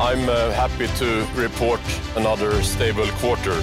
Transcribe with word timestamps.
I'm 0.00 0.28
uh, 0.28 0.52
happy 0.52 0.86
to 0.86 1.04
report 1.36 1.80
another 2.16 2.62
stable 2.62 3.06
quarter. 3.06 3.54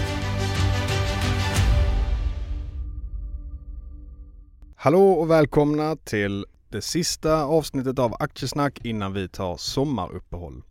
Hallå 4.75 5.11
och 5.11 5.31
välkomna 5.31 5.95
till 5.95 6.45
det 6.69 6.81
sista 6.81 7.43
avsnittet 7.43 7.99
av 7.99 8.15
Aktiesnack 8.19 8.79
innan 8.83 9.13
vi 9.13 9.29
tar 9.29 9.57
sommaruppehåll. 9.57 10.63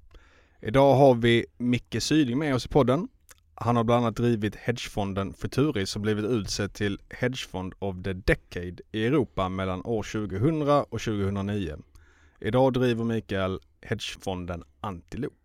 Idag 0.60 0.94
har 0.94 1.14
vi 1.14 1.46
Micke 1.58 2.02
Syding 2.02 2.38
med 2.38 2.54
oss 2.54 2.66
i 2.66 2.68
podden. 2.68 3.08
Han 3.54 3.76
har 3.76 3.84
bland 3.84 4.04
annat 4.04 4.16
drivit 4.16 4.56
hedgefonden 4.56 5.32
Futuris 5.32 5.90
som 5.90 6.02
blivit 6.02 6.24
utsedd 6.24 6.72
till 6.72 6.98
Hedgefond 7.10 7.74
of 7.78 7.96
the 8.04 8.12
Decade 8.12 8.76
i 8.92 9.06
Europa 9.06 9.48
mellan 9.48 9.84
år 9.84 10.02
2000 10.02 10.62
och 10.62 11.00
2009. 11.00 11.76
Idag 12.40 12.72
driver 12.72 13.04
Mikael 13.04 13.60
hedgefonden 13.82 14.64
Antilop. 14.80 15.39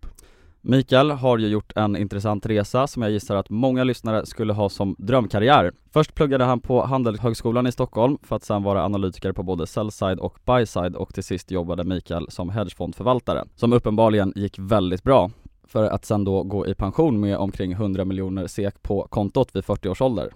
Mikael 0.67 1.11
har 1.11 1.38
ju 1.38 1.47
gjort 1.47 1.73
en 1.75 1.95
intressant 1.95 2.45
resa 2.45 2.88
som 2.88 3.02
jag 3.02 3.11
gissar 3.11 3.35
att 3.35 3.49
många 3.49 3.83
lyssnare 3.83 4.25
skulle 4.25 4.53
ha 4.53 4.69
som 4.69 4.95
drömkarriär. 4.97 5.71
Först 5.94 6.16
pluggade 6.16 6.44
han 6.44 6.59
på 6.59 6.85
Handelshögskolan 6.85 7.67
i 7.67 7.71
Stockholm 7.71 8.17
för 8.23 8.35
att 8.35 8.44
sedan 8.44 8.63
vara 8.63 8.86
analytiker 8.86 9.31
på 9.31 9.43
både 9.43 9.67
sell-side 9.67 10.19
och 10.19 10.38
buy-side 10.45 10.95
och 10.95 11.13
till 11.13 11.23
sist 11.23 11.52
jobbade 11.52 11.83
Mikael 11.83 12.27
som 12.30 12.49
hedgefondförvaltare, 12.49 13.45
som 13.55 13.73
uppenbarligen 13.73 14.33
gick 14.36 14.59
väldigt 14.59 15.03
bra 15.03 15.31
för 15.67 15.83
att 15.83 16.05
sedan 16.05 16.23
då 16.23 16.43
gå 16.43 16.67
i 16.67 16.75
pension 16.75 17.19
med 17.19 17.38
omkring 17.38 17.71
100 17.71 18.05
miljoner 18.05 18.47
SEK 18.47 18.81
på 18.81 19.08
kontot 19.09 19.55
vid 19.55 19.66
40 19.66 19.89
års 19.89 20.02
ålder. 20.02 20.30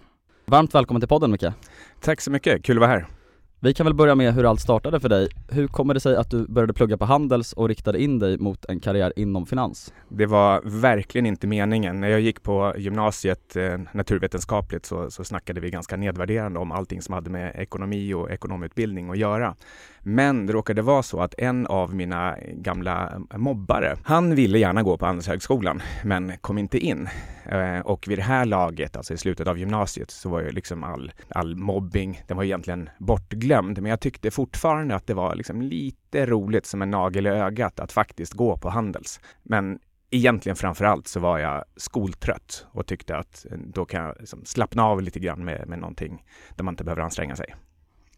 Varmt 0.46 0.76
välkommen 0.76 1.02
till 1.02 1.10
podden 1.10 1.32
Micke! 1.32 1.54
Tack 2.02 2.22
så 2.22 2.32
mycket, 2.32 2.64
kul 2.64 2.78
att 2.78 2.82
vara 2.82 2.92
här! 2.92 3.19
Vi 3.62 3.74
kan 3.74 3.86
väl 3.86 3.94
börja 3.94 4.16
med 4.16 4.34
hur 4.34 4.50
allt 4.50 4.62
startade 4.62 5.00
för 5.00 5.10
dig. 5.10 5.30
Hur 5.50 5.68
kommer 5.68 5.94
det 5.94 6.00
sig 6.00 6.16
att 6.16 6.32
du 6.32 6.48
började 6.48 6.74
plugga 6.74 6.98
på 6.98 7.06
Handels 7.06 7.54
och 7.54 7.68
riktade 7.68 8.02
in 8.04 8.20
dig 8.20 8.38
mot 8.38 8.66
en 8.66 8.80
karriär 8.80 9.14
inom 9.16 9.46
finans? 9.46 9.94
Det 10.10 10.26
var 10.26 10.62
verkligen 10.66 11.26
inte 11.26 11.48
meningen. 11.48 12.00
När 12.00 12.08
jag 12.08 12.22
gick 12.22 12.44
på 12.44 12.74
gymnasiet 12.78 13.56
eh, 13.56 13.80
naturvetenskapligt 13.92 14.86
så, 14.86 15.12
så 15.12 15.24
snackade 15.24 15.62
vi 15.62 15.70
ganska 15.70 15.98
nedvärderande 15.98 16.60
om 16.60 16.72
allting 16.72 17.02
som 17.02 17.14
hade 17.14 17.30
med 17.30 17.56
ekonomi 17.56 18.14
och 18.14 18.32
ekonomutbildning 18.32 19.10
att 19.10 19.18
göra. 19.18 19.56
Men 20.00 20.46
det 20.46 20.54
råkade 20.54 20.82
vara 20.82 21.04
så 21.04 21.22
att 21.22 21.36
en 21.38 21.68
av 21.68 21.96
mina 21.96 22.36
gamla 22.54 23.22
mobbare, 23.36 23.98
han 24.04 24.36
ville 24.36 24.60
gärna 24.60 24.84
gå 24.84 24.98
på 24.98 25.06
Handelshögskolan 25.06 25.82
men 26.04 26.38
kom 26.42 26.58
inte 26.58 26.80
in. 26.80 27.10
Eh, 27.46 27.80
och 27.80 28.08
vid 28.08 28.18
det 28.18 28.24
här 28.24 28.46
laget, 28.46 28.98
alltså 28.98 29.14
i 29.14 29.18
slutet 29.18 29.48
av 29.48 29.58
gymnasiet, 29.58 30.12
så 30.12 30.30
var 30.30 30.42
ju 30.42 30.52
liksom 30.52 30.84
all, 30.84 31.12
all 31.30 31.56
mobbing, 31.56 32.22
den 32.28 32.38
var 32.38 32.44
egentligen 32.44 32.90
bortglömd. 32.98 33.49
Men 33.58 33.86
jag 33.86 34.00
tyckte 34.00 34.32
fortfarande 34.32 34.96
att 34.96 35.08
det 35.08 35.14
var 35.14 35.36
liksom 35.36 35.62
lite 35.62 36.26
roligt 36.26 36.66
som 36.66 36.82
en 36.82 36.92
nagel 36.92 37.28
i 37.28 37.30
ögat 37.30 37.80
att 37.80 37.92
faktiskt 37.92 38.34
gå 38.34 38.58
på 38.58 38.70
Handels. 38.70 39.20
Men 39.44 39.80
egentligen 40.12 40.56
framför 40.56 40.86
allt 40.86 41.08
så 41.08 41.20
var 41.20 41.40
jag 41.40 41.64
skoltrött 41.76 42.66
och 42.72 42.88
tyckte 42.88 43.18
att 43.18 43.46
då 43.52 43.86
kan 43.86 44.04
jag 44.04 44.16
liksom 44.20 44.46
slappna 44.46 44.84
av 44.84 45.02
lite 45.02 45.20
grann 45.20 45.46
med, 45.46 45.68
med 45.68 45.80
någonting 45.80 46.24
där 46.56 46.64
man 46.64 46.72
inte 46.74 46.84
behöver 46.84 47.02
anstränga 47.02 47.36
sig. 47.36 47.56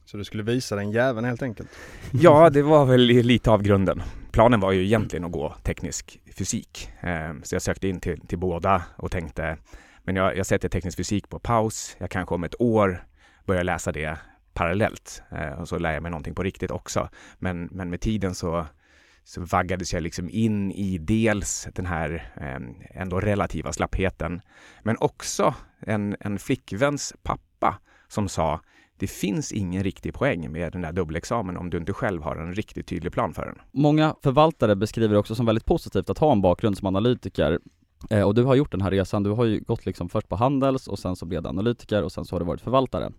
Så 0.05 0.17
du 0.17 0.23
skulle 0.23 0.43
visa 0.43 0.75
den 0.75 0.91
jäveln 0.91 1.25
helt 1.25 1.41
enkelt? 1.41 1.69
Ja, 2.11 2.49
det 2.49 2.61
var 2.61 2.85
väl 2.85 3.01
lite 3.01 3.51
av 3.51 3.61
grunden. 3.61 4.01
Planen 4.31 4.59
var 4.59 4.71
ju 4.71 4.83
egentligen 4.83 5.25
att 5.25 5.31
gå 5.31 5.55
teknisk 5.63 6.21
fysik. 6.37 6.89
Eh, 6.99 7.33
så 7.43 7.55
jag 7.55 7.61
sökte 7.61 7.87
in 7.87 7.99
till, 7.99 8.21
till 8.21 8.37
båda 8.37 8.83
och 8.95 9.11
tänkte, 9.11 9.57
men 10.03 10.15
jag, 10.15 10.37
jag 10.37 10.45
sätter 10.45 10.69
teknisk 10.69 10.97
fysik 10.97 11.29
på 11.29 11.39
paus. 11.39 11.95
Jag 11.99 12.09
kanske 12.09 12.35
om 12.35 12.43
ett 12.43 12.61
år 12.61 13.03
börjar 13.45 13.63
läsa 13.63 13.91
det 13.91 14.17
parallellt 14.53 15.23
eh, 15.31 15.59
och 15.59 15.67
så 15.67 15.77
lär 15.77 15.93
jag 15.93 16.03
mig 16.03 16.11
någonting 16.11 16.35
på 16.35 16.43
riktigt 16.43 16.71
också. 16.71 17.09
Men, 17.39 17.69
men 17.71 17.89
med 17.89 18.01
tiden 18.01 18.35
så, 18.35 18.65
så 19.23 19.41
vaggades 19.41 19.93
jag 19.93 20.03
liksom 20.03 20.29
in 20.29 20.71
i 20.71 20.97
dels 20.97 21.67
den 21.73 21.85
här 21.85 22.33
eh, 22.37 23.01
ändå 23.01 23.19
relativa 23.19 23.73
slappheten, 23.73 24.41
men 24.83 24.97
också 24.99 25.55
en, 25.79 26.15
en 26.19 26.39
flickväns 26.39 27.13
pappa 27.23 27.79
som 28.07 28.29
sa 28.29 28.61
det 29.01 29.07
finns 29.07 29.51
ingen 29.51 29.83
riktig 29.83 30.13
poäng 30.13 30.51
med 30.51 30.71
den 30.71 30.81
där 30.81 30.91
dubbelexamen 30.91 31.57
om 31.57 31.69
du 31.69 31.77
inte 31.77 31.93
själv 31.93 32.21
har 32.21 32.35
en 32.35 32.53
riktigt 32.53 32.87
tydlig 32.87 33.13
plan 33.13 33.33
för 33.33 33.45
den. 33.45 33.55
Många 33.71 34.15
förvaltare 34.23 34.75
beskriver 34.75 35.15
också 35.15 35.35
som 35.35 35.45
väldigt 35.45 35.65
positivt 35.65 36.09
att 36.09 36.17
ha 36.17 36.31
en 36.31 36.41
bakgrund 36.41 36.77
som 36.77 36.87
analytiker 36.87 37.59
eh, 38.09 38.21
och 38.21 38.35
du 38.35 38.43
har 38.43 38.55
gjort 38.55 38.71
den 38.71 38.81
här 38.81 38.91
resan, 38.91 39.23
du 39.23 39.29
har 39.29 39.45
ju 39.45 39.59
gått 39.59 39.85
liksom 39.85 40.09
först 40.09 40.29
på 40.29 40.35
Handels 40.35 40.87
och 40.87 40.99
sen 40.99 41.15
så 41.15 41.25
blev 41.25 41.43
du 41.43 41.49
analytiker 41.49 42.03
och 42.03 42.11
sen 42.11 42.25
så 42.25 42.35
har 42.35 42.39
du 42.39 42.45
varit 42.45 42.61
förvaltare. 42.61 43.11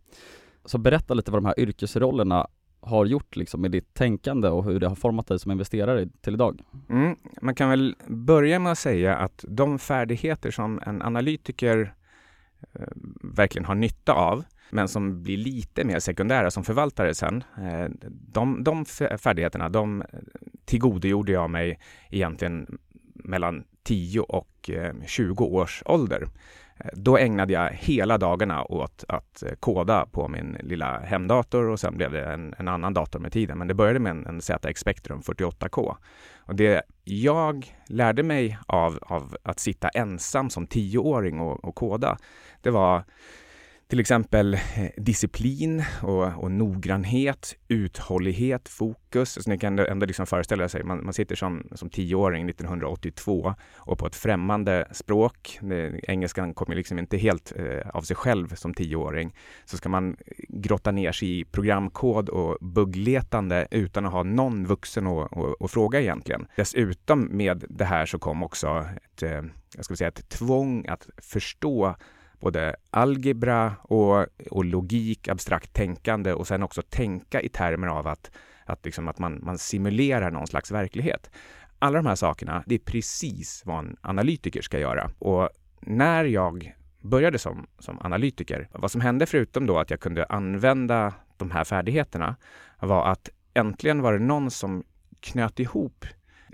Så 0.64 0.78
berätta 0.78 1.14
lite 1.14 1.30
vad 1.30 1.42
de 1.42 1.46
här 1.46 1.60
yrkesrollerna 1.60 2.46
har 2.80 3.06
gjort 3.06 3.36
liksom 3.36 3.60
med 3.60 3.70
ditt 3.70 3.94
tänkande 3.94 4.48
och 4.48 4.64
hur 4.64 4.80
det 4.80 4.88
har 4.88 4.94
format 4.94 5.26
dig 5.26 5.38
som 5.38 5.52
investerare 5.52 6.08
till 6.20 6.34
idag? 6.34 6.62
Mm, 6.88 7.16
man 7.42 7.54
kan 7.54 7.70
väl 7.70 7.96
börja 8.06 8.58
med 8.58 8.72
att 8.72 8.78
säga 8.78 9.16
att 9.16 9.44
de 9.48 9.78
färdigheter 9.78 10.50
som 10.50 10.80
en 10.86 11.02
analytiker 11.02 11.94
eh, 12.72 12.86
verkligen 13.22 13.64
har 13.64 13.74
nytta 13.74 14.12
av 14.12 14.44
men 14.70 14.88
som 14.88 15.22
blir 15.22 15.36
lite 15.36 15.84
mer 15.84 15.98
sekundära 15.98 16.50
som 16.50 16.64
förvaltare 16.64 17.14
sen. 17.14 17.44
Eh, 17.58 17.90
de, 18.10 18.64
de 18.64 18.84
färdigheterna, 19.18 19.68
de 19.68 20.02
eh, 20.02 20.06
tillgodogjorde 20.64 21.32
jag 21.32 21.50
mig 21.50 21.78
egentligen 22.10 22.78
mellan 23.14 23.64
10 23.82 24.20
och 24.20 24.70
eh, 24.70 24.94
20 25.06 25.44
års 25.44 25.82
ålder. 25.86 26.28
Eh, 26.77 26.91
då 26.93 27.19
ägnade 27.19 27.53
jag 27.53 27.71
hela 27.71 28.19
dagarna 28.19 28.65
åt 28.65 29.05
att 29.09 29.43
eh, 29.43 29.53
koda 29.60 30.06
på 30.06 30.28
min 30.28 30.56
lilla 30.60 30.99
hemdator 30.99 31.69
och 31.69 31.81
sen 31.81 31.97
blev 31.97 32.12
det 32.12 32.25
en, 32.25 32.55
en 32.59 32.69
annan 32.69 32.94
dator 32.94 33.19
med 33.19 33.33
tiden. 33.33 33.59
Men 33.59 33.69
det 33.69 33.75
började 33.75 33.99
med 33.99 34.10
en, 34.10 34.27
en 34.27 34.41
ZX 34.41 34.81
Spectrum 34.81 35.21
48K. 35.21 35.97
Och 36.38 36.54
det 36.54 36.83
jag 37.04 37.77
lärde 37.86 38.22
mig 38.22 38.59
av, 38.66 38.98
av 39.03 39.36
att 39.42 39.60
sitta 39.60 39.89
ensam 39.89 40.51
som 40.51 40.66
tioåring 40.66 41.41
och, 41.41 41.65
och 41.65 41.74
koda, 41.74 42.19
det 42.63 42.71
var 42.71 43.04
till 43.92 44.00
exempel 44.00 44.54
eh, 44.54 44.60
disciplin 44.97 45.84
och, 46.03 46.44
och 46.44 46.50
noggrannhet, 46.50 47.56
uthållighet, 47.68 48.68
fokus. 48.68 49.33
Så 49.33 49.50
ni 49.50 49.59
kan 49.59 49.78
ändå 49.78 50.06
liksom 50.06 50.27
föreställa 50.27 50.68
sig, 50.68 50.84
man, 50.84 51.04
man 51.04 51.12
sitter 51.12 51.36
som, 51.36 51.68
som 51.72 51.91
tioåring 51.91 52.48
1982 52.48 53.54
och 53.77 53.98
på 53.98 54.06
ett 54.06 54.16
främmande 54.16 54.89
språk, 54.92 55.59
engelskan 56.03 56.54
kommer 56.54 56.74
liksom 56.74 56.98
inte 56.98 57.16
helt 57.16 57.53
eh, 57.56 57.89
av 57.94 58.03
sig 58.03 58.16
själv 58.16 58.54
som 58.54 58.74
tioåring, 58.74 59.34
så 59.65 59.77
ska 59.77 59.89
man 59.89 60.10
eh, 60.10 60.16
grotta 60.48 60.91
ner 60.91 61.12
sig 61.12 61.41
i 61.41 61.44
programkod 61.44 62.28
och 62.28 62.59
buggletande 62.60 63.66
utan 63.71 64.06
att 64.06 64.12
ha 64.12 64.22
någon 64.22 64.66
vuxen 64.66 65.06
att, 65.06 65.36
att, 65.39 65.62
att 65.62 65.71
fråga 65.71 66.00
egentligen. 66.00 66.47
Dessutom 66.56 67.28
med 67.30 67.65
det 67.68 67.84
här 67.84 68.06
så 68.06 68.18
kom 68.18 68.42
också 68.42 68.86
ett, 68.97 69.22
eh, 69.22 69.42
jag 69.77 69.84
ska 69.84 69.97
säga 69.97 70.09
ett 70.09 70.28
tvång 70.28 70.86
att 70.89 71.09
förstå 71.18 71.97
både 72.42 72.77
algebra 72.91 73.74
och, 73.83 74.27
och 74.50 74.65
logik, 74.65 75.28
abstrakt 75.28 75.72
tänkande 75.72 76.33
och 76.33 76.47
sen 76.47 76.62
också 76.62 76.83
tänka 76.83 77.41
i 77.41 77.48
termer 77.48 77.86
av 77.86 78.06
att, 78.06 78.30
att, 78.65 78.84
liksom, 78.84 79.09
att 79.09 79.18
man, 79.18 79.41
man 79.42 79.59
simulerar 79.59 80.30
någon 80.30 80.47
slags 80.47 80.71
verklighet. 80.71 81.30
Alla 81.78 81.97
de 81.98 82.06
här 82.06 82.15
sakerna, 82.15 82.62
det 82.66 82.74
är 82.74 82.78
precis 82.78 83.62
vad 83.65 83.78
en 83.78 83.97
analytiker 84.00 84.62
ska 84.62 84.78
göra. 84.78 85.10
Och 85.18 85.48
när 85.80 86.24
jag 86.24 86.74
började 87.00 87.39
som, 87.39 87.66
som 87.78 87.98
analytiker, 88.00 88.68
vad 88.72 88.91
som 88.91 89.00
hände 89.00 89.27
förutom 89.27 89.66
då 89.66 89.78
att 89.78 89.91
jag 89.91 90.00
kunde 90.00 90.24
använda 90.24 91.15
de 91.36 91.50
här 91.50 91.65
färdigheterna 91.65 92.36
var 92.80 93.06
att 93.06 93.28
äntligen 93.54 94.03
var 94.03 94.12
det 94.12 94.18
någon 94.18 94.50
som 94.50 94.84
knöt 95.21 95.60
ihop 95.60 96.06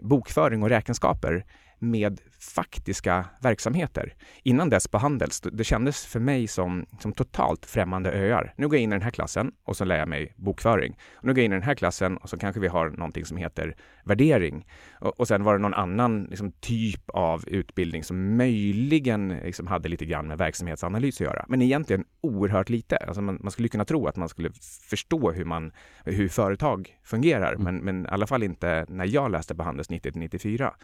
bokföring 0.03 0.63
och 0.63 0.69
räkenskaper 0.69 1.45
med 1.79 2.21
faktiska 2.41 3.25
verksamheter. 3.41 4.15
Innan 4.43 4.71
dess 4.71 4.89
på 4.89 4.99
Handels, 4.99 5.41
det 5.41 5.65
kändes 5.65 6.07
för 6.07 6.21
mig 6.21 6.47
som, 6.49 6.87
som 7.01 7.13
totalt 7.13 7.67
främmande 7.67 8.13
öar. 8.13 8.55
Nu 8.57 8.69
går 8.69 8.77
jag 8.77 8.83
in 8.83 8.93
i 8.93 8.95
den 8.95 9.03
här 9.03 9.11
klassen 9.11 9.53
och 9.65 9.77
så 9.77 9.85
lär 9.85 9.99
jag 9.99 10.09
mig 10.09 10.33
bokföring. 10.37 10.97
Och 11.15 11.25
nu 11.25 11.33
går 11.33 11.39
jag 11.39 11.45
in 11.45 11.53
i 11.53 11.55
den 11.55 11.63
här 11.63 11.75
klassen 11.75 12.17
och 12.17 12.31
så 12.31 12.39
kanske 12.39 12.61
vi 12.61 12.69
har 12.69 12.91
någonting 12.91 13.25
som 13.25 13.37
heter 13.37 13.77
värdering. 14.05 14.67
Och, 15.01 15.21
och 15.21 15.29
sen 15.29 15.45
var 15.45 15.53
det 15.53 15.59
någon 15.59 15.75
annan 15.75 16.25
liksom, 16.25 16.53
typ 16.53 17.11
av 17.11 17.49
utbildning 17.49 18.05
som 18.05 18.37
möjligen 18.37 19.29
liksom, 19.29 19.67
hade 19.67 19.89
lite 19.89 20.05
grann 20.05 20.27
med 20.27 20.39
verksamhetsanalys 20.39 21.17
att 21.17 21.21
göra. 21.21 21.45
Men 21.49 21.63
egentligen 21.63 22.05
oerhört 22.21 22.69
lite. 22.69 22.97
Alltså 22.97 23.23
man, 23.23 23.39
man 23.43 23.51
skulle 23.51 23.69
kunna 23.69 23.85
tro 23.85 24.07
att 24.07 24.17
man 24.17 24.29
skulle 24.29 24.51
förstå 24.91 25.33
hur, 25.33 25.45
man, 25.45 25.73
hur 26.05 26.29
företag 26.29 26.99
fungerar, 27.03 27.53
mm. 27.53 27.65
men, 27.65 27.77
men 27.77 28.07
i 28.07 28.09
alla 28.09 28.27
fall 28.27 28.43
inte 28.43 28.87
när 28.89 29.05
jag 29.05 29.31
läste 29.31 29.55
på 29.55 29.63
Handels 29.63 29.91
90 29.91 30.13
94. 30.15 30.75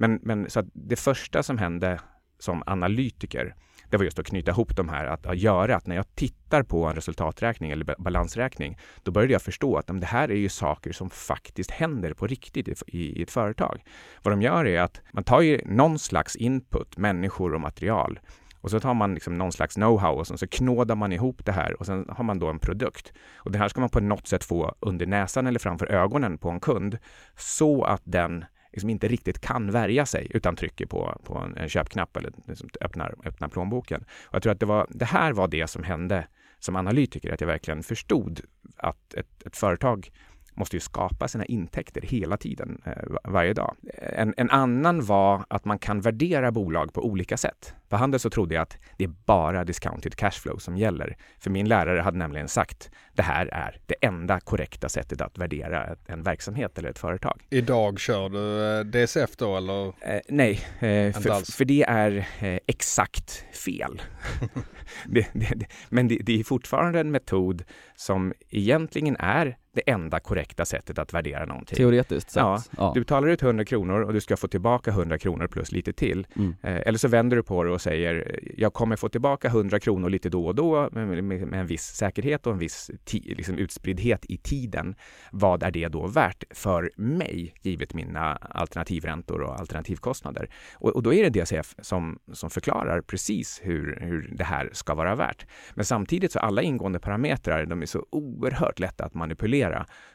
Men, 0.00 0.20
men 0.22 0.50
så 0.50 0.60
att 0.60 0.66
det 0.72 0.96
första 0.96 1.42
som 1.42 1.58
hände 1.58 2.00
som 2.38 2.62
analytiker, 2.66 3.54
det 3.90 3.96
var 3.96 4.04
just 4.04 4.18
att 4.18 4.26
knyta 4.26 4.50
ihop 4.50 4.76
de 4.76 4.88
här, 4.88 5.06
att, 5.06 5.26
att 5.26 5.38
göra 5.38 5.76
att 5.76 5.86
när 5.86 5.96
jag 5.96 6.14
tittar 6.14 6.62
på 6.62 6.84
en 6.84 6.94
resultaträkning 6.94 7.70
eller 7.70 7.94
balansräkning, 7.98 8.78
då 9.02 9.12
började 9.12 9.32
jag 9.32 9.42
förstå 9.42 9.76
att 9.76 9.86
det 9.86 10.06
här 10.06 10.30
är 10.30 10.36
ju 10.36 10.48
saker 10.48 10.92
som 10.92 11.10
faktiskt 11.10 11.70
händer 11.70 12.12
på 12.14 12.26
riktigt 12.26 12.68
i, 12.68 12.74
i, 12.86 13.18
i 13.18 13.22
ett 13.22 13.30
företag. 13.30 13.84
Vad 14.22 14.32
de 14.32 14.42
gör 14.42 14.66
är 14.66 14.80
att 14.80 15.00
man 15.12 15.24
tar 15.24 15.40
ju 15.40 15.60
någon 15.66 15.98
slags 15.98 16.36
input, 16.36 16.96
människor 16.96 17.54
och 17.54 17.60
material, 17.60 18.20
och 18.60 18.70
så 18.70 18.80
tar 18.80 18.94
man 18.94 19.14
liksom 19.14 19.38
någon 19.38 19.52
slags 19.52 19.76
know-how 19.76 20.12
och 20.12 20.26
så 20.26 20.46
knådar 20.46 20.94
man 20.94 21.12
ihop 21.12 21.44
det 21.44 21.52
här 21.52 21.80
och 21.80 21.86
sen 21.86 22.06
har 22.08 22.24
man 22.24 22.38
då 22.38 22.48
en 22.48 22.58
produkt. 22.58 23.12
Och 23.36 23.52
det 23.52 23.58
här 23.58 23.68
ska 23.68 23.80
man 23.80 23.90
på 23.90 24.00
något 24.00 24.26
sätt 24.26 24.44
få 24.44 24.74
under 24.80 25.06
näsan 25.06 25.46
eller 25.46 25.58
framför 25.58 25.86
ögonen 25.86 26.38
på 26.38 26.50
en 26.50 26.60
kund 26.60 26.98
så 27.36 27.84
att 27.84 28.02
den 28.04 28.44
liksom 28.72 28.90
inte 28.90 29.08
riktigt 29.08 29.40
kan 29.40 29.70
värja 29.70 30.06
sig 30.06 30.26
utan 30.30 30.56
trycker 30.56 30.86
på, 30.86 31.20
på 31.24 31.38
en, 31.38 31.56
en 31.56 31.68
köpknapp 31.68 32.16
eller 32.16 32.32
liksom 32.46 32.68
öppnar, 32.80 33.14
öppnar 33.24 33.48
plånboken. 33.48 34.04
Och 34.26 34.34
jag 34.34 34.42
tror 34.42 34.52
att 34.52 34.60
det, 34.60 34.66
var, 34.66 34.86
det 34.90 35.04
här 35.04 35.32
var 35.32 35.48
det 35.48 35.66
som 35.66 35.82
hände 35.82 36.26
som 36.58 36.76
analytiker, 36.76 37.32
att 37.32 37.40
jag 37.40 37.48
verkligen 37.48 37.82
förstod 37.82 38.40
att 38.76 39.14
ett, 39.14 39.42
ett 39.46 39.56
företag 39.56 40.10
måste 40.60 40.76
ju 40.76 40.80
skapa 40.80 41.28
sina 41.28 41.44
intäkter 41.44 42.00
hela 42.00 42.36
tiden, 42.36 42.82
eh, 42.86 42.92
varje 43.24 43.52
dag. 43.52 43.76
En, 43.94 44.34
en, 44.36 44.50
annan 44.50 45.04
var 45.04 45.44
att 45.48 45.64
man 45.64 45.78
kan 45.78 46.00
värdera 46.00 46.52
bolag 46.52 46.92
på 46.92 47.06
olika 47.06 47.36
sätt. 47.36 47.74
På 47.88 47.96
Handel 47.96 48.20
så 48.20 48.30
trodde 48.30 48.54
jag 48.54 48.62
att 48.62 48.78
det 48.96 49.04
är 49.04 49.12
bara 49.26 49.64
discounted 49.64 50.14
cashflow 50.14 50.56
som 50.56 50.76
gäller. 50.76 51.16
För 51.38 51.50
min 51.50 51.68
lärare 51.68 52.00
hade 52.00 52.18
nämligen 52.18 52.48
sagt 52.48 52.90
det 53.12 53.22
här 53.22 53.46
är 53.46 53.80
det 53.86 53.94
enda 54.00 54.40
korrekta 54.40 54.88
sättet 54.88 55.20
att 55.20 55.38
värdera 55.38 55.96
en 56.06 56.22
verksamhet 56.22 56.78
eller 56.78 56.90
ett 56.90 56.98
företag. 56.98 57.40
Idag 57.50 58.00
kör 58.00 58.28
du 58.28 58.78
eh, 58.78 58.84
DCF 58.84 59.36
då 59.36 59.56
eller? 59.56 59.86
Eh, 59.86 60.20
nej, 60.28 60.60
eh, 60.74 61.12
för, 61.12 61.52
för, 61.52 61.64
det 61.64 61.82
är 61.82 62.26
eh, 62.40 62.58
exakt 62.66 63.44
fel. 63.52 64.02
det, 65.06 65.26
det, 65.32 65.66
men 65.88 66.08
det, 66.08 66.18
det 66.22 66.40
är 66.40 66.44
fortfarande 66.44 67.00
en 67.00 67.10
metod 67.10 67.64
som 67.96 68.32
egentligen 68.48 69.16
är 69.18 69.56
det 69.72 69.90
enda 69.90 70.20
korrekta 70.20 70.64
sättet 70.64 70.98
att 70.98 71.14
värdera 71.14 71.44
någonting. 71.44 71.76
Teoretiskt 71.76 72.30
sett. 72.30 72.40
Ja, 72.40 72.62
ja. 72.76 72.90
Du 72.94 73.00
betalar 73.00 73.28
ut 73.28 73.42
100 73.42 73.64
kronor 73.64 74.00
och 74.00 74.12
du 74.12 74.20
ska 74.20 74.36
få 74.36 74.48
tillbaka 74.48 74.90
100 74.90 75.18
kronor 75.18 75.46
plus 75.46 75.72
lite 75.72 75.92
till. 75.92 76.26
Mm. 76.36 76.54
Eh, 76.62 76.80
eller 76.86 76.98
så 76.98 77.08
vänder 77.08 77.36
du 77.36 77.42
på 77.42 77.64
det 77.64 77.70
och 77.70 77.80
säger 77.80 78.40
jag 78.56 78.72
kommer 78.72 78.96
få 78.96 79.08
tillbaka 79.08 79.48
100 79.48 79.80
kronor 79.80 80.10
lite 80.10 80.28
då 80.28 80.46
och 80.46 80.54
då 80.54 80.88
med, 80.92 81.08
med, 81.08 81.24
med 81.24 81.60
en 81.60 81.66
viss 81.66 81.82
säkerhet 81.82 82.46
och 82.46 82.52
en 82.52 82.58
viss 82.58 82.90
liksom 83.12 83.58
utspriddhet 83.58 84.24
i 84.28 84.36
tiden. 84.36 84.94
Vad 85.32 85.62
är 85.62 85.70
det 85.70 85.88
då 85.88 86.06
värt 86.06 86.44
för 86.50 86.90
mig 86.96 87.54
givet 87.62 87.94
mina 87.94 88.34
alternativräntor 88.36 89.40
och 89.40 89.60
alternativkostnader? 89.60 90.50
Och, 90.74 90.90
och 90.90 91.02
då 91.02 91.14
är 91.14 91.30
det 91.30 91.40
DCF 91.40 91.74
som, 91.82 92.18
som 92.32 92.50
förklarar 92.50 93.00
precis 93.00 93.60
hur, 93.62 93.98
hur 94.00 94.34
det 94.36 94.44
här 94.44 94.70
ska 94.72 94.94
vara 94.94 95.14
värt. 95.14 95.46
Men 95.74 95.84
samtidigt 95.84 96.32
så 96.32 96.38
alla 96.38 96.62
ingående 96.62 96.98
parametrar, 96.98 97.66
de 97.66 97.82
är 97.82 97.86
så 97.86 98.06
oerhört 98.10 98.78
lätta 98.78 99.04
att 99.04 99.14
manipulera. 99.14 99.59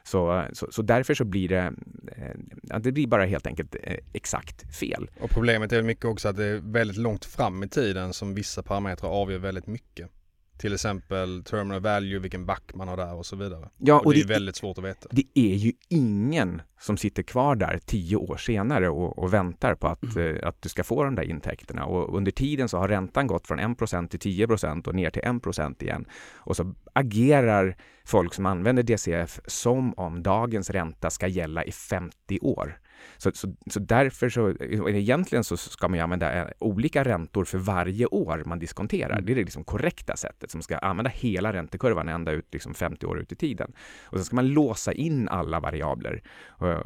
Så, 0.02 0.44
så, 0.52 0.68
så 0.70 0.82
därför 0.82 1.14
så 1.14 1.24
blir 1.24 1.48
det, 1.48 1.72
eh, 2.16 2.78
det 2.78 2.92
blir 2.92 3.06
bara 3.06 3.24
helt 3.24 3.46
enkelt 3.46 3.76
eh, 3.82 3.96
exakt 4.12 4.76
fel. 4.76 5.10
Och 5.20 5.30
problemet 5.30 5.72
är 5.72 5.82
mycket 5.82 6.04
också 6.04 6.28
att 6.28 6.36
det 6.36 6.44
är 6.44 6.56
väldigt 6.56 6.96
långt 6.96 7.24
fram 7.24 7.62
i 7.62 7.68
tiden 7.68 8.12
som 8.12 8.34
vissa 8.34 8.62
parametrar 8.62 9.10
avgör 9.10 9.38
väldigt 9.38 9.66
mycket. 9.66 10.10
Till 10.58 10.74
exempel 10.74 11.44
terminal 11.44 11.80
value, 11.80 12.18
vilken 12.18 12.46
back 12.46 12.62
man 12.74 12.88
har 12.88 12.96
där 12.96 13.14
och 13.14 13.26
så 13.26 13.36
vidare. 13.36 13.68
Ja, 13.78 13.94
och, 13.94 14.06
och 14.06 14.12
det, 14.14 14.18
det 14.18 14.24
är 14.24 14.28
väldigt 14.28 14.56
svårt 14.56 14.78
att 14.78 14.84
veta. 14.84 15.08
Det 15.10 15.24
är 15.34 15.54
ju 15.54 15.72
ingen 15.88 16.62
som 16.80 16.96
sitter 16.96 17.22
kvar 17.22 17.56
där 17.56 17.80
tio 17.86 18.16
år 18.16 18.36
senare 18.36 18.88
och, 18.88 19.18
och 19.18 19.34
väntar 19.34 19.74
på 19.74 19.86
att, 19.86 20.02
mm. 20.02 20.36
eh, 20.36 20.48
att 20.48 20.62
du 20.62 20.68
ska 20.68 20.84
få 20.84 21.04
de 21.04 21.14
där 21.14 21.22
intäkterna. 21.22 21.84
Och 21.84 22.16
under 22.16 22.32
tiden 22.32 22.68
så 22.68 22.78
har 22.78 22.88
räntan 22.88 23.26
gått 23.26 23.46
från 23.46 23.60
1% 23.60 24.08
till 24.08 24.20
10% 24.20 24.88
och 24.88 24.94
ner 24.94 25.10
till 25.10 25.22
1% 25.22 25.82
igen. 25.82 26.04
Och 26.34 26.56
så 26.56 26.74
agerar 26.92 27.76
folk 28.04 28.34
som 28.34 28.46
använder 28.46 28.82
DCF 28.82 29.40
som 29.46 29.94
om 29.96 30.22
dagens 30.22 30.70
ränta 30.70 31.10
ska 31.10 31.26
gälla 31.26 31.64
i 31.64 31.72
50 31.72 32.38
år. 32.40 32.78
Så, 33.16 33.30
så, 33.34 33.54
så 33.70 33.80
därför 33.80 34.28
så, 34.28 34.50
egentligen 34.88 35.44
så 35.44 35.56
ska 35.56 35.88
man 35.88 35.98
ju 35.98 36.02
använda 36.02 36.32
eh, 36.32 36.48
olika 36.58 37.04
räntor 37.04 37.44
för 37.44 37.58
varje 37.58 38.06
år 38.06 38.42
man 38.46 38.58
diskonterar. 38.58 39.12
Mm. 39.12 39.24
Det 39.24 39.32
är 39.32 39.36
det 39.36 39.42
liksom 39.42 39.64
korrekta 39.64 40.16
sättet 40.16 40.50
som 40.50 40.62
ska 40.62 40.78
använda 40.78 41.10
hela 41.10 41.52
räntekurvan 41.52 42.08
ända 42.08 42.32
ut 42.32 42.46
liksom 42.52 42.74
50 42.74 43.06
år 43.06 43.18
ut 43.18 43.32
i 43.32 43.36
tiden. 43.36 43.72
Och 44.04 44.18
sen 44.18 44.24
ska 44.24 44.36
man 44.36 44.48
låsa 44.48 44.92
in 44.92 45.28
alla 45.28 45.60
variabler, 45.60 46.22
uh, 46.62 46.80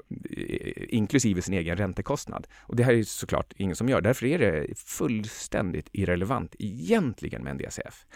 inklusive 0.88 1.42
sin 1.42 1.54
egen 1.54 1.76
räntekostnad. 1.76 2.46
Och 2.60 2.76
det 2.76 2.84
här 2.84 2.92
är 2.92 3.02
såklart 3.02 3.52
ingen 3.56 3.76
som 3.76 3.88
gör. 3.88 4.00
Därför 4.00 4.26
är 4.26 4.38
det 4.38 4.78
fullständigt 4.78 5.88
irrelevant 5.92 6.56
egentligen 6.58 7.42
med 7.42 7.50
en 7.50 7.58
DCF. 7.58 8.06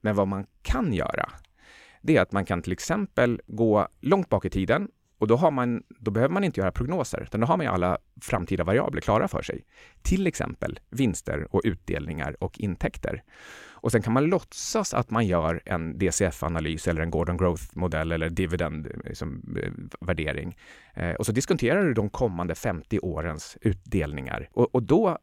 Men 0.00 0.16
vad 0.16 0.28
man 0.28 0.46
kan 0.62 0.92
göra, 0.92 1.32
det 2.02 2.16
är 2.16 2.22
att 2.22 2.32
man 2.32 2.44
kan 2.44 2.62
till 2.62 2.72
exempel 2.72 3.40
gå 3.46 3.88
långt 4.00 4.28
bak 4.28 4.44
i 4.44 4.50
tiden 4.50 4.88
och 5.22 5.28
då, 5.28 5.36
har 5.36 5.50
man, 5.50 5.82
då 5.88 6.10
behöver 6.10 6.32
man 6.32 6.44
inte 6.44 6.60
göra 6.60 6.72
prognoser, 6.72 7.22
utan 7.22 7.40
då 7.40 7.46
har 7.46 7.56
man 7.56 7.66
ju 7.66 7.72
alla 7.72 7.98
framtida 8.20 8.64
variabler 8.64 9.00
klara 9.00 9.28
för 9.28 9.42
sig. 9.42 9.64
Till 10.02 10.26
exempel 10.26 10.80
vinster 10.90 11.46
och 11.50 11.60
utdelningar 11.64 12.36
och 12.40 12.60
intäkter. 12.60 13.22
Och 13.70 13.92
sen 13.92 14.02
kan 14.02 14.12
man 14.12 14.24
låtsas 14.24 14.94
att 14.94 15.10
man 15.10 15.26
gör 15.26 15.62
en 15.64 15.98
DCF-analys 15.98 16.88
eller 16.88 17.02
en 17.02 17.10
Gordon 17.10 17.36
Growth-modell 17.36 18.12
eller 18.12 18.30
dividend-värdering. 18.30 20.48
Liksom, 20.48 20.64
eh, 20.94 21.10
eh, 21.10 21.14
och 21.14 21.26
så 21.26 21.32
diskonterar 21.32 21.84
du 21.84 21.94
de 21.94 22.10
kommande 22.10 22.54
50 22.54 22.98
årens 22.98 23.56
utdelningar. 23.60 24.48
Och, 24.52 24.74
och 24.74 24.82
då 24.82 25.18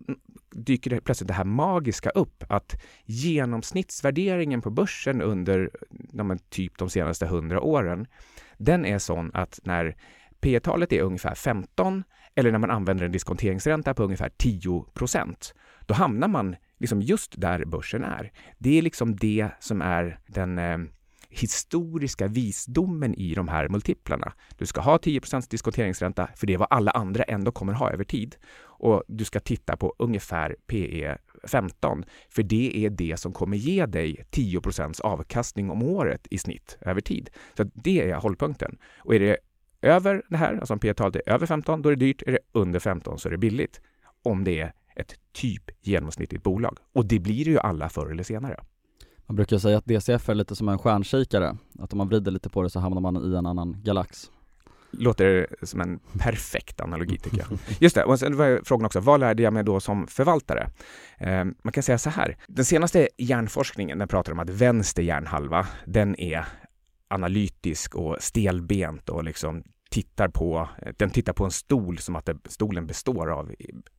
dyker 0.52 0.90
det 0.90 1.02
plötsligt 1.02 1.28
det 1.28 1.34
här 1.34 1.44
magiska 1.44 2.10
upp 2.10 2.44
att 2.50 2.82
genomsnittsvärderingen 3.06 4.62
på 4.62 4.70
börsen 4.70 5.22
under 5.22 5.70
ja, 6.12 6.38
typ 6.50 6.78
de 6.78 6.90
senaste 6.90 7.26
100 7.26 7.62
åren 7.62 8.08
den 8.60 8.86
är 8.86 9.00
sån 9.00 9.32
att 9.34 9.60
när 9.64 9.96
P 10.40 10.60
talet 10.60 10.94
är 10.94 11.02
ungefär 11.02 11.36
15 11.36 12.04
eller 12.36 12.52
när 12.52 12.60
man 12.60 12.72
använder 12.72 13.06
en 13.06 13.12
diskonteringsränta 13.12 13.94
på 13.94 14.04
ungefär 14.04 14.32
10 14.38 14.86
procent, 14.94 15.54
då 15.86 15.94
hamnar 15.94 16.28
man 16.28 16.56
liksom 16.78 17.02
just 17.02 17.42
där 17.42 17.66
börsen 17.66 18.04
är. 18.04 18.32
Det 18.58 18.78
är 18.78 18.82
liksom 18.82 19.16
det 19.16 19.50
som 19.60 19.82
är 19.82 20.20
den 20.28 20.58
eh, 20.58 20.78
historiska 21.30 22.28
visdomen 22.28 23.16
i 23.16 23.34
de 23.34 23.48
här 23.48 23.70
multiplarna. 23.70 24.34
Du 24.58 24.66
ska 24.66 24.82
ha 24.82 24.98
10% 24.98 25.50
diskonteringsränta, 25.50 26.28
för 26.36 26.48
det 26.48 26.54
är 26.54 26.58
vad 26.58 26.68
alla 26.72 26.92
andra 26.92 27.24
ändå 27.24 27.52
kommer 27.52 27.74
ha 27.74 27.92
över 27.92 28.04
tid. 28.04 28.36
Och 28.62 29.04
du 29.08 29.26
ska 29.26 29.40
titta 29.40 29.78
på 29.78 29.96
ungefär 29.98 30.56
PE 30.68 31.18
15, 31.44 32.06
för 32.30 32.44
det 32.44 32.86
är 32.86 32.90
det 32.90 33.20
som 33.20 33.34
kommer 33.34 33.58
ge 33.58 33.86
dig 33.86 34.26
10% 34.32 35.02
avkastning 35.02 35.70
om 35.70 35.84
året 35.84 36.28
i 36.32 36.38
snitt 36.38 36.78
över 36.82 37.02
tid. 37.02 37.30
Så 37.58 37.64
det 37.74 38.10
är 38.10 38.16
hållpunkten. 38.16 38.78
Och 38.98 39.16
är 39.16 39.20
det 39.20 39.38
över 39.82 40.24
det 40.30 40.38
här, 40.38 40.58
alltså 40.58 40.74
om 40.74 40.80
P-talet 40.80 41.16
är 41.16 41.30
över 41.34 41.46
15, 41.46 41.82
då 41.82 41.90
är 41.90 41.96
det 41.96 42.06
dyrt. 42.06 42.22
Är 42.22 42.32
det 42.32 42.40
under 42.52 42.80
15 42.80 43.20
så 43.20 43.28
är 43.28 43.32
det 43.32 43.38
billigt. 43.38 43.82
Om 44.24 44.44
det 44.44 44.60
är 44.60 44.74
ett 44.96 45.16
typ 45.34 45.64
genomsnittligt 45.82 46.44
bolag. 46.44 46.78
Och 46.94 47.06
det 47.06 47.20
blir 47.20 47.46
det 47.46 47.52
ju 47.52 47.60
alla 47.60 47.90
förr 47.90 48.12
eller 48.12 48.24
senare. 48.24 48.64
Man 49.26 49.36
brukar 49.36 49.58
säga 49.58 49.78
att 49.78 49.86
DCF 49.86 50.30
är 50.30 50.36
lite 50.36 50.56
som 50.56 50.70
en 50.70 50.78
stjärnkikare, 50.78 51.58
att 51.80 51.94
om 51.94 51.98
man 51.98 52.10
vrider 52.10 52.32
lite 52.32 52.50
på 52.50 52.64
det 52.64 52.70
så 52.70 52.80
hamnar 52.80 53.02
man 53.02 53.34
i 53.34 53.36
en 53.36 53.46
annan 53.46 53.82
galax. 53.84 54.32
Låter 54.92 55.48
som 55.62 55.82
en 55.82 56.00
perfekt 56.20 56.82
analogi 56.82 57.18
tycker 57.18 57.38
jag. 57.38 57.60
Just 57.80 57.96
det, 57.96 58.04
och 58.04 58.20
sen 58.20 58.38
var 58.38 58.62
frågan 58.66 58.86
också, 58.86 59.00
vad 59.00 59.20
lärde 59.20 59.44
jag 59.44 59.54
mig 59.54 59.64
då 59.64 59.80
som 59.80 60.08
förvaltare? 60.08 60.70
Eh, 61.18 61.46
man 61.64 61.72
kan 61.74 61.84
säga 61.84 61.98
så 61.98 62.10
här, 62.10 62.38
den 62.48 62.66
senaste 62.66 63.10
hjärnforskningen, 63.18 64.00
den 64.00 64.08
pratar 64.08 64.32
om 64.32 64.40
att 64.40 64.50
vänster 64.50 65.04
hjärnhalva, 65.04 65.68
den 65.86 66.20
är 66.20 66.46
analytisk 67.08 67.96
och 67.96 68.18
stelbent 68.20 69.10
och 69.10 69.24
liksom 69.24 69.64
tittar 69.90 70.28
på, 70.28 70.70
den 70.98 71.10
tittar 71.10 71.34
på 71.34 71.46
en 71.46 71.52
stol 71.52 71.98
som 71.98 72.16
att 72.16 72.26
det, 72.26 72.38
stolen 72.46 72.88
består 72.88 73.32
av 73.32 73.52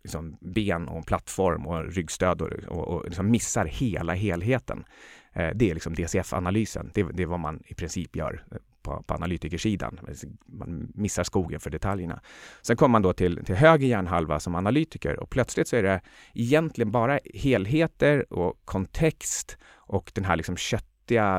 liksom 0.03 0.37
ben 0.41 0.89
och 0.89 0.97
en 0.97 1.03
plattform 1.03 1.67
och 1.67 1.93
ryggstöd 1.93 2.43
och, 2.43 2.51
och, 2.69 2.89
och 2.89 3.05
liksom 3.05 3.31
missar 3.31 3.65
hela 3.65 4.13
helheten. 4.13 4.85
Eh, 5.33 5.51
det 5.55 5.71
är 5.71 5.75
liksom 5.75 5.95
DCF-analysen. 5.95 6.91
Det, 6.95 7.03
det, 7.03 7.23
är 7.23 7.27
vad 7.27 7.41
man 7.41 7.63
i 7.67 7.75
princip 7.75 8.17
gör 8.17 8.45
på, 8.83 9.03
på 9.07 9.15
analytikersidan. 9.15 10.01
Man 10.47 10.93
missar 10.95 11.25
skogen 11.25 11.61
för 11.61 11.71
detaljerna. 11.71 12.21
Sen 12.63 12.77
kommer 12.77 12.93
man 12.93 13.03
då 13.03 13.13
till, 13.13 13.45
till 13.45 13.55
höger 13.55 13.87
hjärnhalva 13.87 14.41
som 14.41 14.55
analytiker 14.55 15.21
och 15.21 15.31
plötsligt 15.31 15.69
så 15.69 15.77
är 15.77 15.83
det 15.83 16.01
egentligen 16.35 16.91
bara 16.91 17.19
helheter 17.35 18.33
och 18.33 18.61
kontext 18.65 19.59
och 19.75 20.13
den 20.15 20.25
här 20.25 20.37
liksom 20.37 20.57
kött 20.57 20.87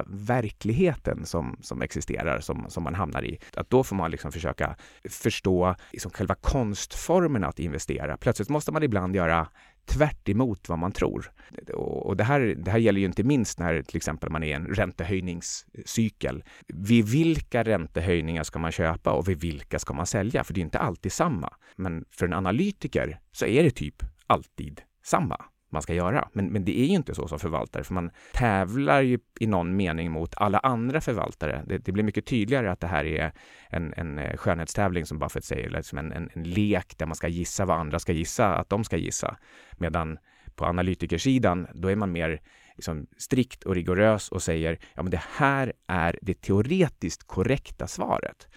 verkligheten 0.08 1.26
som, 1.26 1.60
som 1.62 1.82
existerar, 1.82 2.40
som, 2.40 2.66
som 2.70 2.84
man 2.84 2.96
hamnar 2.96 3.26
i. 3.26 3.40
Att 3.54 3.70
då 3.70 3.84
får 3.84 3.96
man 3.96 4.12
liksom 4.12 4.32
försöka 4.32 4.76
förstå 5.10 5.76
liksom 5.92 6.12
själva 6.12 6.36
konstformen 6.36 7.44
att 7.44 7.60
investera. 7.60 8.18
Plötsligt 8.18 8.50
måste 8.50 8.72
man 8.72 8.84
ibland 8.84 9.16
göra 9.16 9.48
tvärt 9.86 10.30
vad 10.70 10.80
man 10.80 10.92
tror. 10.92 11.32
Och 11.74 12.18
det 12.18 12.24
här, 12.24 12.40
det 12.40 12.72
här 12.72 12.80
gäller 12.80 13.00
ju 13.00 13.06
inte 13.06 13.24
minst 13.24 13.60
när 13.60 13.82
till 13.82 13.98
exempel 13.98 14.30
man 14.30 14.44
är 14.44 14.48
i 14.48 14.52
en 14.52 14.66
räntehöjningscykel. 14.66 16.44
Vid 16.68 17.06
vilka 17.06 17.64
räntehöjningar 17.64 18.44
ska 18.44 18.60
man 18.60 18.72
köpa 18.72 19.12
och 19.12 19.30
vid 19.30 19.40
vilka 19.40 19.80
ska 19.80 19.94
man 19.94 20.06
sälja? 20.06 20.44
För 20.44 20.54
det 20.54 20.60
är 20.60 20.64
inte 20.64 20.80
alltid 20.80 21.12
samma. 21.12 21.54
Men 21.76 22.06
för 22.12 22.26
en 22.26 22.34
analytiker 22.34 23.20
så 23.32 23.46
är 23.46 23.64
det 23.64 23.72
typ 23.72 24.04
alltid 24.28 24.82
samma 25.04 25.46
man 25.72 25.82
ska 25.82 25.94
göra. 25.94 26.30
Men, 26.34 26.46
men 26.46 26.66
det 26.66 26.80
är 26.80 26.86
ju 26.86 26.94
inte 26.94 27.16
så 27.16 27.28
som 27.28 27.40
förvaltare, 27.40 27.84
för 27.84 27.94
man 27.94 28.12
tävlar 28.34 29.02
ju 29.02 29.20
i 29.40 29.48
någon 29.48 29.76
mening 29.76 30.12
mot 30.12 30.34
alla 30.38 30.60
andra 30.60 31.02
förvaltare. 31.02 31.64
Det, 31.68 31.78
det 31.78 31.92
blir 31.92 32.04
mycket 32.04 32.26
tydligare 32.26 32.72
att 32.72 32.80
det 32.80 32.88
här 32.88 33.06
är 33.06 33.32
en, 33.70 33.94
en 33.98 34.20
eh, 34.20 34.38
skönhetstävling 34.38 35.06
som 35.06 35.20
Buffett 35.20 35.46
säger, 35.46 35.70
liksom 35.70 35.98
en, 35.98 36.12
en, 36.12 36.30
en 36.34 36.44
lek 36.44 36.98
där 36.98 37.06
man 37.06 37.16
ska 37.16 37.28
gissa 37.28 37.66
vad 37.66 37.80
andra 37.80 38.00
ska 38.00 38.12
gissa 38.14 38.56
att 38.56 38.70
de 38.70 38.84
ska 38.84 38.98
gissa. 38.98 39.38
Medan 39.78 40.18
på 40.56 40.66
analytikersidan, 40.66 41.68
då 41.74 41.88
är 41.88 41.96
man 41.96 42.12
mer 42.12 42.42
liksom 42.76 43.08
strikt 43.18 43.64
och 43.64 43.76
rigorös 43.76 44.30
och 44.30 44.42
säger 44.42 44.80
ja, 44.94 45.04
men 45.04 45.12
det 45.12 45.22
här 45.38 45.74
är 45.88 46.20
det 46.22 46.42
teoretiskt 46.42 47.28
korrekta 47.28 47.88
svaret. 47.88 48.48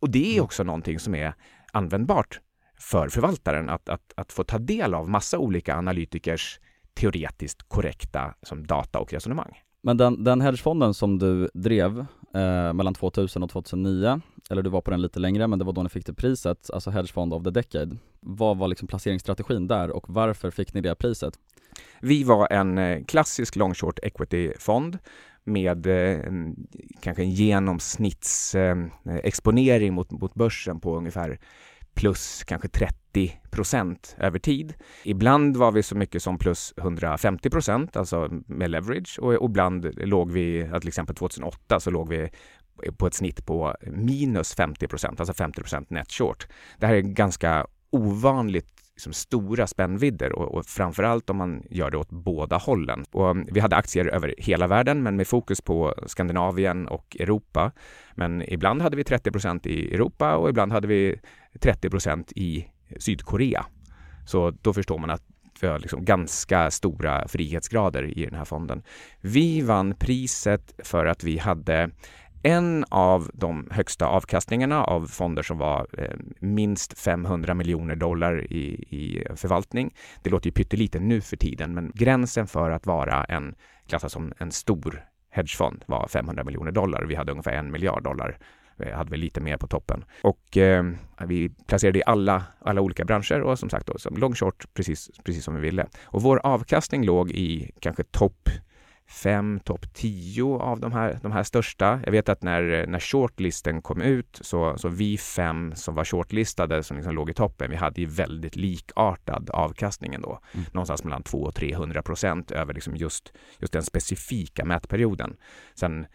Och 0.00 0.10
det 0.10 0.26
är 0.26 0.32
mm. 0.32 0.44
också 0.44 0.62
någonting 0.62 0.98
som 0.98 1.14
är 1.14 1.34
användbart 1.72 2.40
för 2.82 3.08
förvaltaren 3.08 3.68
att, 3.68 3.88
att, 3.88 4.12
att 4.16 4.32
få 4.32 4.44
ta 4.44 4.58
del 4.58 4.94
av 4.94 5.08
massa 5.08 5.38
olika 5.38 5.76
analytikers 5.76 6.60
teoretiskt 6.94 7.62
korrekta 7.68 8.34
som 8.42 8.66
data 8.66 8.98
och 8.98 9.12
resonemang. 9.12 9.58
Men 9.82 9.96
den, 9.96 10.24
den 10.24 10.40
hedgefonden 10.40 10.94
som 10.94 11.18
du 11.18 11.48
drev 11.54 11.98
eh, 12.34 12.72
mellan 12.72 12.94
2000 12.94 13.42
och 13.42 13.50
2009, 13.50 14.20
eller 14.50 14.62
du 14.62 14.70
var 14.70 14.80
på 14.80 14.90
den 14.90 15.02
lite 15.02 15.20
längre, 15.20 15.46
men 15.46 15.58
det 15.58 15.64
var 15.64 15.72
då 15.72 15.82
ni 15.82 15.88
fick 15.88 16.06
det 16.06 16.14
priset, 16.14 16.70
alltså 16.70 16.90
Hedgefond 16.90 17.34
of 17.34 17.44
the 17.44 17.50
Decade. 17.50 17.96
Vad 18.20 18.58
var 18.58 18.68
liksom 18.68 18.88
placeringsstrategin 18.88 19.68
där 19.68 19.90
och 19.90 20.04
varför 20.08 20.50
fick 20.50 20.74
ni 20.74 20.80
det 20.80 20.94
priset? 20.94 21.34
Vi 22.00 22.24
var 22.24 22.52
en 22.52 22.78
eh, 22.78 23.04
klassisk 23.04 23.56
long 23.56 23.74
short 23.74 23.98
equity-fond 24.02 24.98
med 25.44 25.86
eh, 25.86 26.20
kanske 27.00 27.22
en 27.22 27.30
genomsnittsexponering 27.30 29.88
eh, 29.88 29.94
mot, 29.94 30.10
mot 30.10 30.34
börsen 30.34 30.80
på 30.80 30.96
ungefär 30.96 31.38
plus 31.94 32.44
kanske 32.44 32.68
30 32.68 33.40
procent 33.50 34.16
över 34.18 34.38
tid. 34.38 34.74
Ibland 35.04 35.56
var 35.56 35.72
vi 35.72 35.82
så 35.82 35.96
mycket 35.96 36.22
som 36.22 36.38
plus 36.38 36.74
150 36.76 37.50
procent, 37.50 37.96
alltså 37.96 38.28
med 38.46 38.70
leverage 38.70 39.18
och, 39.18 39.50
ibland 39.50 39.90
låg 39.96 40.30
vi, 40.30 40.70
till 40.80 40.88
exempel 40.88 41.16
2008 41.16 41.80
så 41.80 41.90
låg 41.90 42.08
vi 42.08 42.30
på 42.98 43.06
ett 43.06 43.14
snitt 43.14 43.46
på 43.46 43.76
minus 43.82 44.54
50 44.54 44.88
procent, 44.88 45.20
alltså 45.20 45.34
50 45.34 45.60
procent 45.60 45.90
net 45.90 46.12
short. 46.12 46.46
Det 46.78 46.86
här 46.86 46.94
är 46.94 47.00
ganska 47.00 47.66
ovanligt 47.90 48.81
liksom 48.94 49.12
stora 49.12 49.66
spännvidder 49.66 50.32
och, 50.32 50.54
och 50.54 50.66
framförallt 50.66 51.30
om 51.30 51.36
man 51.36 51.62
gör 51.70 51.90
det 51.90 51.96
åt 51.96 52.10
båda 52.10 52.56
hållen. 52.56 53.04
Och 53.12 53.30
um, 53.30 53.46
vi 53.52 53.60
hade 53.60 53.76
aktier 53.76 54.06
över 54.06 54.34
hela 54.38 54.66
världen 54.66 55.02
men 55.02 55.16
med 55.16 55.26
fokus 55.26 55.60
på 55.60 55.94
Skandinavien 56.06 56.88
och 56.88 57.16
Europa. 57.20 57.72
Men 58.14 58.42
ibland 58.52 58.82
hade 58.82 58.96
vi 58.96 59.04
30 59.04 59.30
procent 59.30 59.66
i 59.66 59.94
Europa 59.94 60.36
och 60.36 60.48
ibland 60.48 60.72
hade 60.72 60.88
vi 60.88 61.20
30 61.60 61.90
procent 61.90 62.32
i 62.32 62.68
Sydkorea. 62.98 63.66
Så 64.26 64.50
då 64.50 64.72
förstår 64.72 64.98
man 64.98 65.10
att 65.10 65.22
vi 65.60 65.68
har 65.68 65.78
liksom 65.78 66.04
ganska 66.04 66.70
stora 66.70 67.28
frihetsgrader 67.28 68.18
i 68.18 68.24
den 68.24 68.34
här 68.34 68.44
fonden. 68.44 68.82
Vi 69.20 69.60
vann 69.60 69.94
priset 69.94 70.74
för 70.84 71.06
att 71.06 71.24
vi 71.24 71.38
hade 71.38 71.90
en 72.42 72.84
av 72.88 73.30
de 73.34 73.68
högsta 73.70 74.06
avkastningarna 74.06 74.84
av 74.84 75.06
fonder 75.06 75.42
som 75.42 75.58
var 75.58 75.86
eh, 75.98 76.16
minst 76.38 76.98
500 76.98 77.54
miljoner 77.54 77.96
dollar 77.96 78.52
i, 78.52 78.64
i 78.90 79.26
förvaltning. 79.36 79.94
Det 80.22 80.30
låter 80.30 80.46
ju 80.46 80.52
pyttelite 80.52 81.00
nu 81.00 81.20
för 81.20 81.36
tiden, 81.36 81.74
men 81.74 81.92
gränsen 81.94 82.46
för 82.46 82.70
att 82.70 82.86
vara 82.86 83.24
en 83.24 83.54
klassas 83.88 84.12
som 84.12 84.32
en 84.38 84.52
stor 84.52 85.04
hedgefond 85.30 85.84
var 85.86 86.08
500 86.08 86.44
miljoner 86.44 86.72
dollar. 86.72 87.02
Vi 87.02 87.14
hade 87.14 87.32
ungefär 87.32 87.52
en 87.52 87.70
miljard 87.70 88.02
dollar 88.02 88.38
vi 88.76 88.90
hade 88.90 89.10
vi 89.10 89.16
lite 89.16 89.40
mer 89.40 89.56
på 89.56 89.66
toppen. 89.66 90.04
Och 90.22 90.56
eh, 90.56 90.84
vi 91.26 91.48
placerade 91.48 91.98
i 91.98 92.02
alla, 92.06 92.44
alla 92.58 92.80
olika 92.80 93.04
branscher 93.04 93.40
och 93.40 93.58
som 93.58 93.70
sagt 93.70 93.86
då, 93.86 93.98
som 93.98 94.16
long 94.16 94.34
short 94.34 94.74
precis, 94.74 95.10
precis 95.24 95.44
som 95.44 95.54
vi 95.54 95.60
ville. 95.60 95.86
Och 96.04 96.22
vår 96.22 96.40
avkastning 96.46 97.04
låg 97.04 97.30
i 97.30 97.70
kanske 97.80 98.04
topp 98.04 98.48
fem, 99.12 99.60
topp 99.60 99.94
tio 99.94 100.44
av 100.44 100.80
de 100.80 100.92
här, 100.92 101.18
de 101.22 101.32
här 101.32 101.42
största. 101.42 102.00
Jag 102.04 102.12
vet 102.12 102.28
att 102.28 102.42
när, 102.42 102.86
när 102.86 103.00
shortlisten 103.00 103.82
kom 103.82 104.02
ut 104.02 104.38
så, 104.40 104.78
så 104.78 104.88
vi 104.88 105.18
fem 105.18 105.72
som 105.74 105.94
var 105.94 106.04
shortlistade 106.04 106.82
som 106.82 106.96
liksom 106.96 107.14
låg 107.14 107.30
i 107.30 107.34
toppen, 107.34 107.70
vi 107.70 107.76
hade 107.76 108.00
ju 108.00 108.06
väldigt 108.06 108.56
likartad 108.56 109.50
avkastning 109.50 110.20
då. 110.20 110.40
Mm. 110.52 110.66
Någonstans 110.72 111.04
mellan 111.04 111.22
200 111.22 111.48
och 111.48 111.54
300 111.54 112.02
procent 112.02 112.50
över 112.50 112.74
liksom 112.74 112.96
just, 112.96 113.32
just 113.58 113.72
den 113.72 113.82
specifika 113.82 114.64
mätperioden. 114.64 115.36
Sen 115.74 116.06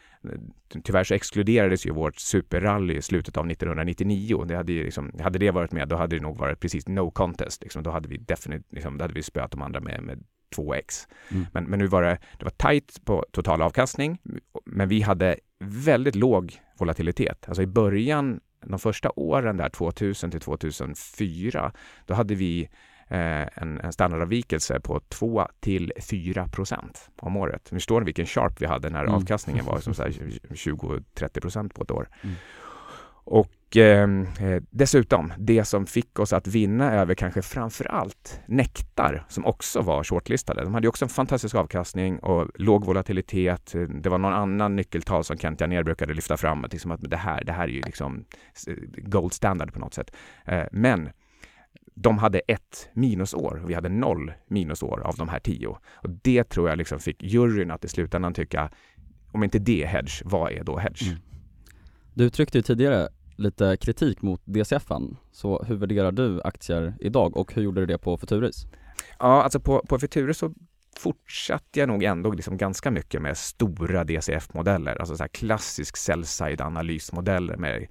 tyvärr 0.84 1.04
så 1.04 1.14
exkluderades 1.14 1.86
ju 1.86 1.92
vårt 1.92 2.16
superrally 2.16 2.98
i 2.98 3.02
slutet 3.02 3.38
av 3.38 3.52
1999. 3.52 4.46
Det 4.48 4.56
hade, 4.56 4.74
ju 4.74 4.84
liksom, 4.84 5.12
hade 5.20 5.40
det 5.40 5.52
varit 5.52 5.72
med, 5.72 5.88
då 5.88 5.96
hade 5.96 6.16
det 6.16 6.22
nog 6.22 6.38
varit 6.38 6.60
precis 6.60 6.88
no 6.88 7.12
contest. 7.12 7.64
Liksom. 7.64 7.84
Då 7.84 7.92
hade 7.92 8.10
vi 8.10 8.18
definitivt 8.18 8.74
liksom, 8.74 8.98
då 8.98 9.04
hade 9.04 9.14
vi 9.14 9.24
spöat 9.24 9.52
de 9.52 9.62
andra 9.62 9.80
med, 9.80 10.04
med 10.04 10.24
2x. 10.56 11.08
Mm. 11.30 11.46
Men, 11.54 11.64
men 11.64 11.80
nu 11.80 11.88
var 11.88 12.02
det, 12.02 12.18
det 12.38 12.46
var 12.46 12.52
tajt 12.52 13.06
på 13.06 13.26
total 13.32 13.62
avkastning, 13.62 14.18
men 14.66 14.90
vi 14.90 15.02
hade 15.02 15.36
väldigt 15.60 16.16
låg 16.16 16.62
volatilitet. 16.78 17.46
Alltså 17.48 17.62
i 17.64 17.68
början, 17.68 18.40
de 18.66 18.80
första 18.80 19.12
åren 19.16 19.58
där 19.58 19.70
2000 19.70 20.32
till 20.32 20.40
2004, 20.40 21.72
då 22.06 22.14
hade 22.14 22.36
vi 22.36 22.70
eh, 23.08 23.62
en, 23.62 23.80
en 23.80 23.94
standardavvikelse 23.94 24.80
på 24.80 25.00
2 25.00 25.48
till 25.60 25.94
4 26.10 26.48
procent 26.48 27.10
om 27.16 27.38
året. 27.38 27.70
Förstår 27.70 28.02
ni 28.02 28.06
vilken 28.06 28.26
sharp 28.26 28.62
vi 28.62 28.66
hade 28.66 28.90
när 28.90 29.04
mm. 29.04 29.14
avkastningen 29.14 29.66
var 29.66 29.80
som 29.80 29.94
20-30 29.94 31.40
procent 31.42 31.74
på 31.74 31.84
ett 31.84 31.92
år. 31.92 32.10
Mm. 32.22 32.36
Och 33.24 33.52
och 33.68 33.78
ehm, 33.78 34.28
eh, 34.40 34.64
dessutom, 34.70 35.34
det 35.38 35.66
som 35.66 35.86
fick 35.86 36.20
oss 36.20 36.34
att 36.34 36.48
vinna 36.48 36.94
över 36.94 37.16
kanske 37.16 37.42
framför 37.42 37.86
allt 37.86 38.42
Nektar, 38.46 39.26
som 39.30 39.46
också 39.46 39.82
var 39.82 40.04
shortlistade. 40.04 40.64
De 40.64 40.74
hade 40.74 40.88
också 40.88 41.06
en 41.06 41.10
fantastisk 41.10 41.56
avkastning 41.56 42.20
och 42.20 42.50
låg 42.56 42.86
volatilitet. 42.86 43.74
Det 44.02 44.10
var 44.10 44.18
någon 44.18 44.34
annan 44.34 44.76
nyckeltal 44.76 45.24
som 45.24 45.38
Kent 45.38 45.62
Janér 45.62 45.84
brukade 45.84 46.14
lyfta 46.14 46.38
fram, 46.38 46.66
att, 46.66 46.74
liksom 46.74 46.92
att 46.92 47.02
det, 47.02 47.18
här, 47.18 47.44
det 47.44 47.52
här 47.52 47.64
är 47.64 47.72
ju 47.72 47.82
liksom 47.82 48.26
gold 48.98 49.34
standard 49.34 49.74
på 49.74 49.80
något 49.80 49.94
sätt. 49.94 50.16
Eh, 50.46 50.64
men 50.72 51.10
de 51.96 52.18
hade 52.18 52.40
ett 52.40 52.90
minusår 52.94 53.62
och 53.64 53.70
vi 53.70 53.74
hade 53.74 53.90
noll 53.90 54.34
minusår 54.48 55.00
av 55.00 55.16
de 55.16 55.30
här 55.30 55.40
tio. 55.40 55.68
Och 55.94 56.10
det 56.10 56.44
tror 56.44 56.70
jag 56.70 56.78
liksom 56.78 57.00
fick 57.00 57.24
juryn 57.24 57.72
att 57.72 57.86
i 57.86 57.88
slutändan 57.88 58.34
tycka, 58.34 58.70
om 59.32 59.44
inte 59.44 59.60
det 59.60 59.84
är 59.84 59.88
hedge, 59.88 60.22
vad 60.26 60.52
är 60.52 60.64
då 60.64 60.78
hedge? 60.78 61.08
Mm. 61.08 61.20
Du 62.14 62.24
uttryckte 62.24 62.58
ju 62.58 62.62
tidigare 62.62 63.08
lite 63.38 63.78
kritik 63.78 64.22
mot 64.22 64.42
DCFen. 64.46 65.18
Så 65.32 65.64
hur 65.64 65.76
värderar 65.76 66.12
du 66.12 66.42
aktier 66.42 66.96
idag 67.00 67.38
och 67.38 67.54
hur 67.54 67.62
gjorde 67.62 67.82
du 67.82 67.86
det 67.86 67.98
på 67.98 68.18
Futuris? 68.18 68.66
Ja, 69.20 69.44
alltså 69.44 69.60
på, 69.60 69.86
på 69.90 70.00
Futuris 70.00 70.38
så 70.38 70.54
fortsatte 70.98 71.80
jag 71.80 71.88
nog 71.88 72.04
ändå 72.04 72.32
liksom 72.32 72.58
ganska 72.58 72.92
mycket 72.92 73.22
med 73.22 73.38
stora 73.38 74.04
DCF-modeller, 74.04 74.96
alltså 74.96 75.18
så 75.18 75.24
här 75.24 75.28
klassisk 75.28 75.98
sell-side 75.98 76.62
analysmodeller 76.62 77.58
med 77.58 77.88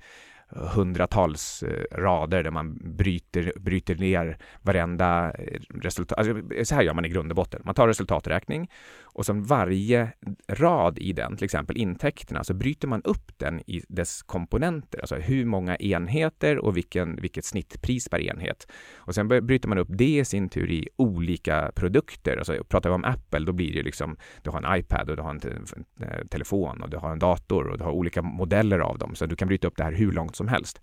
hundratals 0.49 1.63
eh, 1.63 1.97
rader 1.97 2.43
där 2.43 2.51
man 2.51 2.97
bryter, 2.97 3.53
bryter 3.57 3.95
ner 3.95 4.39
varenda 4.63 5.33
eh, 5.39 5.61
resultat. 5.75 6.19
Alltså, 6.19 6.65
så 6.65 6.75
här 6.75 6.83
gör 6.83 6.95
man 6.95 7.05
i 7.05 7.09
grund 7.09 7.33
och 7.33 7.37
botten. 7.37 7.63
Man 7.65 7.75
tar 7.75 7.89
resultaträkning 7.89 8.71
och 9.17 9.27
som 9.27 9.43
varje 9.43 10.13
rad 10.49 10.99
i 10.99 11.13
den, 11.13 11.37
till 11.37 11.45
exempel 11.45 11.77
intäkterna, 11.77 12.45
så 12.45 12.55
bryter 12.55 12.89
man 12.89 13.03
upp 13.03 13.33
den 13.37 13.61
i 13.71 13.83
dess 13.89 14.23
komponenter, 14.23 15.01
alltså 15.01 15.15
hur 15.15 15.45
många 15.45 15.77
enheter 15.77 16.59
och 16.59 16.77
vilken, 16.77 17.17
vilket 17.17 17.45
snittpris 17.45 18.09
per 18.09 18.21
enhet. 18.21 18.67
Och 18.97 19.15
sen 19.15 19.29
bryter 19.29 19.69
man 19.69 19.79
upp 19.79 19.89
det 19.91 20.19
i 20.19 20.25
sin 20.25 20.49
tur 20.49 20.71
i 20.71 20.89
olika 20.97 21.73
produkter. 21.75 22.37
Alltså, 22.37 22.65
pratar 22.69 22.91
vi 22.91 22.95
om 22.95 23.05
Apple, 23.05 23.41
då 23.47 23.53
blir 23.53 23.73
det 23.73 23.83
liksom, 23.83 24.17
du 24.43 24.51
har 24.51 24.63
en 24.63 24.79
iPad 24.79 25.11
och 25.11 25.17
du 25.17 25.23
har 25.23 25.31
en, 25.31 25.41
te 25.41 25.49
en 25.51 26.29
telefon 26.29 26.83
och 26.83 26.91
du 26.91 26.97
har 26.97 27.13
en 27.13 27.19
dator 27.19 27.69
och 27.69 27.79
du 27.79 27.85
har 27.85 27.93
olika 27.93 28.23
modeller 28.23 28.79
av 28.79 28.99
dem, 28.99 29.15
så 29.15 29.27
du 29.27 29.37
kan 29.37 29.49
bryta 29.49 29.69
upp 29.69 29.77
det 29.77 29.85
här 29.85 29.93
hur 29.93 30.13
långt 30.13 30.37
som 30.37 30.49
helst. 30.49 30.81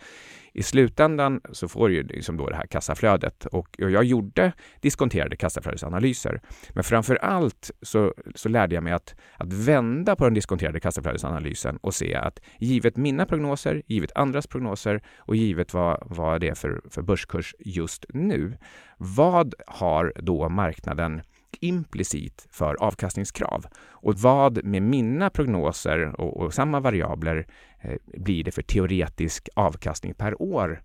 I 0.54 0.64
slutändan 0.64 1.42
så 1.52 1.68
får 1.68 1.90
du 1.90 1.96
ju 1.96 2.04
liksom 2.04 2.38
då 2.38 2.50
det 2.50 2.56
här 2.56 2.66
kassaflödet 2.66 3.46
och 3.46 3.68
jag 3.78 4.04
gjorde 4.04 4.52
diskonterade 4.82 5.36
kassaflödesanalyser. 5.36 6.42
Men 6.70 6.84
framför 6.84 7.16
allt 7.16 7.72
så, 7.82 8.14
så 8.36 8.50
lärde 8.50 8.76
jag 8.76 8.84
mig 8.84 8.94
att, 8.94 9.16
att 9.38 9.54
vända 9.54 10.16
på 10.16 10.24
den 10.24 10.34
diskonterade 10.34 10.80
kassaflödesanalysen 10.80 11.78
och 11.78 11.94
se 11.94 12.16
att 12.16 12.40
givet 12.60 12.98
mina 12.98 13.26
prognoser, 13.26 13.82
givet 13.88 14.12
andras 14.16 14.48
prognoser 14.48 15.02
och 15.18 15.36
givet 15.36 15.74
vad, 15.74 16.04
vad 16.06 16.42
det 16.42 16.50
är 16.50 16.56
för, 16.56 16.82
för 16.90 17.02
börskurs 17.02 17.56
just 17.60 18.06
nu, 18.10 18.58
vad 18.98 19.54
har 19.68 20.14
då 20.16 20.50
marknaden 20.50 21.22
implicit 21.64 22.48
för 22.52 22.76
avkastningskrav. 22.76 23.66
Och 23.90 24.20
vad 24.20 24.64
med 24.64 24.82
mina 24.82 25.30
prognoser 25.30 26.22
och, 26.22 26.38
och 26.38 26.54
samma 26.54 26.80
variabler 26.80 27.48
eh, 27.82 27.96
blir 28.06 28.44
det 28.44 28.52
för 28.52 28.62
teoretisk 28.62 29.50
avkastning 29.56 30.14
per 30.14 30.42
år 30.42 30.82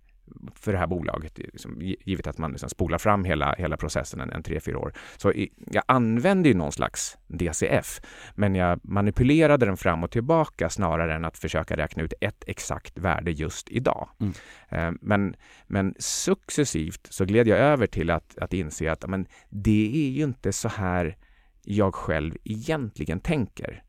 för 0.55 0.71
det 0.71 0.77
här 0.77 0.87
bolaget, 0.87 1.37
liksom, 1.37 1.81
givet 1.81 2.27
att 2.27 2.37
man 2.37 2.51
liksom 2.51 2.69
spolar 2.69 2.97
fram 2.97 3.25
hela, 3.25 3.55
hela 3.57 3.77
processen 3.77 4.19
en, 4.19 4.31
en 4.31 4.43
tre, 4.43 4.59
fyra 4.59 4.79
år. 4.79 4.93
Så 5.17 5.33
jag 5.71 5.83
använde 5.85 6.49
ju 6.49 6.55
någon 6.55 6.71
slags 6.71 7.17
DCF, 7.27 8.01
men 8.35 8.55
jag 8.55 8.79
manipulerade 8.83 9.65
den 9.65 9.77
fram 9.77 10.03
och 10.03 10.11
tillbaka 10.11 10.69
snarare 10.69 11.15
än 11.15 11.25
att 11.25 11.37
försöka 11.37 11.77
räkna 11.77 12.03
ut 12.03 12.13
ett 12.21 12.43
exakt 12.47 12.97
värde 12.97 13.31
just 13.31 13.69
idag. 13.69 14.09
Mm. 14.19 14.33
Eh, 14.69 14.99
men, 15.01 15.35
men 15.67 15.95
successivt 15.99 17.07
så 17.09 17.25
gled 17.25 17.47
jag 17.47 17.59
över 17.59 17.87
till 17.87 18.09
att, 18.09 18.37
att 18.37 18.53
inse 18.53 18.91
att 18.91 19.09
men, 19.09 19.27
det 19.49 19.91
är 19.93 20.09
ju 20.09 20.23
inte 20.23 20.53
så 20.53 20.69
här 20.69 21.17
jag 21.63 21.95
själv 21.95 22.37
egentligen 22.43 23.19
tänker. 23.19 23.83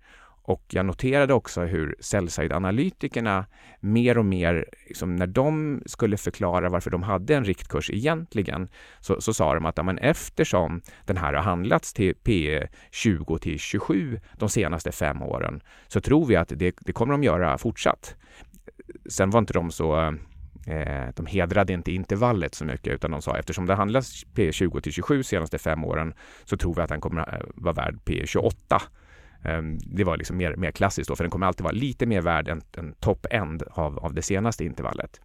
Och 0.50 0.64
jag 0.69 0.87
noterade 0.87 1.35
också 1.35 1.61
hur 1.61 1.95
sellside-analytikerna 2.00 3.45
mer 3.80 4.19
och 4.19 4.25
mer, 4.25 4.66
liksom, 4.87 5.16
när 5.16 5.26
de 5.26 5.83
skulle 5.87 6.16
förklara 6.16 6.69
varför 6.69 6.90
de 6.90 7.02
hade 7.02 7.37
en 7.37 7.45
riktkurs 7.45 7.90
egentligen, 7.90 8.69
så, 9.00 9.21
så 9.21 9.35
sa 9.35 9.54
de 9.54 9.66
att 9.66 9.76
ja, 9.76 9.83
men 9.83 9.99
eftersom 9.99 10.83
den 11.07 11.16
här 11.16 11.33
har 11.35 11.42
handlats 11.42 11.92
till 11.92 12.14
P 12.14 12.61
20 12.90 13.38
till 13.38 13.59
27 13.59 14.21
de 14.33 14.49
senaste 14.49 14.92
fem 14.92 15.23
åren, 15.23 15.62
så 15.88 16.00
tror 16.00 16.26
vi 16.26 16.37
att 16.37 16.52
det, 16.57 16.76
det 16.80 16.92
kommer 16.92 17.12
de 17.12 17.23
göra 17.23 17.59
fortsatt. 17.59 18.16
Sen 19.09 19.30
var 19.30 19.38
inte 19.38 19.52
de 19.52 19.71
så 19.71 19.99
eh, 20.66 21.09
de 21.16 21.26
hedrade 21.26 21.73
inte 21.73 21.92
intervallet 21.92 22.54
så 22.54 22.64
mycket 22.64 22.95
utan 22.95 23.11
de 23.11 23.23
sa 23.23 23.38
eftersom 23.38 23.66
det 23.66 23.75
handlas 23.75 24.25
P 24.35 24.52
20 24.52 24.80
till 24.80 24.92
27 24.92 25.23
senaste 25.23 25.59
fem 25.59 25.85
åren 25.85 26.14
så 26.45 26.57
tror 26.57 26.75
vi 26.75 26.83
att 26.83 26.88
den 26.88 27.00
kommer 27.00 27.35
eh, 27.35 27.40
vara 27.54 27.75
värd 27.75 27.99
P 28.04 28.23
28 28.26 28.83
Ehm, 29.44 29.78
det 29.78 30.04
var 30.04 30.16
liksom 30.16 30.37
mer, 30.37 30.56
mer 30.56 30.70
klassiskt 30.70 31.09
då, 31.09 31.16
för 31.16 31.25
den 31.25 31.30
kommer 31.30 31.47
alltid 31.47 31.64
vara 31.64 31.75
lite 31.75 32.06
mer 32.06 32.20
värd 32.20 32.49
än, 32.49 32.62
än 32.76 32.94
top-end 33.00 33.62
av, 33.70 33.99
av 33.99 34.14
det 34.14 34.23
senaste 34.23 34.64
intervallet. 34.64 35.20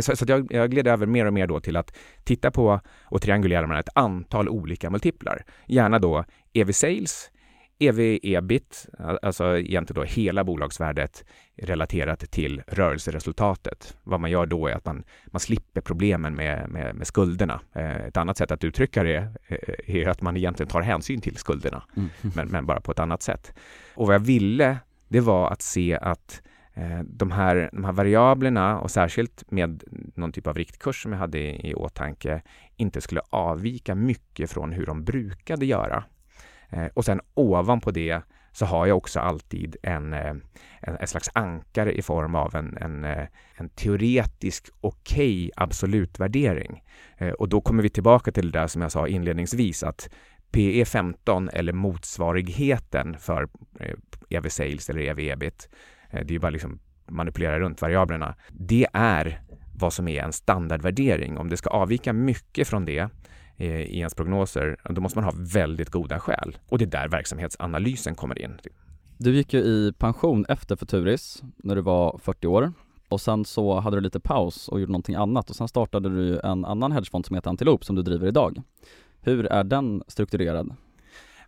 Så, 0.00 0.16
så 0.16 0.24
jag, 0.28 0.52
jag 0.52 0.70
gled 0.70 0.86
över 0.86 1.06
mer 1.06 1.26
och 1.26 1.32
mer 1.32 1.46
då 1.46 1.60
till 1.60 1.76
att 1.76 1.96
titta 2.24 2.50
på 2.50 2.80
och 3.02 3.22
triangulera 3.22 3.66
mellan 3.66 3.80
ett 3.80 3.88
antal 3.94 4.48
olika 4.48 4.90
multiplar. 4.90 5.44
Gärna 5.66 5.98
då 5.98 6.24
EV 6.52 6.72
sales, 6.72 7.30
EV-ebit, 7.78 8.86
alltså 9.22 9.58
egentligen 9.58 10.02
då 10.02 10.06
hela 10.06 10.44
bolagsvärdet 10.44 11.24
relaterat 11.56 12.30
till 12.30 12.62
rörelseresultatet. 12.66 13.96
Vad 14.02 14.20
man 14.20 14.30
gör 14.30 14.46
då 14.46 14.66
är 14.66 14.74
att 14.74 14.84
man, 14.84 15.04
man 15.26 15.40
slipper 15.40 15.80
problemen 15.80 16.34
med, 16.34 16.68
med, 16.70 16.94
med 16.94 17.06
skulderna. 17.06 17.60
Eh, 17.72 17.96
ett 17.96 18.16
annat 18.16 18.36
sätt 18.36 18.50
att 18.50 18.64
uttrycka 18.64 19.02
det 19.02 19.16
eh, 19.46 19.96
är 19.96 20.08
att 20.08 20.20
man 20.20 20.36
egentligen 20.36 20.70
tar 20.70 20.82
hänsyn 20.82 21.20
till 21.20 21.36
skulderna, 21.36 21.82
mm. 21.96 22.08
men, 22.34 22.48
men 22.48 22.66
bara 22.66 22.80
på 22.80 22.92
ett 22.92 22.98
annat 22.98 23.22
sätt. 23.22 23.54
Och 23.94 24.06
vad 24.06 24.14
jag 24.14 24.20
ville, 24.20 24.78
det 25.08 25.20
var 25.20 25.50
att 25.50 25.62
se 25.62 25.98
att 26.02 26.42
eh, 26.74 27.00
de 27.02 27.30
här, 27.30 27.70
de 27.72 27.84
här 27.84 27.92
variablerna 27.92 28.78
och 28.78 28.90
särskilt 28.90 29.50
med 29.50 29.84
någon 30.14 30.32
typ 30.32 30.46
av 30.46 30.56
riktkurs 30.56 31.02
som 31.02 31.12
jag 31.12 31.18
hade 31.18 31.38
i, 31.38 31.70
i 31.70 31.74
åtanke 31.74 32.42
inte 32.76 33.00
skulle 33.00 33.20
avvika 33.30 33.94
mycket 33.94 34.50
från 34.50 34.72
hur 34.72 34.86
de 34.86 35.04
brukade 35.04 35.66
göra. 35.66 36.04
Eh, 36.70 36.86
och 36.94 37.04
sen 37.04 37.20
ovanpå 37.34 37.90
det 37.90 38.22
så 38.52 38.66
har 38.66 38.86
jag 38.86 38.96
också 38.96 39.20
alltid 39.20 39.76
en, 39.82 40.12
eh, 40.12 40.34
en, 40.80 40.96
en 41.00 41.06
slags 41.06 41.30
ankare 41.32 41.92
i 41.92 42.02
form 42.02 42.34
av 42.34 42.54
en, 42.54 42.76
en, 42.76 43.04
eh, 43.04 43.26
en 43.54 43.68
teoretisk 43.68 44.68
okej 44.80 45.36
okay 45.36 45.50
absolutvärdering. 45.56 46.82
Och 47.38 47.48
då 47.48 47.60
kommer 47.60 47.82
vi 47.82 47.88
tillbaka 47.88 48.32
till 48.32 48.50
det 48.50 48.58
där 48.58 48.66
som 48.66 48.82
jag 48.82 48.92
sa 48.92 49.08
inledningsvis 49.08 49.82
att 49.82 50.10
PE 50.50 50.84
15 50.84 51.48
eller 51.48 51.72
motsvarigheten 51.72 53.18
för 53.18 53.48
EV 54.28 54.48
sales 54.48 54.90
eller 54.90 55.00
EV 55.00 55.18
ebit, 55.18 55.68
det 56.10 56.18
är 56.18 56.32
ju 56.32 56.38
bara 56.38 56.50
liksom 56.50 56.78
manipulera 57.06 57.60
runt 57.60 57.82
variablerna. 57.82 58.34
Det 58.48 58.86
är 58.92 59.42
vad 59.74 59.92
som 59.92 60.08
är 60.08 60.22
en 60.22 60.32
standardvärdering. 60.32 61.38
Om 61.38 61.48
det 61.48 61.56
ska 61.56 61.70
avvika 61.70 62.12
mycket 62.12 62.68
från 62.68 62.84
det 62.84 63.08
i 63.58 63.98
ens 63.98 64.14
prognoser, 64.14 64.76
då 64.90 65.00
måste 65.00 65.18
man 65.18 65.24
ha 65.24 65.32
väldigt 65.36 65.90
goda 65.90 66.20
skäl. 66.20 66.58
Och 66.68 66.78
det 66.78 66.84
är 66.84 66.86
där 66.86 67.08
verksamhetsanalysen 67.08 68.14
kommer 68.14 68.38
in. 68.38 68.60
Du 69.18 69.36
gick 69.36 69.54
ju 69.54 69.60
i 69.60 69.92
pension 69.98 70.44
efter 70.48 70.76
Futuris 70.76 71.42
när 71.56 71.76
du 71.76 71.82
var 71.82 72.18
40 72.22 72.46
år 72.46 72.72
och 73.08 73.20
sen 73.20 73.44
så 73.44 73.80
hade 73.80 73.96
du 73.96 74.00
lite 74.00 74.20
paus 74.20 74.68
och 74.68 74.80
gjorde 74.80 74.92
någonting 74.92 75.14
annat 75.14 75.50
och 75.50 75.56
sen 75.56 75.68
startade 75.68 76.08
du 76.08 76.40
en 76.40 76.64
annan 76.64 76.92
hedgefond 76.92 77.26
som 77.26 77.36
heter 77.36 77.50
Antilop 77.50 77.84
som 77.84 77.96
du 77.96 78.02
driver 78.02 78.26
idag. 78.28 78.62
Hur 79.20 79.46
är 79.46 79.64
den 79.64 80.02
strukturerad? 80.08 80.74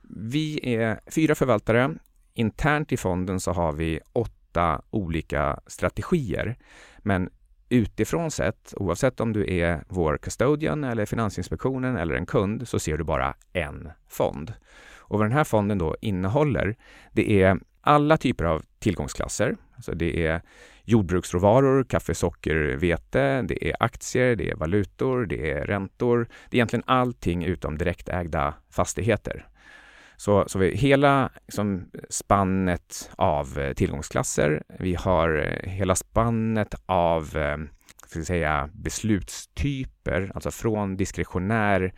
Vi 0.02 0.74
är 0.74 1.00
fyra 1.06 1.34
förvaltare. 1.34 1.94
Internt 2.34 2.92
i 2.92 2.96
fonden 2.96 3.40
så 3.40 3.52
har 3.52 3.72
vi 3.72 4.00
åtta 4.12 4.82
olika 4.90 5.60
strategier. 5.66 6.58
Men 6.98 7.30
utifrån 7.70 8.30
sett, 8.30 8.74
oavsett 8.76 9.20
om 9.20 9.32
du 9.32 9.54
är 9.54 9.84
vår 9.88 10.18
custodian 10.18 10.84
eller 10.84 11.06
Finansinspektionen 11.06 11.96
eller 11.96 12.14
en 12.14 12.26
kund, 12.26 12.68
så 12.68 12.78
ser 12.78 12.98
du 12.98 13.04
bara 13.04 13.34
en 13.52 13.90
fond. 14.08 14.52
Och 14.98 15.18
vad 15.18 15.26
den 15.28 15.36
här 15.36 15.44
fonden 15.44 15.78
då 15.78 15.96
innehåller, 16.00 16.76
det 17.12 17.42
är 17.42 17.60
alla 17.80 18.16
typer 18.16 18.44
av 18.44 18.62
tillgångsklasser. 18.78 19.56
Alltså 19.76 19.92
det 19.92 20.26
är 20.26 20.42
jordbruksråvaror, 20.84 21.84
kaffe, 21.84 22.14
socker, 22.14 22.76
vete, 22.76 23.42
det 23.42 23.68
är 23.68 23.76
aktier, 23.80 24.36
det 24.36 24.50
är 24.50 24.56
valutor, 24.56 25.26
det 25.26 25.50
är 25.50 25.66
räntor. 25.66 26.28
Det 26.50 26.56
är 26.56 26.58
egentligen 26.58 26.84
allting 26.86 27.44
utom 27.44 27.78
direktägda 27.78 28.54
fastigheter. 28.70 29.46
Så, 30.20 30.44
så 30.46 30.58
vi, 30.58 30.76
hela 30.76 31.30
liksom, 31.46 31.90
spannet 32.08 33.10
av 33.16 33.58
eh, 33.58 33.72
tillgångsklasser. 33.72 34.62
Vi 34.78 34.94
har 34.94 35.36
eh, 35.36 35.70
hela 35.70 35.94
spannet 35.94 36.74
av 36.86 37.36
eh, 37.36 37.56
ska 38.06 38.24
säga, 38.24 38.70
beslutstyper, 38.72 40.32
alltså 40.34 40.50
från 40.50 40.96
diskretionär 40.96 41.92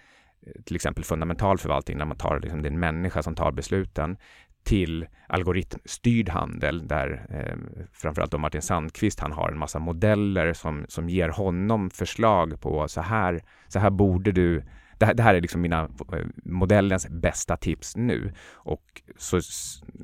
till 0.65 0.77
exempel 0.77 1.05
fundamental 1.05 1.59
förvaltning 1.59 1.99
där 1.99 2.05
man 2.05 2.17
tar 2.17 2.41
liksom, 2.41 2.63
det 2.63 2.69
är 2.69 2.73
en 2.73 2.81
människa 2.81 3.23
som 3.23 3.35
tar 3.35 3.53
besluten 3.53 4.17
till 4.65 5.07
algoritmstyrd 5.29 6.29
handel 6.29 6.89
där 6.89 7.27
eh, 7.31 7.87
framförallt 7.93 8.33
då 8.33 8.39
Martin 8.39 8.63
Sandqvist 8.63 9.21
han 9.21 9.33
har 9.33 9.49
en 9.49 9.59
massa 9.59 9.79
modeller 9.79 10.53
som, 10.53 10.85
som 10.89 11.09
ger 11.09 11.29
honom 11.29 11.91
förslag 11.91 12.61
på 12.61 12.89
så 12.89 13.01
här, 13.01 13.43
så 13.69 13.79
här 13.79 13.91
borde 13.91 14.33
du 14.33 14.63
det 14.99 15.07
här, 15.07 15.15
det 15.15 15.23
här 15.23 15.35
är 15.35 15.41
liksom 15.41 15.61
mina 15.61 15.83
eh, 16.13 16.27
modellens 16.45 17.09
bästa 17.09 17.57
tips 17.57 17.97
nu 17.97 18.33
och 18.53 19.03
så 19.17 19.41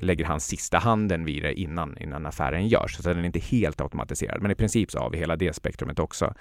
lägger 0.01 0.25
han 0.25 0.39
sista 0.39 0.77
handen 0.77 1.25
vid 1.25 1.43
det 1.43 1.53
innan, 1.53 1.97
innan 1.97 2.25
affären 2.25 2.67
görs. 2.67 2.95
Så 2.95 3.09
den 3.09 3.19
är 3.19 3.23
inte 3.23 3.39
helt 3.39 3.81
automatiserad, 3.81 4.41
men 4.41 4.51
i 4.51 4.55
princip 4.55 4.91
så 4.91 4.99
har 4.99 5.09
vi 5.09 5.17
hela 5.17 5.35
det 5.35 5.53
spektrumet 5.53 5.99
också. 5.99 6.33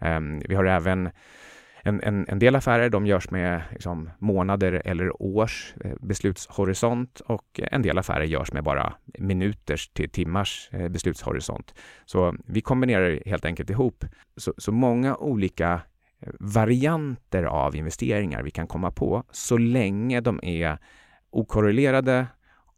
Um, 0.00 0.42
vi 0.48 0.54
har 0.54 0.64
även 0.64 1.10
en, 1.82 2.00
en, 2.02 2.26
en, 2.28 2.38
del 2.38 2.56
affärer 2.56 2.90
de 2.90 3.06
görs 3.06 3.30
med 3.30 3.62
liksom, 3.72 4.10
månader 4.18 4.82
eller 4.84 5.22
års 5.22 5.74
eh, 5.84 5.94
beslutshorisont 6.00 7.20
och 7.20 7.60
en 7.72 7.82
del 7.82 7.98
affärer 7.98 8.24
görs 8.24 8.52
med 8.52 8.64
bara 8.64 8.94
minuters 9.18 9.88
till 9.88 10.10
timmars 10.10 10.68
eh, 10.72 10.88
beslutshorisont. 10.88 11.74
Så 12.04 12.36
vi 12.46 12.60
kombinerar 12.60 13.20
helt 13.26 13.44
enkelt 13.44 13.70
ihop 13.70 14.04
så, 14.36 14.54
så 14.58 14.72
många 14.72 15.16
olika 15.16 15.80
varianter 16.40 17.42
av 17.42 17.76
investeringar 17.76 18.42
vi 18.42 18.50
kan 18.50 18.66
komma 18.66 18.90
på 18.90 19.24
så 19.30 19.58
länge 19.58 20.20
de 20.20 20.40
är 20.42 20.78
okorrelerade 21.30 22.26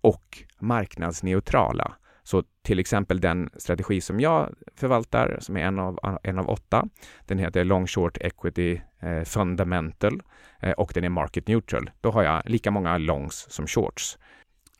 och 0.00 0.44
marknadsneutrala. 0.58 1.96
Så 2.22 2.42
till 2.62 2.78
exempel 2.78 3.20
den 3.20 3.50
strategi 3.56 4.00
som 4.00 4.20
jag 4.20 4.54
förvaltar, 4.76 5.38
som 5.40 5.56
är 5.56 5.60
en 5.60 5.78
av, 5.78 6.18
en 6.22 6.38
av 6.38 6.48
åtta, 6.50 6.88
den 7.26 7.38
heter 7.38 7.64
Long 7.64 7.86
Short 7.86 8.18
Equity 8.20 8.80
eh, 9.00 9.22
Fundamental 9.22 10.22
eh, 10.60 10.72
och 10.72 10.92
den 10.94 11.04
är 11.04 11.08
market 11.08 11.48
neutral. 11.48 11.90
Då 12.00 12.10
har 12.10 12.22
jag 12.22 12.42
lika 12.46 12.70
många 12.70 12.98
longs 12.98 13.46
som 13.50 13.66
shorts. 13.66 14.18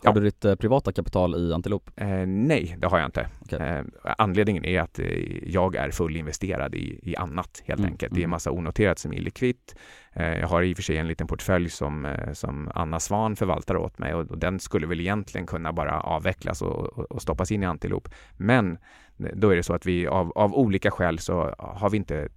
Har 0.04 0.10
Ja. 0.10 0.14
du 0.14 0.20
ditt 0.20 0.44
eh, 0.44 0.54
privata 0.54 0.92
kapital 0.92 1.34
i 1.34 1.52
Antilop? 1.52 1.90
Eh, 1.96 2.06
nej, 2.26 2.76
det 2.78 2.86
har 2.86 2.98
jag 2.98 3.08
inte. 3.08 3.28
Okej. 3.40 3.60
Eh, 3.60 3.84
anledningen 4.18 4.64
är 4.64 4.80
att 4.80 4.98
eh, 4.98 5.06
jag 5.48 5.76
är 5.76 5.90
fullinvesterad 5.90 6.74
i, 6.74 7.00
i 7.02 7.16
annat 7.16 7.62
helt 7.66 7.80
Mm, 7.80 7.92
enkelt. 7.92 8.14
Det 8.14 8.18
är 8.18 8.22
en 8.22 8.24
mm. 8.24 8.30
massa 8.30 8.50
onoterat 8.50 8.98
som 8.98 9.12
är 9.12 9.20
likvitt. 9.20 9.74
Eh, 10.12 10.38
jag 10.38 10.48
har 10.48 10.62
i 10.62 10.72
och 10.72 10.76
för 10.76 10.82
sig 10.82 10.96
en 10.98 11.08
liten 11.08 11.26
portfölj 11.26 11.70
som, 11.70 12.16
som 12.32 12.70
Anna 12.74 13.00
Svan 13.00 13.36
förvaltar 13.36 13.76
åt 13.76 13.98
mig 13.98 14.14
och, 14.14 14.30
och 14.30 14.38
den 14.38 14.60
skulle 14.60 14.86
väl 14.86 15.00
egentligen 15.00 15.46
kunna 15.46 15.72
bara 15.72 16.00
avvecklas 16.00 16.62
och, 16.62 16.98
och, 16.98 17.04
och 17.12 17.22
stoppas 17.22 17.52
in 17.52 17.62
i 17.62 17.66
Antilop. 17.66 18.08
Men 18.36 18.78
då 19.16 19.50
är 19.50 19.56
det 19.56 19.62
så 19.62 19.74
att 19.74 19.86
vi 19.86 20.06
av, 20.06 20.32
av 20.34 20.54
olika 20.54 20.90
skäl 20.90 21.18
så 21.18 21.54
har 21.58 21.90
vi 21.90 21.96
inte, 21.96 22.28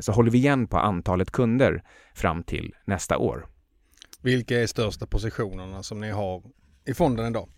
så 0.00 0.12
håller 0.12 0.30
vi 0.30 0.38
igen 0.38 0.66
på 0.66 0.78
antalet 0.78 1.30
kunder 1.30 1.82
fram 2.14 2.42
till 2.42 2.74
nästa 2.84 3.18
år. 3.18 3.46
Vilka 4.22 4.60
är 4.60 4.66
största 4.66 5.06
positionerna 5.06 5.82
som 5.82 6.00
ni 6.00 6.10
har 6.10 6.42
i 6.86 6.94
fonden 6.94 7.26
idag? 7.26 7.48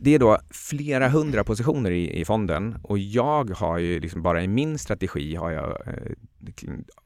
Det 0.00 0.14
är 0.14 0.18
då 0.18 0.38
flera 0.50 1.08
hundra 1.08 1.44
positioner 1.44 1.90
i, 1.90 2.20
i 2.20 2.24
fonden 2.24 2.78
och 2.82 2.98
jag 2.98 3.50
har 3.50 3.78
ju 3.78 4.00
liksom 4.00 4.22
bara 4.22 4.42
i 4.42 4.48
min 4.48 4.78
strategi 4.78 5.34
har 5.34 5.50
jag 5.50 5.70
eh, 5.86 6.12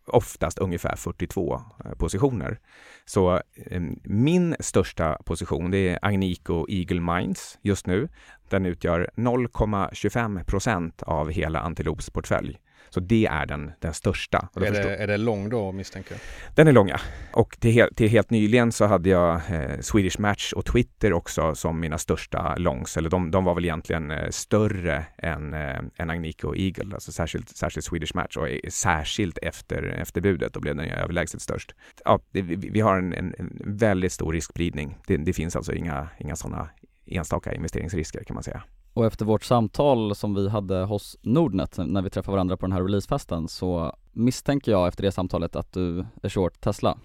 oftast 0.07 0.59
ungefär 0.59 0.97
42 0.97 1.61
eh, 1.85 1.93
positioner. 1.93 2.59
Så 3.05 3.35
eh, 3.55 3.83
min 4.05 4.57
största 4.61 5.19
position 5.25 5.71
det 5.71 5.89
är 5.89 5.99
Agnico 6.03 6.67
Eagle 6.69 7.01
Mines 7.01 7.59
just 7.63 7.87
nu. 7.87 8.09
Den 8.49 8.67
utgör 8.67 9.11
0,25 9.17 10.45
procent 10.45 11.03
av 11.03 11.31
hela 11.31 11.61
Antilops 11.61 12.11
portfölj. 12.11 12.59
Så 12.95 13.01
det 13.01 13.27
är 13.27 13.47
den, 13.47 13.73
den 13.81 13.95
största. 13.95 14.49
Är 14.57 14.61
förstår- 14.61 14.75
det, 14.91 14.97
är 14.97 15.07
det 15.07 15.17
lång 15.17 15.49
då 15.49 15.73
misstänker 15.73 16.13
jag? 16.13 16.21
den 16.57 16.69
är 16.69 16.73
långa. 16.73 17.01
Och 17.33 17.57
till, 17.61 17.71
he- 17.71 17.95
till 17.95 18.09
helt 18.09 18.31
nyligen 18.31 18.73
så 18.73 18.87
hade 18.87 19.09
jag 19.09 19.35
eh, 19.35 19.81
Swedish 19.81 20.21
Match 20.21 20.53
och 20.53 20.65
Twitter 20.65 21.13
också 21.13 21.55
som 21.55 21.81
mina 21.81 21.99
största 21.99 22.55
longs. 22.57 22.97
Eller 22.97 23.11
de, 23.11 23.31
de 23.31 23.45
var 23.45 23.55
väl 23.55 23.65
egentligen 23.65 24.11
eh, 24.11 24.29
större 24.31 25.05
än, 25.19 25.55
eh, 25.55 25.79
än 25.97 26.11
Agnico 26.11 26.49
och 26.49 26.57
Eagle, 26.59 26.95
alltså 26.95 27.13
särskilt, 27.13 27.49
särskilt 27.49 27.85
Swedish 27.85 28.15
Match 28.15 28.37
och 28.37 28.49
eh, 28.49 28.59
särskilt 28.69 29.39
efter, 29.39 29.83
efter 29.83 30.21
budet, 30.21 30.53
då 30.53 30.61
blev 30.61 30.77
den 30.77 30.85
överlägset 30.91 31.43
störst. 31.43 31.75
Ja, 32.05 32.21
det, 32.31 32.43
vi, 32.43 32.57
vi 32.57 32.81
har 32.81 32.99
en, 32.99 33.13
en, 33.13 33.35
en 33.39 33.61
väldigt 33.65 34.13
stor 34.13 34.33
riskspridning. 34.33 34.99
Det, 35.07 35.17
det 35.17 35.33
finns 35.33 35.57
alltså 35.57 35.73
inga, 35.73 36.09
inga 36.19 36.37
sådana 36.37 36.69
enstaka 37.07 37.55
investeringsrisker 37.55 38.25
kan 38.25 38.35
man 38.35 38.43
säga. 38.43 38.63
Och 38.95 39.07
efter 39.07 39.25
vårt 39.25 39.45
samtal 39.45 40.15
som 40.15 40.35
vi 40.35 40.49
hade 40.49 40.85
hos 40.85 41.17
Nordnet 41.23 41.79
när 41.79 42.03
vi 42.03 42.11
träffade 42.11 42.33
varandra 42.33 42.57
på 42.57 42.67
den 42.67 42.73
här 42.73 42.83
releasefesten 42.83 43.49
så 43.49 43.97
misstänker 44.13 44.73
jag 44.73 44.89
efter 44.89 45.03
det 45.03 45.13
samtalet 45.13 45.57
att 45.57 45.73
du 45.73 46.07
är 46.23 46.29
short 46.29 46.61
Tesla. 46.61 46.99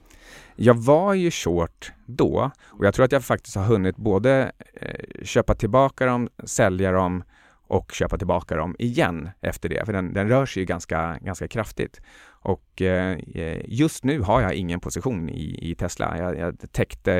Jag 0.55 0.73
var 0.73 1.13
ju 1.13 1.31
short 1.31 1.91
då 2.05 2.51
och 2.63 2.85
jag 2.85 2.93
tror 2.93 3.05
att 3.05 3.11
jag 3.11 3.23
faktiskt 3.23 3.55
har 3.55 3.63
hunnit 3.63 3.97
både 3.97 4.51
eh, 4.73 5.23
köpa 5.23 5.55
tillbaka 5.55 6.05
dem, 6.05 6.29
sälja 6.43 6.91
dem 6.91 7.23
och 7.67 7.91
köpa 7.91 8.17
tillbaka 8.17 8.55
dem 8.55 8.75
igen 8.79 9.29
efter 9.41 9.69
det, 9.69 9.85
för 9.85 9.93
den, 9.93 10.13
den 10.13 10.29
rör 10.29 10.45
sig 10.45 10.61
ju 10.61 10.65
ganska, 10.65 11.17
ganska 11.21 11.47
kraftigt. 11.47 12.01
Och 12.27 12.81
eh, 12.81 13.17
eh 13.35 13.61
just 13.65 14.03
nu 14.03 14.21
har 14.21 14.41
jag 14.41 14.53
ingen 14.53 14.79
position 14.79 15.29
i, 15.29 15.71
i 15.71 15.75
Tesla. 15.75 16.17
Jag, 16.17 16.37
jag 16.37 16.71
täckte 16.71 17.11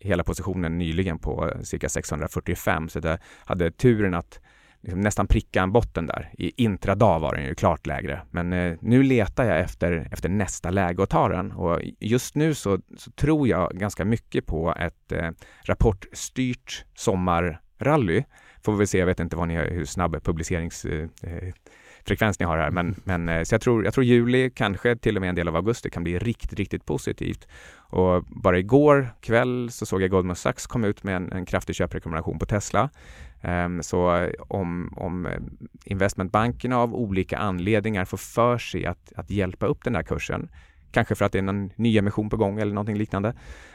hela 0.00 0.24
positionen 0.24 0.78
nyligen 0.78 1.18
på 1.18 1.52
cirka 1.62 1.88
645 1.88 2.88
så 2.88 3.00
jag 3.02 3.18
hade 3.44 3.70
turen 3.70 4.14
att 4.14 4.40
liksom 4.82 5.00
nästan 5.00 5.26
pricka 5.26 5.62
en 5.62 5.72
botten 5.72 6.06
där. 6.06 6.30
I 6.38 6.62
intradag 6.64 7.20
var 7.20 7.34
den 7.34 7.44
ju 7.44 7.54
klart 7.54 7.86
lägre, 7.86 8.22
men 8.30 8.52
eh, 8.52 8.76
nu 8.80 9.02
letar 9.02 9.44
jag 9.44 9.60
efter, 9.60 10.08
efter 10.12 10.28
nästa 10.28 10.70
läge 10.70 11.02
att 11.02 11.10
ta 11.10 11.28
den 11.28 11.52
och 11.52 11.80
just 12.00 12.34
nu 12.34 12.54
så, 12.54 12.78
så 12.96 13.10
tror 13.10 13.48
jag 13.48 13.70
ganska 13.74 14.04
mycket 14.04 14.46
på 14.46 14.74
ett 14.78 15.12
eh, 15.12 15.30
rapportstyrt 15.64 16.84
sommarrally. 16.94 18.24
Får 18.64 18.72
vi 18.72 18.86
se, 18.86 18.98
jag 18.98 19.06
vet 19.06 19.20
inte 19.20 19.36
vad 19.36 19.48
ni 19.48 19.54
hur 19.54 19.84
snabb 19.84 20.24
publiceringsfrekvens 20.24 21.22
eh, 21.22 21.52
frekvens 22.04 22.38
ni 22.38 22.46
har 22.46 22.58
här, 22.58 22.70
men, 22.70 22.94
men 23.04 23.28
eh, 23.28 23.42
så 23.42 23.54
jag 23.54 23.60
tror, 23.60 23.84
jag 23.84 23.94
tror 23.94 24.04
juli, 24.04 24.50
kanske 24.50 24.96
till 24.96 25.16
och 25.16 25.20
med 25.20 25.28
en 25.28 25.34
del 25.34 25.48
av 25.48 25.56
augusti 25.56 25.90
kan 25.90 26.04
bli 26.04 26.18
riktigt, 26.18 26.58
riktigt 26.58 26.84
positivt. 26.84 27.48
Och 27.76 28.24
bara 28.24 28.58
igår 28.58 29.14
kväll 29.20 29.70
så 29.70 29.86
såg 29.86 30.02
jag 30.02 30.10
Goldman 30.10 30.36
Sachs 30.36 30.66
komma 30.66 30.86
ut 30.86 31.04
med 31.04 31.16
en, 31.16 31.32
en 31.32 31.46
kraftig 31.46 31.76
köprekommendation 31.76 32.38
på 32.38 32.46
Tesla. 32.46 32.90
Ehm, 33.42 33.82
så 33.82 34.28
om, 34.48 34.92
om 34.96 35.26
eh, 35.26 35.40
investmentbankerna 35.84 36.78
av 36.78 36.94
olika 36.94 37.38
anledningar 37.38 38.04
får 38.04 38.16
för 38.16 38.58
sig 38.58 38.86
att, 38.86 39.12
att 39.16 39.30
hjälpa 39.30 39.66
upp 39.66 39.84
den 39.84 39.94
här 39.94 40.02
kursen, 40.02 40.48
kanske 40.90 41.14
för 41.14 41.24
att 41.24 41.32
det 41.32 41.38
är 41.38 41.42
någon 41.42 41.70
ny 41.76 41.98
emission 41.98 42.30
på 42.30 42.36
gång 42.36 42.60
eller 42.60 42.74
någonting 42.74 42.98
liknande, 42.98 43.34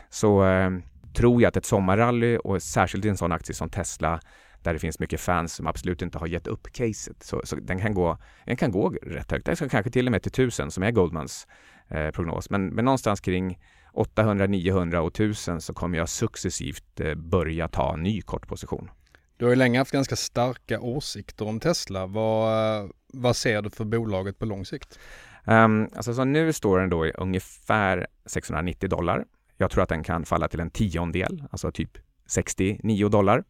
så 0.09 0.45
eh, 0.45 0.71
tror 1.13 1.41
jag 1.41 1.49
att 1.49 1.57
ett 1.57 1.65
sommarrally 1.65 2.37
och 2.37 2.61
särskilt 2.61 3.05
i 3.05 3.09
en 3.09 3.17
sån 3.17 3.31
aktie 3.31 3.55
som 3.55 3.69
Tesla 3.69 4.19
där 4.61 4.73
det 4.73 4.79
finns 4.79 4.99
mycket 4.99 5.19
fans 5.19 5.53
som 5.53 5.67
absolut 5.67 6.01
inte 6.01 6.17
har 6.17 6.27
gett 6.27 6.47
upp 6.47 6.67
caset. 6.71 7.23
Så, 7.23 7.41
så 7.43 7.55
den, 7.55 7.79
kan 7.79 7.93
gå, 7.93 8.17
den 8.45 8.55
kan 8.55 8.71
gå 8.71 8.89
rätt 8.89 9.31
högt, 9.31 9.45
den 9.45 9.55
ska 9.55 9.69
kanske 9.69 9.91
till 9.91 10.07
och 10.07 10.11
med 10.11 10.23
till 10.23 10.31
1000 10.31 10.71
som 10.71 10.83
är 10.83 10.91
Goldmans 10.91 11.47
eh, 11.87 12.09
prognos. 12.09 12.49
Men, 12.49 12.67
men 12.67 12.85
någonstans 12.85 13.19
kring 13.21 13.59
800, 13.93 14.47
900 14.47 15.01
och 15.01 15.19
1000 15.19 15.61
så 15.61 15.73
kommer 15.73 15.97
jag 15.97 16.09
successivt 16.09 16.99
eh, 16.99 17.15
börja 17.15 17.67
ta 17.67 17.93
en 17.93 18.03
ny 18.03 18.21
kortposition. 18.21 18.89
Du 19.37 19.45
har 19.45 19.49
ju 19.49 19.55
länge 19.55 19.79
haft 19.79 19.91
ganska 19.91 20.15
starka 20.15 20.79
åsikter 20.79 21.47
om 21.47 21.59
Tesla. 21.59 22.05
Vad, 22.05 22.91
vad 23.13 23.35
ser 23.35 23.61
du 23.61 23.69
för 23.69 23.85
bolaget 23.85 24.39
på 24.39 24.45
lång 24.45 24.65
sikt? 24.65 24.99
Um, 25.45 25.89
alltså 25.95 26.13
så 26.13 26.23
nu 26.23 26.53
står 26.53 26.79
den 26.79 26.89
då 26.89 27.05
i 27.05 27.11
ungefär 27.11 28.07
690 28.25 28.89
dollar. 28.89 29.25
Jag 29.57 29.71
tror 29.71 29.83
att 29.83 29.89
den 29.89 30.03
kan 30.03 30.25
falla 30.25 30.47
till 30.47 30.59
en 30.59 30.69
tiondel, 30.69 31.43
alltså 31.51 31.71
typ 31.71 31.97
69 32.25 33.09
dollar. 33.09 33.43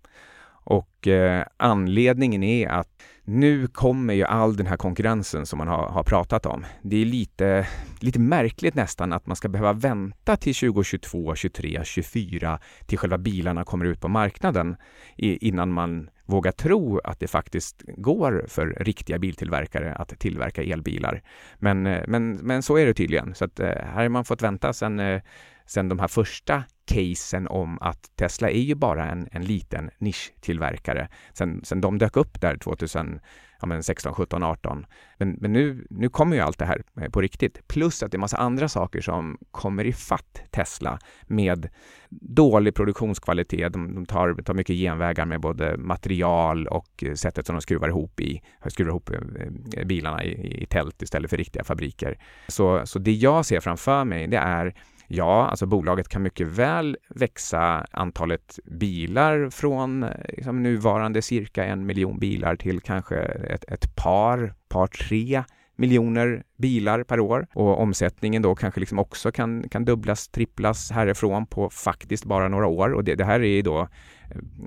Och 0.69 1.07
eh, 1.07 1.45
anledningen 1.57 2.43
är 2.43 2.67
att 2.67 2.87
nu 3.23 3.67
kommer 3.67 4.13
ju 4.13 4.23
all 4.23 4.55
den 4.55 4.67
här 4.67 4.77
konkurrensen 4.77 5.45
som 5.45 5.57
man 5.57 5.67
har, 5.67 5.89
har 5.89 6.03
pratat 6.03 6.45
om. 6.45 6.65
Det 6.81 7.01
är 7.01 7.05
lite, 7.05 7.67
lite 7.99 8.19
märkligt 8.19 8.75
nästan 8.75 9.13
att 9.13 9.27
man 9.27 9.35
ska 9.35 9.49
behöva 9.49 9.73
vänta 9.73 10.37
till 10.37 10.55
2022, 10.55 11.35
23, 11.35 11.81
24 11.83 12.59
till 12.85 12.97
själva 12.97 13.17
bilarna 13.17 13.63
kommer 13.63 13.85
ut 13.85 14.01
på 14.01 14.07
marknaden 14.07 14.75
i, 15.15 15.47
innan 15.47 15.71
man 15.71 16.09
vågar 16.25 16.51
tro 16.51 16.99
att 16.99 17.19
det 17.19 17.27
faktiskt 17.27 17.83
går 17.97 18.45
för 18.47 18.77
riktiga 18.79 19.19
biltillverkare 19.19 19.93
att 19.93 20.19
tillverka 20.19 20.63
elbilar. 20.63 21.21
Men, 21.59 21.85
eh, 21.85 22.03
men, 22.07 22.35
men 22.35 22.63
så 22.63 22.77
är 22.77 22.85
det 22.85 22.93
tydligen. 22.93 23.35
Så 23.35 23.45
att, 23.45 23.59
eh, 23.59 23.67
här 23.67 24.01
har 24.01 24.09
man 24.09 24.25
fått 24.25 24.41
vänta 24.41 24.73
sedan 24.73 24.99
eh, 24.99 25.21
sen 25.67 25.89
de 25.89 25.99
här 25.99 26.07
första 26.07 26.63
casen 26.87 27.47
om 27.47 27.77
att 27.81 28.11
Tesla 28.15 28.49
är 28.49 28.61
ju 28.61 28.75
bara 28.75 29.05
en, 29.05 29.27
en 29.31 29.45
liten 29.45 29.89
nischtillverkare. 29.97 31.07
Sen, 31.33 31.61
sen 31.63 31.81
de 31.81 31.97
dök 31.97 32.17
upp 32.17 32.41
där 32.41 32.57
2016, 32.57 34.09
ja, 34.09 34.13
17, 34.13 34.43
18. 34.43 34.85
Men, 35.17 35.37
men 35.41 35.53
nu, 35.53 35.87
nu 35.89 36.09
kommer 36.09 36.35
ju 36.35 36.41
allt 36.41 36.59
det 36.59 36.65
här 36.65 36.83
eh, 37.01 37.09
på 37.09 37.21
riktigt. 37.21 37.67
Plus 37.67 38.03
att 38.03 38.11
det 38.11 38.17
är 38.17 38.19
massa 38.19 38.37
andra 38.37 38.69
saker 38.69 39.01
som 39.01 39.37
kommer 39.51 39.83
i 39.83 39.93
fatt 39.93 40.41
Tesla 40.51 40.99
med 41.23 41.69
dålig 42.09 42.75
produktionskvalitet. 42.75 43.73
De, 43.73 43.95
de 43.95 44.05
tar, 44.05 44.33
tar 44.33 44.53
mycket 44.53 44.75
genvägar 44.75 45.25
med 45.25 45.41
både 45.41 45.77
material 45.77 46.67
och 46.67 47.03
eh, 47.03 47.13
sättet 47.13 47.45
som 47.45 47.55
de 47.55 47.61
skruvar 47.61 47.87
ihop 47.87 48.19
i, 48.19 48.41
skruvar 48.67 48.89
ihop 48.89 49.09
eh, 49.09 49.85
bilarna 49.85 50.23
i, 50.23 50.63
i 50.63 50.65
tält 50.65 51.01
istället 51.01 51.29
för 51.29 51.37
riktiga 51.37 51.63
fabriker. 51.63 52.19
Så, 52.47 52.85
så 52.85 52.99
det 52.99 53.13
jag 53.13 53.45
ser 53.45 53.59
framför 53.59 54.03
mig 54.03 54.27
det 54.27 54.37
är 54.37 54.73
Ja, 55.07 55.47
alltså 55.47 55.65
bolaget 55.65 56.09
kan 56.09 56.23
mycket 56.23 56.47
väl 56.47 56.97
växa 57.09 57.85
antalet 57.91 58.59
bilar 58.65 59.49
från 59.49 60.03
eh, 60.03 60.09
liksom, 60.29 60.63
nuvarande 60.63 61.21
cirka 61.21 61.65
en 61.65 61.85
miljon 61.85 62.19
bilar 62.19 62.55
till 62.55 62.81
kanske 62.81 63.15
ett, 63.17 63.63
ett 63.67 63.95
par, 63.95 64.53
par 64.69 64.87
tre 64.87 65.43
miljoner 65.75 66.43
bilar 66.57 67.03
per 67.03 67.19
år. 67.19 67.47
Och 67.53 67.79
omsättningen 67.81 68.41
då 68.41 68.55
kanske 68.55 68.79
liksom 68.79 68.99
också 68.99 69.31
kan, 69.31 69.69
kan 69.69 69.85
dubblas, 69.85 70.27
tripplas 70.27 70.91
härifrån 70.91 71.45
på 71.45 71.69
faktiskt 71.69 72.25
bara 72.25 72.47
några 72.47 72.67
år. 72.67 72.93
Och 72.93 73.03
det, 73.03 73.15
det 73.15 73.25
här 73.25 73.39
är 73.39 73.55
ju 73.55 73.61
då 73.61 73.87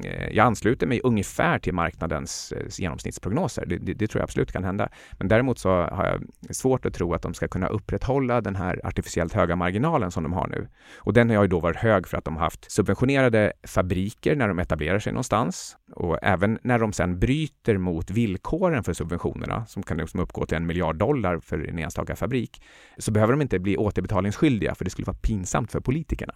Eh, 0.05 0.29
jag 0.33 0.47
ansluter 0.47 0.87
mig 0.87 1.01
ungefär 1.05 1.59
till 1.59 1.75
marknadens 1.75 2.53
eh, 2.53 2.67
genomsnittsprognoser. 2.79 3.67
Det, 3.67 3.79
det, 3.79 3.95
det, 3.95 4.07
tror 4.07 4.21
jag 4.21 4.25
absolut 4.25 4.53
kan 4.53 4.65
hända. 4.65 4.89
Men 5.19 5.29
däremot 5.29 5.59
så 5.59 5.69
har 5.69 6.07
jag 6.07 6.57
svårt 6.57 6.87
att 6.87 6.95
tro 6.95 7.15
att 7.15 7.23
de 7.23 7.35
ska 7.35 7.49
kunna 7.49 7.67
upprätthålla 7.67 8.41
den 8.41 8.57
här 8.57 8.81
artificiellt 8.85 9.33
höga 9.33 9.57
marginalen 9.57 10.11
som 10.11 10.23
de 10.23 10.33
har 10.33 10.47
nu. 10.47 10.69
Och 10.97 11.13
den 11.13 11.31
har 11.31 11.43
ju 11.43 11.49
då 11.49 11.61
varit 11.61 11.77
hög 11.77 12.09
för 12.09 12.19
att 12.19 12.25
de 12.25 12.37
har 12.37 12.43
haft 12.43 12.71
subventionerade 12.71 13.53
fabriker 13.67 14.37
när 14.37 14.49
de 14.49 14.59
etablerar 14.59 14.99
sig 14.99 15.13
någonstans 15.13 15.77
och 15.93 16.19
även 16.23 16.59
när 16.63 16.79
de 16.79 16.93
sen 16.93 17.19
bryter 17.19 17.79
mot 17.79 18.11
villkoren 18.11 18.85
för 18.85 18.93
subventionerna 18.93 19.67
som 19.67 19.83
kan 19.83 19.97
liksom 19.97 20.21
uppgå 20.21 20.47
till 20.47 20.57
en 20.57 20.67
miljard 20.67 20.97
dollar 20.97 21.39
för 21.39 21.69
en 21.69 21.79
enstaka 21.79 22.17
fabrik 22.17 22.63
så 22.99 23.11
behöver 23.11 23.33
de 23.33 23.43
inte 23.43 23.59
bli 23.59 23.77
återbetalningsskyldiga 23.77 24.75
för 24.75 24.85
det 24.85 24.91
skulle 24.91 25.07
vara 25.07 25.17
pinsamt 25.23 25.73
för 25.73 25.81
politikerna. 25.81 26.35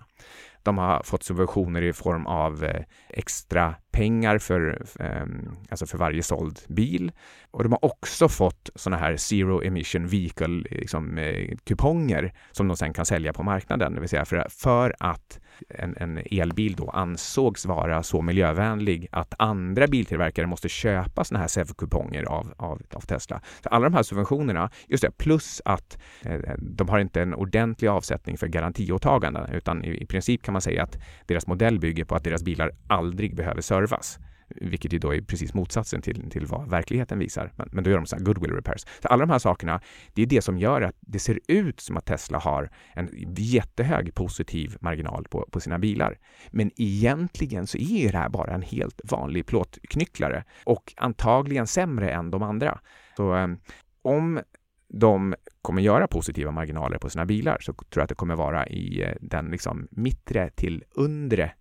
De 0.64 0.78
har 0.78 1.02
fått 1.04 1.22
subventioner 1.22 1.82
i 1.82 1.92
form 1.92 2.26
av 2.26 2.64
eh, 2.64 2.84
extra 3.08 3.74
pengar 3.94 4.38
för, 4.38 4.82
ehm, 5.00 5.56
alltså 5.70 5.86
för 5.86 5.98
varje 5.98 6.22
såld 6.22 6.60
bil. 6.68 7.12
Och 7.50 7.62
de 7.62 7.72
har 7.72 7.84
också 7.84 8.28
fått 8.28 8.70
sådana 8.74 8.96
här 8.96 9.16
zero 9.16 9.62
emission 9.62 10.06
vehicle 10.06 10.64
liksom, 10.70 11.18
eh, 11.18 11.56
kuponger 11.64 12.32
som 12.52 12.68
de 12.68 12.76
sen 12.76 12.92
kan 12.92 13.06
sälja 13.06 13.32
på 13.32 13.42
marknaden. 13.42 13.94
Det 13.94 14.00
vill 14.00 14.08
säga 14.08 14.24
för, 14.24 14.46
för 14.50 14.94
att 14.98 15.40
en, 15.68 15.96
en, 15.96 16.18
elbil 16.30 16.74
då 16.74 16.90
ansågs 16.90 17.66
vara 17.66 18.02
så 18.02 18.22
miljövänlig 18.22 19.08
att 19.12 19.34
andra 19.38 19.86
biltillverkare 19.86 20.46
måste 20.46 20.68
köpa 20.68 21.24
sådana 21.24 21.40
här 21.40 21.48
SEV-kuponger 21.48 22.24
av, 22.24 22.54
av, 22.56 22.82
av, 22.94 23.00
Tesla. 23.00 23.40
Så 23.62 23.68
alla 23.68 23.88
de 23.88 23.94
här 23.94 24.02
subventionerna, 24.02 24.70
just 24.86 25.02
det, 25.02 25.10
plus 25.10 25.62
att 25.64 25.98
eh, 26.22 26.40
de 26.58 26.88
har 26.88 26.98
inte 26.98 27.22
en 27.22 27.34
ordentlig 27.34 27.88
avsättning 27.88 28.38
för 28.38 28.46
garantiåtaganden 28.46 29.50
utan 29.52 29.84
i, 29.84 30.02
i 30.02 30.06
princip 30.06 30.42
kan 30.42 30.52
man 30.52 30.62
säga 30.62 30.82
att 30.82 30.98
deras 31.26 31.46
modell 31.46 31.80
bygger 31.80 32.04
på 32.04 32.14
att 32.14 32.24
deras 32.24 32.42
bilar 32.42 32.70
aldrig 32.86 33.36
behöver 33.36 33.60
servas 33.86 34.18
vilket 34.48 34.92
ju 34.92 34.98
då 34.98 35.14
är 35.14 35.20
precis 35.20 35.54
motsatsen 35.54 36.02
till, 36.02 36.30
till 36.30 36.46
vad 36.46 36.70
verkligheten 36.70 37.18
visar. 37.18 37.52
Men, 37.56 37.68
men 37.72 37.84
då 37.84 37.90
gör 37.90 37.96
de 37.96 38.06
så 38.06 38.16
här 38.16 38.22
goodwill 38.22 38.52
repairs. 38.52 38.86
Så 39.02 39.08
alla 39.08 39.26
de 39.26 39.30
här 39.32 39.38
sakerna, 39.38 39.80
det 40.14 40.22
är 40.22 40.26
det 40.26 40.42
som 40.42 40.58
gör 40.58 40.82
att 40.82 40.96
det 41.00 41.18
ser 41.18 41.40
ut 41.48 41.80
som 41.80 41.96
att 41.96 42.06
Tesla 42.06 42.38
har 42.38 42.70
en 42.94 43.08
jättehög 43.36 44.14
positiv 44.14 44.76
marginal 44.80 45.26
på, 45.30 45.48
på 45.50 45.60
sina 45.60 45.78
bilar. 45.78 46.18
Men 46.50 46.70
egentligen 46.76 47.66
så 47.66 47.78
är 47.78 48.12
det 48.12 48.18
här 48.18 48.28
bara 48.28 48.54
en 48.54 48.62
helt 48.62 49.00
vanlig 49.04 49.46
plåtknycklare 49.46 50.44
och 50.64 50.94
antagligen 50.96 51.66
sämre 51.66 52.10
än 52.10 52.30
de 52.30 52.42
andra. 52.42 52.80
Så 53.16 53.32
ehm, 53.32 53.58
om 54.02 54.40
de 54.88 55.34
kommer 55.62 55.82
göra 55.82 56.06
positiva 56.06 56.50
marginaler 56.50 56.98
på 56.98 57.10
sina 57.10 57.26
bilar 57.26 57.58
så 57.60 57.72
tror 57.72 57.86
jag 57.94 58.02
att 58.02 58.08
det 58.08 58.14
kommer 58.14 58.36
vara 58.36 58.66
i 58.66 59.02
eh, 59.02 59.14
den 59.20 59.46
liksom 59.46 59.88
mittre 59.90 60.50
till 60.50 60.84
undre 60.94 61.52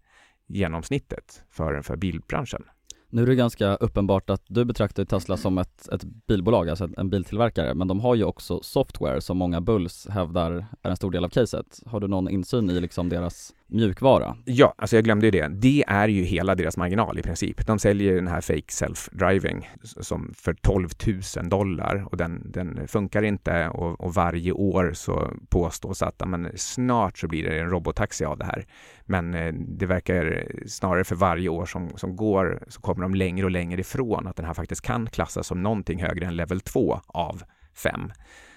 genomsnittet 0.48 1.44
för, 1.50 1.82
för 1.82 1.96
bilbranschen. 1.96 2.64
Nu 3.10 3.22
är 3.24 3.28
det 3.28 3.36
ganska 3.36 3.76
uppenbart 3.76 4.30
att 4.30 4.44
du 4.48 4.66
betraktar 4.66 5.06
Tesla 5.06 5.38
som 5.38 5.58
ett, 5.58 5.90
ett 5.90 6.04
bilbolag, 6.04 6.70
alltså 6.70 6.90
en 6.98 7.10
biltillverkare, 7.10 7.74
men 7.74 7.88
de 7.88 8.00
har 8.00 8.16
ju 8.16 8.24
också 8.24 8.60
software 8.64 9.22
som 9.22 9.38
många 9.38 9.62
Bulls 9.62 10.08
hävdar 10.10 10.66
är 10.82 10.90
en 10.90 10.96
stor 10.96 11.12
del 11.12 11.26
av 11.26 11.30
caset. 11.30 11.80
Har 11.86 12.00
du 12.00 12.08
någon 12.08 12.30
insyn 12.30 12.70
i 12.70 12.80
liksom 12.80 13.10
deras 13.10 13.54
mjukvara? 13.74 14.38
Ja, 14.46 14.74
alltså 14.78 14.96
jag 14.98 15.04
glömde 15.04 15.28
ju 15.28 15.32
det. 15.32 15.48
Det 15.48 15.84
är 15.88 16.08
ju 16.08 16.24
hela 16.24 16.56
deras 16.56 16.78
marginal 16.78 17.20
i 17.20 17.22
princip. 17.22 17.68
De 17.68 17.80
säljer 17.80 18.16
den 18.16 18.28
här 18.28 18.42
fake 18.42 18.72
self-driving 18.72 19.70
som 19.82 20.34
för 20.38 20.54
12 20.54 20.90
000 21.38 21.50
dollar 21.50 22.08
och 22.12 22.18
den, 22.18 22.52
den 22.52 22.88
funkar 22.88 23.24
inte 23.24 23.70
och, 23.70 24.02
och 24.02 24.14
varje 24.14 24.52
år 24.52 24.92
så 24.94 25.32
påstås 25.50 26.02
att 26.02 26.22
men, 26.28 26.52
snart 26.56 27.18
så 27.18 27.28
blir 27.28 27.44
det 27.44 27.60
en 27.60 27.70
robotaxi 27.70 28.26
av 28.26 28.38
det 28.38 28.46
här. 28.46 28.66
Men 29.06 29.34
eh, 29.34 29.54
det 29.54 29.86
verkar 29.86 30.48
snarare 30.68 31.04
för 31.04 31.16
varje 31.16 31.50
år 31.50 31.66
som, 31.66 31.90
som 31.96 32.16
går 32.16 32.64
så 32.68 32.82
kommer 32.82 33.02
de 33.02 33.16
längre 33.16 33.46
och 33.46 33.52
längre 33.52 33.82
ifrån 33.82 34.28
att 34.28 34.36
den 34.36 34.46
här 34.46 34.54
faktiskt 34.54 34.82
kan 34.82 35.08
klassas 35.08 35.48
som 35.48 35.64
någonting 35.64 36.04
högre 36.04 36.26
än 36.26 36.36
level 36.36 36.60
2 36.60 37.02
av 37.08 37.44
5 37.76 38.12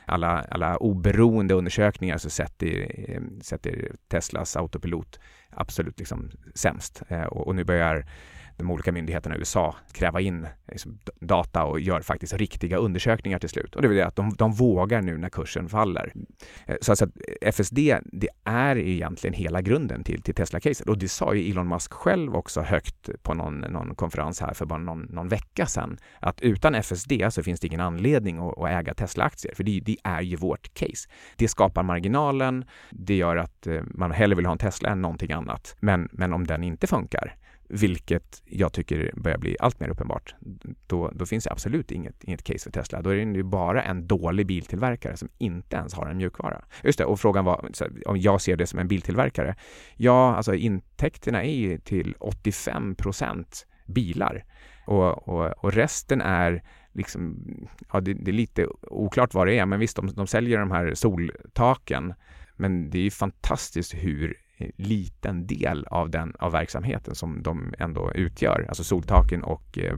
alla, 0.07 0.41
alla 0.51 0.77
oberoende 0.77 1.55
undersökningar 1.55 2.15
alltså 2.15 2.31
så 2.31 2.35
sätter, 2.35 2.87
sätter 3.43 3.93
Teslas 4.09 4.57
autopilot 4.57 5.21
absolut 5.57 5.99
liksom 5.99 6.31
sämst. 6.55 7.03
Eh, 7.09 7.23
och, 7.23 7.47
och 7.47 7.55
nu 7.55 7.65
börjar 7.65 8.07
de 8.57 8.71
olika 8.71 8.93
myndigheterna 8.93 9.35
i 9.35 9.39
USA 9.39 9.75
kräva 9.93 10.21
in 10.21 10.47
liksom, 10.69 10.99
data 11.21 11.65
och 11.65 11.81
gör 11.81 12.01
faktiskt 12.01 12.33
riktiga 12.33 12.77
undersökningar 12.77 13.39
till 13.39 13.49
slut. 13.49 13.75
Och 13.75 13.83
det 13.83 13.89
vill 13.89 13.97
säga 13.97 14.07
att 14.07 14.17
de, 14.17 14.35
de 14.39 14.53
vågar 14.53 15.03
nu 15.03 15.19
när 15.19 15.29
kursen 15.29 15.69
faller. 15.69 16.13
Eh, 16.67 16.77
så 16.81 16.93
alltså 16.93 17.05
att 17.05 17.11
FSD, 17.55 17.79
det 18.05 18.29
är 18.45 18.77
egentligen 18.77 19.35
hela 19.35 19.63
grunden 19.63 20.05
till, 20.05 20.23
till 20.23 20.35
Tesla-caset. 20.35 20.89
Och 20.89 20.99
det 20.99 21.09
sa 21.09 21.35
ju 21.35 21.51
Elon 21.51 21.69
Musk 21.69 21.93
själv 21.93 22.37
också 22.37 22.61
högt 22.61 23.11
på 23.23 23.35
någon, 23.35 23.61
någon 23.61 23.95
konferens 23.95 24.41
här 24.41 24.55
för 24.55 24.67
bara 24.67 24.79
någon, 24.79 25.03
någon 25.03 25.29
vecka 25.29 25.67
sedan. 25.67 25.99
Att 26.21 26.41
utan 26.41 26.75
FSD 26.75 27.13
så 27.31 27.43
finns 27.43 27.61
det 27.61 27.67
ingen 27.67 27.81
anledning 27.81 28.39
att, 28.39 28.59
att 28.59 28.69
äga 28.69 28.95
Tesla-aktier, 28.95 29.55
för 29.55 29.65
det, 29.65 29.81
det, 29.81 29.97
är 30.05 30.21
ju 30.21 30.37
vårt 30.37 30.75
case. 30.75 31.09
Det 31.37 31.49
skapar 31.49 31.83
marginalen, 31.83 32.65
det 32.91 33.15
gör 33.15 33.37
att 33.37 33.67
eh, 33.67 33.83
man 33.95 34.11
hellre 34.11 34.37
vill 34.37 34.47
ha 34.47 34.53
en 34.53 34.59
Tesla 34.59 34.89
än 34.89 35.03
någonting 35.03 35.33
annat. 35.33 35.46
Men, 35.81 36.09
men 36.13 36.33
om 36.33 36.47
den 36.47 36.65
inte 36.65 36.87
funkar, 36.87 37.37
vilket 37.69 38.43
jag 38.45 38.73
tycker 38.73 39.13
börjar 39.17 39.39
bli 39.39 39.57
allt 39.61 39.81
mer 39.81 39.89
uppenbart. 39.89 40.35
Då, 40.87 41.11
då 41.15 41.27
finns 41.27 41.45
det 41.45 41.53
absolut 41.53 41.93
inget, 41.93 42.25
inget 42.25 42.43
case 42.45 42.65
för 42.65 42.71
Tesla. 42.71 43.03
Då 43.03 43.11
är 43.11 43.17
det 43.17 43.23
ju 43.23 43.43
bara 43.43 43.83
en 43.83 44.07
dålig 44.07 44.47
biltillverkare 44.47 45.17
som 45.17 45.29
inte 45.39 45.77
ens 45.77 45.95
har 45.95 46.07
en 46.07 46.17
mjukvara. 46.17 46.65
Just 46.83 46.99
det, 46.99 47.05
och 47.05 47.21
frågan 47.21 47.45
var 47.45 47.71
om 48.07 48.19
jag 48.19 48.41
ser 48.41 48.57
det 48.57 48.67
som 48.67 48.79
en 48.79 48.89
biltillverkare. 48.89 49.57
Ja, 49.97 50.37
alltså 50.37 50.55
intäkterna 50.55 51.45
är 51.45 51.57
ju 51.57 51.79
till 51.79 52.15
85 52.19 52.95
procent 52.95 53.67
bilar 53.87 54.45
och, 54.87 55.29
och, 55.29 55.65
och, 55.65 55.73
resten 55.73 56.21
är 56.21 56.63
liksom, 56.93 57.37
ja 57.93 58.01
det, 58.01 58.15
det, 58.15 58.31
är 58.31 58.33
lite 58.33 58.67
oklart 58.83 59.35
vad 59.35 59.47
det 59.47 59.59
är, 59.59 59.67
men 59.67 59.81
visst, 59.81 59.97
de, 59.97 60.07
de 60.07 60.27
säljer 60.27 60.59
de 60.59 60.71
här 60.71 60.95
soltaken 60.95 62.15
men 62.57 62.91
det 62.91 62.99
är 62.99 63.03
ju 63.03 63.11
fantastiskt 63.11 63.95
hur 63.95 64.37
liten 64.77 65.47
del 65.47 65.85
av 65.85 66.11
den 66.11 66.35
av 66.39 66.53
verksamheten 66.53 67.15
som 67.15 67.43
de 67.43 67.75
ändå 67.79 68.13
utgör, 68.15 68.67
alltså 68.69 68.85
soltaken 68.85 69.43
och 69.43 69.79
eh, 69.79 69.97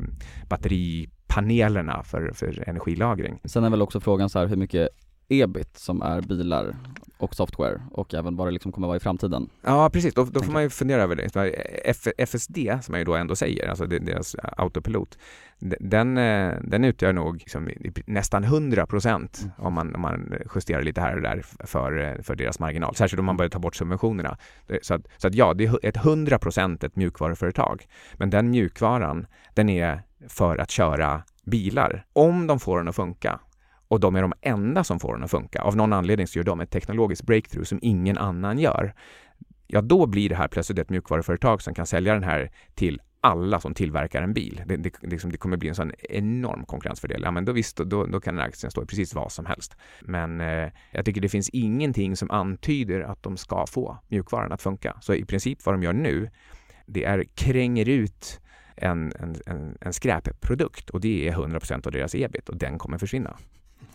batteripanelerna 0.48 2.02
för, 2.02 2.32
för 2.34 2.68
energilagring. 2.68 3.40
Sen 3.44 3.64
är 3.64 3.70
väl 3.70 3.82
också 3.82 4.00
frågan 4.00 4.30
så 4.30 4.38
här 4.38 4.46
hur 4.46 4.56
mycket 4.56 4.88
ebit 5.28 5.78
som 5.78 6.02
är 6.02 6.20
bilar 6.20 6.76
och 7.18 7.34
software 7.34 7.80
och 7.90 8.14
även 8.14 8.36
vad 8.36 8.46
det 8.46 8.50
liksom 8.50 8.72
kommer 8.72 8.86
vara 8.86 8.96
i 8.96 9.00
framtiden. 9.00 9.48
Ja 9.62 9.90
precis, 9.90 10.14
då, 10.14 10.24
då 10.24 10.42
får 10.42 10.52
man 10.52 10.62
ju 10.62 10.70
fundera 10.70 11.02
över 11.02 11.16
det. 11.16 12.22
FSD 12.26 12.58
som 12.82 12.94
jag 12.94 12.98
ju 12.98 13.04
då 13.04 13.14
ändå 13.14 13.36
säger, 13.36 13.68
alltså 13.68 13.86
deras 13.86 14.36
autopilot, 14.56 15.18
den, 15.80 16.18
eh, 16.18 16.54
den 16.62 16.84
utgör 16.84 17.12
nog 17.12 17.36
liksom 17.36 17.68
nästan 18.06 18.44
100 18.44 18.86
procent 18.86 19.40
mm. 19.42 19.52
om, 19.58 19.74
man, 19.74 19.94
om 19.94 20.00
man 20.00 20.34
justerar 20.54 20.82
lite 20.82 21.00
här 21.00 21.16
och 21.16 21.22
där 21.22 21.42
för, 21.64 21.98
eh, 21.98 22.22
för 22.22 22.36
deras 22.36 22.58
marginal, 22.58 22.94
särskilt 22.94 23.20
om 23.20 23.26
man 23.26 23.36
börjar 23.36 23.50
ta 23.50 23.58
bort 23.58 23.76
subventionerna. 23.76 24.38
Så 24.82 24.94
att, 24.94 25.06
så 25.16 25.28
att 25.28 25.34
ja, 25.34 25.54
det 25.54 25.64
är 25.64 25.78
ett 25.82 25.96
100 25.96 26.38
procent 26.38 26.84
ett 26.84 26.96
mjukvaruföretag, 26.96 27.86
men 28.14 28.30
den 28.30 28.50
mjukvaran, 28.50 29.26
den 29.54 29.68
är 29.68 30.02
för 30.28 30.58
att 30.58 30.70
köra 30.70 31.22
bilar. 31.44 32.04
Om 32.12 32.46
de 32.46 32.60
får 32.60 32.78
den 32.78 32.88
att 32.88 32.96
funka 32.96 33.40
och 33.88 34.00
de 34.00 34.16
är 34.16 34.22
de 34.22 34.32
enda 34.40 34.84
som 34.84 35.00
får 35.00 35.14
den 35.14 35.24
att 35.24 35.30
funka. 35.30 35.62
Av 35.62 35.76
någon 35.76 35.92
anledning 35.92 36.26
så 36.26 36.38
gör 36.38 36.44
de 36.44 36.60
ett 36.60 36.70
teknologiskt 36.70 37.22
breakthrough 37.22 37.64
som 37.64 37.78
ingen 37.82 38.18
annan 38.18 38.58
gör. 38.58 38.94
Ja, 39.66 39.80
då 39.80 40.06
blir 40.06 40.28
det 40.28 40.34
här 40.34 40.48
plötsligt 40.48 40.78
ett 40.78 40.90
mjukvaruföretag 40.90 41.62
som 41.62 41.74
kan 41.74 41.86
sälja 41.86 42.14
den 42.14 42.22
här 42.22 42.50
till 42.74 43.00
alla 43.20 43.60
som 43.60 43.74
tillverkar 43.74 44.22
en 44.22 44.34
bil. 44.34 44.62
Det, 44.66 44.76
det, 44.76 44.92
liksom, 45.02 45.32
det 45.32 45.38
kommer 45.38 45.56
bli 45.56 45.68
en 45.68 45.74
sån 45.74 45.92
enorm 45.98 46.64
konkurrensfördel. 46.64 47.22
Ja, 47.24 47.30
men 47.30 47.44
då 47.44 47.52
visst, 47.52 47.76
då, 47.76 48.06
då 48.06 48.20
kan 48.20 48.34
den 48.36 48.44
aktien 48.44 48.70
stå 48.70 48.82
i 48.82 48.86
precis 48.86 49.14
vad 49.14 49.32
som 49.32 49.46
helst. 49.46 49.76
Men 50.00 50.40
eh, 50.40 50.70
jag 50.90 51.04
tycker 51.04 51.20
det 51.20 51.28
finns 51.28 51.48
ingenting 51.48 52.16
som 52.16 52.30
antyder 52.30 53.00
att 53.00 53.22
de 53.22 53.36
ska 53.36 53.66
få 53.66 53.98
mjukvaran 54.08 54.52
att 54.52 54.62
funka. 54.62 54.96
Så 55.00 55.14
i 55.14 55.24
princip 55.24 55.66
vad 55.66 55.74
de 55.74 55.82
gör 55.82 55.92
nu, 55.92 56.30
det 56.86 57.04
är 57.04 57.24
kränger 57.34 57.88
ut 57.88 58.40
en, 58.76 59.12
en, 59.18 59.36
en, 59.46 59.78
en 59.80 59.92
skräpprodukt 59.92 60.90
och 60.90 61.00
det 61.00 61.28
är 61.28 61.32
100% 61.32 61.86
av 61.86 61.92
deras 61.92 62.14
ebit 62.14 62.48
och 62.48 62.56
den 62.56 62.78
kommer 62.78 62.98
försvinna. 62.98 63.36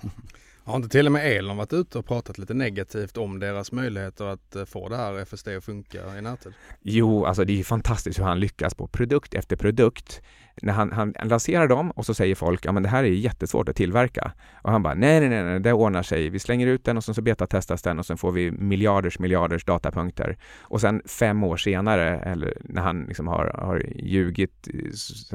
Har 0.65 0.76
inte 0.76 0.89
till 0.89 1.06
och 1.06 1.12
med 1.12 1.38
Elon 1.38 1.58
varit 1.58 1.74
ute 1.74 1.98
och 1.98 2.06
pratat 2.06 2.38
lite 2.38 2.54
negativt 2.54 3.17
om 3.17 3.39
deras 3.39 3.72
möjligheter 3.72 4.26
att 4.26 4.56
eh, 4.56 4.65
få 4.65 4.89
det 4.89 4.98
här 4.98 5.19
FSD 5.26 5.48
att 5.48 5.63
funka 5.63 6.17
i 6.17 6.22
närtid? 6.22 6.54
Jo, 6.82 7.26
alltså 7.26 7.46
det 7.46 7.60
är 7.60 7.63
fantastiskt 7.63 8.19
hur 8.19 8.24
han 8.24 8.39
lyckas 8.39 8.76
på 8.76 8.88
produkt 8.88 9.34
efter 9.34 9.56
produkt 9.56 10.22
när 10.62 10.74
han, 10.74 10.92
han 10.92 11.13
lanserar 11.24 11.68
dem 11.68 11.92
och 11.92 12.06
så 12.06 12.13
säger 12.13 12.36
folk, 12.36 12.66
ja 12.66 12.72
men 12.72 12.84
det 12.84 12.89
här 12.89 13.04
är 13.04 13.08
jättesvårt 13.08 13.70
att 13.70 13.76
tillverka. 13.76 14.32
Och 14.62 14.72
han 14.72 14.84
bara, 14.84 14.94
nej, 14.94 15.20
nej, 15.20 15.30
nej, 15.30 15.44
nej 15.44 15.60
det 15.60 15.74
ordnar 15.74 16.04
sig. 16.04 16.30
Vi 16.30 16.39
slänger 16.39 16.68
ut 16.68 16.86
den 16.86 16.98
och 16.98 17.04
så 17.04 17.22
betatestas 17.22 17.82
den 17.82 18.00
och 18.00 18.06
sen 18.06 18.18
får 18.18 18.32
vi 18.32 18.52
miljarders, 18.52 19.20
miljarders 19.20 19.66
datapunkter. 19.66 20.38
Och 20.62 20.82
sen 20.82 21.02
fem 21.06 21.44
år 21.44 21.58
senare, 21.58 22.20
eller 22.20 22.58
när 22.62 22.82
han 22.82 23.04
liksom 23.04 23.28
har, 23.28 23.56
har 23.58 23.86
ljugit 23.96 24.68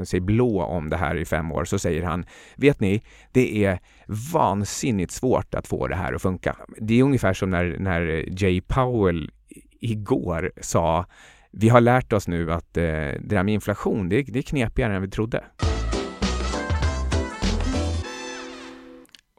sig 0.03 0.19
blå 0.19 0.63
om 0.63 0.89
det 0.89 0.97
här 0.97 1.15
i 1.15 1.25
fem 1.25 1.51
år, 1.51 1.65
så 1.65 1.79
säger 1.79 2.03
han, 2.03 2.25
vet 2.55 2.79
ni, 2.79 3.03
det 3.31 3.65
är 3.65 3.79
vansinnigt 4.33 5.11
svårt 5.11 5.55
att 5.55 5.67
få 5.67 5.87
det 5.87 5.95
här 5.95 6.13
att 6.13 6.21
funka. 6.21 6.55
Det 6.77 6.99
är 6.99 7.03
ungefär 7.03 7.33
som 7.33 7.49
när, 7.49 7.77
när 7.79 8.25
Jay 8.43 8.61
Powell 8.61 9.31
igår 9.79 10.51
sa 10.61 11.05
vi 11.51 11.69
har 11.69 11.81
lärt 11.81 12.13
oss 12.13 12.27
nu 12.27 12.51
att 12.51 12.77
eh, 12.77 12.83
det 12.83 13.19
där 13.19 13.43
med 13.43 13.53
inflation, 13.53 14.09
det, 14.09 14.21
det 14.21 14.39
är 14.39 14.43
knepigare 14.43 14.95
än 14.95 15.01
vi 15.01 15.09
trodde. 15.09 15.43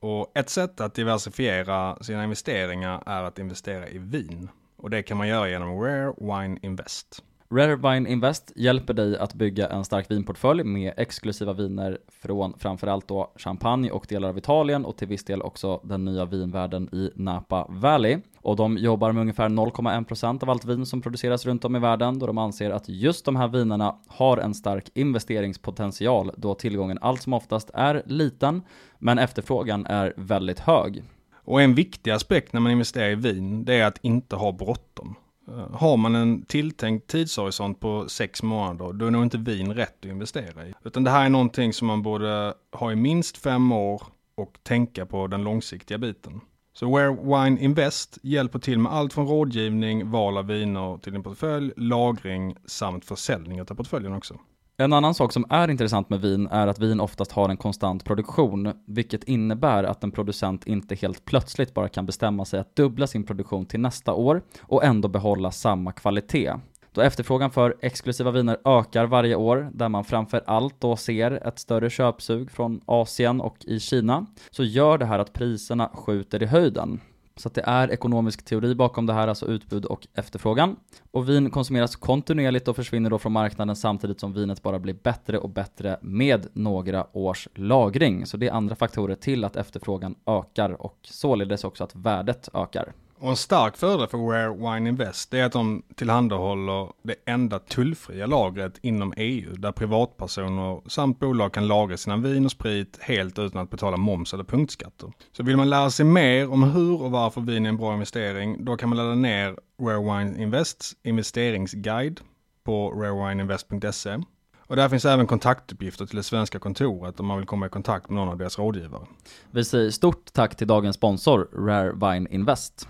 Och 0.03 0.33
ett 0.35 0.49
sätt 0.49 0.81
att 0.81 0.95
diversifiera 0.95 2.03
sina 2.03 2.25
investeringar 2.25 3.03
är 3.07 3.23
att 3.23 3.39
investera 3.39 3.89
i 3.89 3.99
vin. 3.99 4.49
Och 4.77 4.91
det 4.91 5.03
kan 5.03 5.17
man 5.17 5.29
göra 5.29 5.49
genom 5.49 5.81
Rare 5.81 6.15
Wine 6.19 6.59
Invest. 6.63 7.25
Rare 7.55 7.77
Wine 7.77 8.11
Invest 8.11 8.53
hjälper 8.57 8.95
dig 8.95 9.19
att 9.19 9.35
bygga 9.35 9.69
en 9.69 9.85
stark 9.85 10.11
vinportfölj 10.11 10.65
med 10.65 10.95
exklusiva 10.97 11.53
viner 11.53 11.99
från 12.23 12.59
framförallt 12.59 13.09
då 13.09 13.33
champagne 13.37 13.91
och 13.91 14.07
delar 14.09 14.29
av 14.29 14.39
Italien 14.39 14.85
och 14.85 14.97
till 14.97 15.09
viss 15.09 15.25
del 15.25 15.43
också 15.43 15.81
den 15.85 16.05
nya 16.05 16.25
vinvärlden 16.25 16.95
i 16.95 17.11
Napa 17.15 17.67
Valley 17.69 18.19
och 18.43 18.57
de 18.57 18.79
jobbar 18.79 19.13
med 19.13 19.21
ungefär 19.21 19.49
0,1% 19.49 20.43
av 20.43 20.51
allt 20.51 20.65
vin 20.65 20.87
som 20.87 21.03
produceras 21.03 21.47
runt 21.47 21.65
om 21.65 21.77
i 21.77 21.79
världen 21.79 22.19
då 22.19 22.27
de 22.27 22.39
anser 22.39 22.71
att 22.71 22.89
just 22.89 23.25
de 23.25 23.37
här 23.37 23.49
vinerna 23.49 23.97
har 24.07 24.37
en 24.37 24.55
stark 24.55 24.91
investeringspotential 24.95 26.33
då 26.37 26.55
tillgången 26.55 26.99
allt 27.01 27.23
som 27.23 27.33
oftast 27.33 27.71
är 27.75 28.03
liten 28.07 28.63
men 28.99 29.19
efterfrågan 29.19 29.87
är 29.87 30.13
väldigt 30.17 30.59
hög. 30.59 31.03
Och 31.45 31.63
en 31.63 31.75
viktig 31.75 32.11
aspekt 32.11 32.53
när 32.53 32.61
man 32.61 32.73
investerar 32.73 33.11
i 33.11 33.15
vin, 33.15 33.65
det 33.65 33.75
är 33.75 33.87
att 33.87 33.99
inte 34.03 34.37
ha 34.37 34.53
bråttom. 34.53 35.15
Eh, 35.49 35.77
har 35.77 35.97
man 35.97 36.15
en 36.15 36.43
tilltänkt 36.43 37.07
tidshorisont 37.07 37.81
på 37.81 38.09
sex 38.09 38.43
månader, 38.43 38.93
då 38.93 39.07
är 39.07 39.11
nog 39.11 39.23
inte 39.23 39.39
vin 39.39 39.75
rätt 39.75 39.99
att 40.01 40.11
investera 40.11 40.67
i. 40.67 40.75
Utan 40.85 41.05
det 41.05 41.11
här 41.11 41.25
är 41.25 41.29
någonting 41.29 41.73
som 41.73 41.87
man 41.87 42.03
borde 42.03 42.55
ha 42.73 42.93
i 42.93 42.97
minst 42.97 43.37
fem 43.37 43.73
år 43.73 44.03
och 44.35 44.59
tänka 44.63 45.07
på 45.07 45.27
den 45.27 45.45
långsiktiga 45.45 45.99
biten. 45.99 46.41
Så 46.81 46.97
Where 46.97 47.11
Wine 47.11 47.61
Invest 47.61 48.19
hjälper 48.23 48.59
till 48.59 48.79
med 48.79 48.93
allt 48.93 49.13
från 49.13 49.27
rådgivning, 49.27 50.11
val 50.11 50.39
av 50.39 50.47
viner 50.47 50.99
till 50.99 51.13
din 51.13 51.23
portfölj, 51.23 51.73
lagring 51.77 52.57
samt 52.67 53.05
försäljning 53.05 53.61
av 53.61 53.65
portföljen 53.65 54.13
också. 54.13 54.35
En 54.77 54.93
annan 54.93 55.15
sak 55.15 55.33
som 55.33 55.45
är 55.51 55.71
intressant 55.71 56.11
med 56.11 56.21
vin 56.21 56.49
är 56.51 56.67
att 56.67 56.79
vin 56.79 57.01
oftast 57.01 57.33
har 57.33 57.49
en 57.49 57.57
konstant 57.57 58.05
produktion, 58.05 58.73
vilket 58.87 59.25
innebär 59.25 59.85
att 59.85 60.05
en 60.05 60.11
producent 60.11 60.67
inte 60.67 60.95
helt 60.95 61.25
plötsligt 61.25 61.75
bara 61.75 61.89
kan 61.89 62.07
bestämma 62.07 62.45
sig 62.45 62.61
att 62.61 62.77
dubbla 62.77 63.07
sin 63.07 63.25
produktion 63.25 63.67
till 63.67 63.81
nästa 63.81 64.13
år 64.13 64.43
och 64.61 64.85
ändå 64.85 65.09
behålla 65.09 65.51
samma 65.51 65.93
kvalitet. 65.93 66.53
Då 67.01 67.05
efterfrågan 67.05 67.51
för 67.51 67.77
exklusiva 67.81 68.31
viner 68.31 68.59
ökar 68.65 69.07
varje 69.07 69.35
år, 69.35 69.71
där 69.75 69.89
man 69.89 70.05
framför 70.05 70.43
allt 70.47 70.81
då 70.81 70.97
ser 70.97 71.47
ett 71.49 71.59
större 71.59 71.91
köpsug 71.91 72.51
från 72.51 72.81
Asien 72.87 73.41
och 73.41 73.57
i 73.61 73.81
Kina, 73.81 74.27
så 74.51 74.65
gör 74.65 74.99
det 74.99 75.05
här 75.05 75.19
att 75.19 75.33
priserna 75.33 75.91
skjuter 75.95 76.43
i 76.43 76.47
höjden. 76.47 77.01
Så 77.37 77.49
att 77.49 77.55
det 77.55 77.63
är 77.67 77.91
ekonomisk 77.91 78.45
teori 78.45 78.75
bakom 78.75 79.07
det 79.07 79.13
här, 79.13 79.29
alltså 79.29 79.47
utbud 79.47 79.85
och 79.85 80.07
efterfrågan. 80.15 80.77
Och 81.11 81.29
vin 81.29 81.51
konsumeras 81.51 81.97
kontinuerligt 81.97 82.69
och 82.69 82.77
försvinner 82.77 83.11
då 83.11 83.19
från 83.19 83.33
marknaden 83.33 83.77
samtidigt 83.77 84.21
som 84.21 84.33
vinet 84.33 84.63
bara 84.63 84.79
blir 84.79 84.95
bättre 85.03 85.39
och 85.39 85.51
bättre 85.51 85.99
med 86.03 86.47
några 86.53 87.07
års 87.17 87.49
lagring. 87.55 88.27
Så 88.27 88.37
det 88.37 88.49
är 88.49 88.53
andra 88.53 88.75
faktorer 88.75 89.15
till 89.15 89.45
att 89.45 89.57
efterfrågan 89.57 90.15
ökar 90.27 90.83
och 90.83 90.99
således 91.03 91.65
också 91.65 91.85
att 91.85 91.95
värdet 91.95 92.49
ökar. 92.55 92.93
Och 93.21 93.31
en 93.31 93.37
stark 93.37 93.77
fördel 93.77 94.09
för 94.09 94.19
Rare 94.19 94.75
Wine 94.75 94.89
Invest 94.89 95.35
är 95.35 95.45
att 95.45 95.53
de 95.53 95.83
tillhandahåller 95.95 96.93
det 97.03 97.15
enda 97.27 97.59
tullfria 97.59 98.27
lagret 98.27 98.79
inom 98.83 99.15
EU 99.17 99.57
där 99.57 99.73
privatpersoner 99.73 100.89
samt 100.89 101.19
bolag 101.19 101.53
kan 101.53 101.67
lagra 101.67 101.97
sina 101.97 102.17
vin 102.17 102.45
och 102.45 102.51
sprit 102.51 102.99
helt 103.01 103.39
utan 103.39 103.63
att 103.63 103.71
betala 103.71 103.97
moms 103.97 104.35
eller 104.35 104.45
punktskatter. 104.45 105.13
Så 105.33 105.43
vill 105.43 105.57
man 105.57 105.71
lära 105.71 105.91
sig 105.91 106.07
mer 106.07 106.53
om 106.53 106.63
hur 106.63 107.03
och 107.03 107.11
varför 107.11 107.41
vin 107.41 107.67
är 107.67 107.69
en 107.69 107.77
bra 107.77 107.95
investering, 107.95 108.65
då 108.65 108.77
kan 108.77 108.89
man 108.89 108.99
ladda 108.99 109.15
ner 109.15 109.57
Rare 109.83 110.19
Wine 110.19 110.43
Invests 110.43 110.97
investeringsguide 111.03 112.21
på 112.65 112.91
rarewineinvest.se. 112.91 114.19
Och 114.67 114.77
där 114.77 114.89
finns 114.89 115.05
även 115.05 115.27
kontaktuppgifter 115.27 116.07
till 116.07 116.17
det 116.17 116.23
svenska 116.23 116.59
kontoret 116.59 117.21
om 117.21 117.27
man 117.27 117.39
vill 117.39 117.47
komma 117.47 117.67
i 117.67 117.69
kontakt 117.69 118.09
med 118.09 118.17
någon 118.17 118.29
av 118.29 118.39
deras 118.39 118.59
rådgivare. 118.59 119.03
Vi 119.51 119.65
säger 119.65 119.91
stort 119.91 120.33
tack 120.33 120.57
till 120.57 120.67
dagens 120.67 120.97
sponsor 120.97 121.49
Rare 121.53 121.93
Wine 121.93 122.29
Invest. 122.31 122.89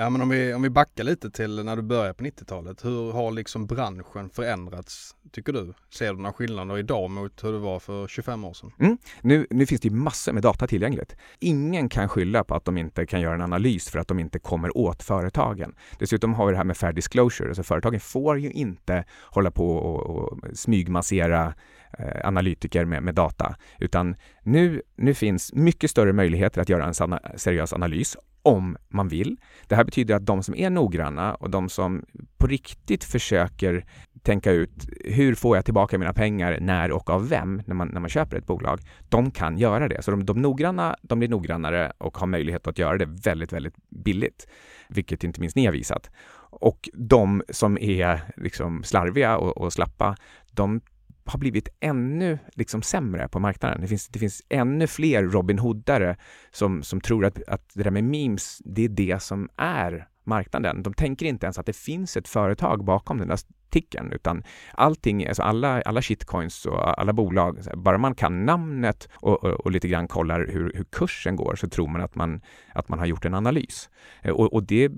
Ja 0.00 0.10
men 0.10 0.22
om 0.22 0.28
vi, 0.28 0.54
om 0.54 0.62
vi 0.62 0.70
backar 0.70 1.04
lite 1.04 1.30
till 1.30 1.64
när 1.64 1.76
du 1.76 1.82
började 1.82 2.14
på 2.14 2.24
90-talet, 2.24 2.84
hur 2.84 3.12
har 3.12 3.30
liksom 3.30 3.66
branschen 3.66 4.30
förändrats 4.30 5.16
tycker 5.32 5.52
du? 5.52 5.74
Ser 5.90 6.12
du 6.12 6.18
några 6.18 6.32
skillnader 6.32 6.78
idag 6.78 7.10
mot 7.10 7.44
hur 7.44 7.52
det 7.52 7.58
var 7.58 7.80
för 7.80 8.08
25 8.08 8.44
år 8.44 8.54
sedan? 8.54 8.72
Mm. 8.78 8.98
Nu, 9.20 9.46
nu 9.50 9.66
finns 9.66 9.80
det 9.80 9.88
ju 9.88 9.94
massor 9.94 10.32
med 10.32 10.42
data 10.42 10.66
tillgängligt. 10.66 11.16
Ingen 11.38 11.88
kan 11.88 12.08
skylla 12.08 12.44
på 12.44 12.54
att 12.54 12.64
de 12.64 12.78
inte 12.78 13.06
kan 13.06 13.20
göra 13.20 13.34
en 13.34 13.42
analys 13.42 13.90
för 13.90 13.98
att 13.98 14.08
de 14.08 14.18
inte 14.18 14.38
kommer 14.38 14.76
åt 14.76 15.02
företagen. 15.02 15.74
Dessutom 15.98 16.34
har 16.34 16.46
vi 16.46 16.52
det 16.52 16.58
här 16.58 16.64
med 16.64 16.76
fair 16.76 16.92
disclosure, 16.92 17.48
alltså 17.48 17.62
företagen 17.62 18.00
får 18.00 18.38
ju 18.38 18.50
inte 18.50 19.04
hålla 19.22 19.50
på 19.50 19.76
och, 19.76 20.00
och 20.00 20.38
smygmassera 20.54 21.54
Eh, 21.98 22.28
analytiker 22.28 22.84
med, 22.84 23.02
med 23.02 23.14
data, 23.14 23.56
utan 23.78 24.16
nu, 24.42 24.82
nu 24.96 25.14
finns 25.14 25.52
mycket 25.52 25.90
större 25.90 26.12
möjligheter 26.12 26.60
att 26.60 26.68
göra 26.68 26.84
en 26.84 26.94
sana, 26.94 27.20
seriös 27.36 27.72
analys 27.72 28.16
om 28.42 28.76
man 28.88 29.08
vill. 29.08 29.36
Det 29.68 29.74
här 29.74 29.84
betyder 29.84 30.14
att 30.14 30.26
de 30.26 30.42
som 30.42 30.54
är 30.54 30.70
noggranna 30.70 31.34
och 31.34 31.50
de 31.50 31.68
som 31.68 32.04
på 32.38 32.46
riktigt 32.46 33.04
försöker 33.04 33.84
tänka 34.22 34.52
ut 34.52 34.88
hur 35.04 35.34
får 35.34 35.56
jag 35.56 35.64
tillbaka 35.64 35.98
mina 35.98 36.12
pengar, 36.12 36.58
när 36.60 36.92
och 36.92 37.10
av 37.10 37.28
vem, 37.28 37.62
när 37.66 37.74
man, 37.74 37.88
när 37.88 38.00
man 38.00 38.10
köper 38.10 38.36
ett 38.36 38.46
bolag, 38.46 38.80
de 39.08 39.30
kan 39.30 39.58
göra 39.58 39.88
det. 39.88 40.02
Så 40.02 40.10
de, 40.10 40.26
de 40.26 40.42
noggranna, 40.42 40.96
de 41.02 41.18
blir 41.18 41.28
noggrannare 41.28 41.92
och 41.98 42.18
har 42.18 42.26
möjlighet 42.26 42.66
att 42.66 42.78
göra 42.78 42.98
det 42.98 43.06
väldigt, 43.06 43.52
väldigt 43.52 43.74
billigt, 44.04 44.48
vilket 44.88 45.24
inte 45.24 45.40
minst 45.40 45.56
ni 45.56 45.66
har 45.66 45.72
visat. 45.72 46.10
Och 46.52 46.88
de 46.92 47.42
som 47.48 47.78
är 47.78 48.20
liksom 48.36 48.84
slarviga 48.84 49.36
och, 49.36 49.58
och 49.58 49.72
slappa, 49.72 50.16
de 50.52 50.80
har 51.30 51.38
blivit 51.38 51.68
ännu 51.80 52.38
liksom 52.54 52.82
sämre 52.82 53.28
på 53.28 53.38
marknaden. 53.38 53.80
Det 53.80 53.88
finns, 53.88 54.08
det 54.08 54.18
finns 54.18 54.42
ännu 54.48 54.86
fler 54.86 55.22
Robin 55.22 55.58
Hoodare 55.58 56.16
som, 56.50 56.82
som 56.82 57.00
tror 57.00 57.24
att, 57.24 57.48
att 57.48 57.70
det 57.74 57.82
där 57.82 57.90
med 57.90 58.04
memes, 58.04 58.58
det 58.64 58.84
är 58.84 58.88
det 58.88 59.22
som 59.22 59.48
är 59.56 60.08
marknaden. 60.24 60.82
De 60.82 60.94
tänker 60.94 61.26
inte 61.26 61.46
ens 61.46 61.58
att 61.58 61.66
det 61.66 61.76
finns 61.76 62.16
ett 62.16 62.28
företag 62.28 62.84
bakom 62.84 63.18
den 63.18 63.28
där 63.28 63.38
ticken, 63.70 64.12
utan 64.12 64.44
allting, 64.74 65.26
alltså 65.26 65.42
alla, 65.42 65.82
alla 65.82 66.02
shitcoins 66.02 66.66
och 66.66 67.00
alla 67.00 67.12
bolag, 67.12 67.58
bara 67.74 67.98
man 67.98 68.14
kan 68.14 68.46
namnet 68.46 69.08
och, 69.12 69.44
och, 69.44 69.50
och 69.50 69.70
lite 69.70 69.88
grann 69.88 70.08
kollar 70.08 70.40
hur, 70.40 70.72
hur, 70.74 70.84
kursen 70.84 71.36
går 71.36 71.56
så 71.56 71.68
tror 71.68 71.88
man 71.88 72.00
att 72.00 72.14
man, 72.14 72.40
att 72.74 72.88
man 72.88 72.98
har 72.98 73.06
gjort 73.06 73.24
en 73.24 73.34
analys. 73.34 73.90
Eh, 74.22 74.32
och, 74.32 74.52
och 74.52 74.62
det 74.62 74.92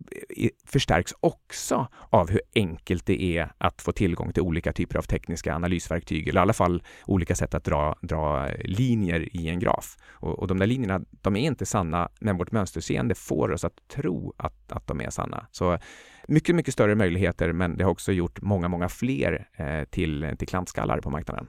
förstärks 0.66 1.14
också 1.20 1.86
av 2.10 2.30
hur 2.30 2.40
enkelt 2.54 3.06
det 3.06 3.22
är 3.22 3.52
att 3.58 3.82
få 3.82 3.92
tillgång 3.92 4.32
till 4.32 4.42
olika 4.42 4.72
typer 4.72 4.98
av 4.98 5.02
tekniska 5.02 5.54
analysverktyg, 5.54 6.28
eller 6.28 6.40
i 6.40 6.42
alla 6.42 6.52
fall 6.52 6.82
olika 7.06 7.34
sätt 7.34 7.54
att 7.54 7.64
dra, 7.64 7.96
dra 8.02 8.48
linjer 8.64 9.36
i 9.36 9.48
en 9.48 9.58
graf. 9.58 9.96
Och, 10.10 10.38
och 10.38 10.46
de 10.46 10.58
där 10.58 10.66
linjerna, 10.66 11.00
de 11.10 11.36
är 11.36 11.46
inte 11.46 11.66
sanna, 11.66 12.08
men 12.20 12.36
vårt 12.36 12.52
mönsterseende 12.52 13.14
får 13.14 13.52
oss 13.52 13.64
att 13.64 13.88
tro 13.88 14.34
att, 14.36 14.72
att 14.72 14.86
de 14.86 15.00
är 15.00 15.10
sanna. 15.10 15.46
Så 15.50 15.78
mycket, 16.28 16.54
mycket 16.54 16.74
större 16.74 16.94
möjligheter, 16.94 17.52
men 17.52 17.76
det 17.76 17.84
har 17.84 17.90
också 17.90 18.12
gjort 18.12 18.42
många, 18.42 18.68
många 18.68 18.88
fler 18.88 19.48
eh, 19.56 19.84
till, 19.84 20.34
till 20.38 20.48
klantskallar 20.48 21.00
på 21.00 21.10
marknaden. 21.10 21.48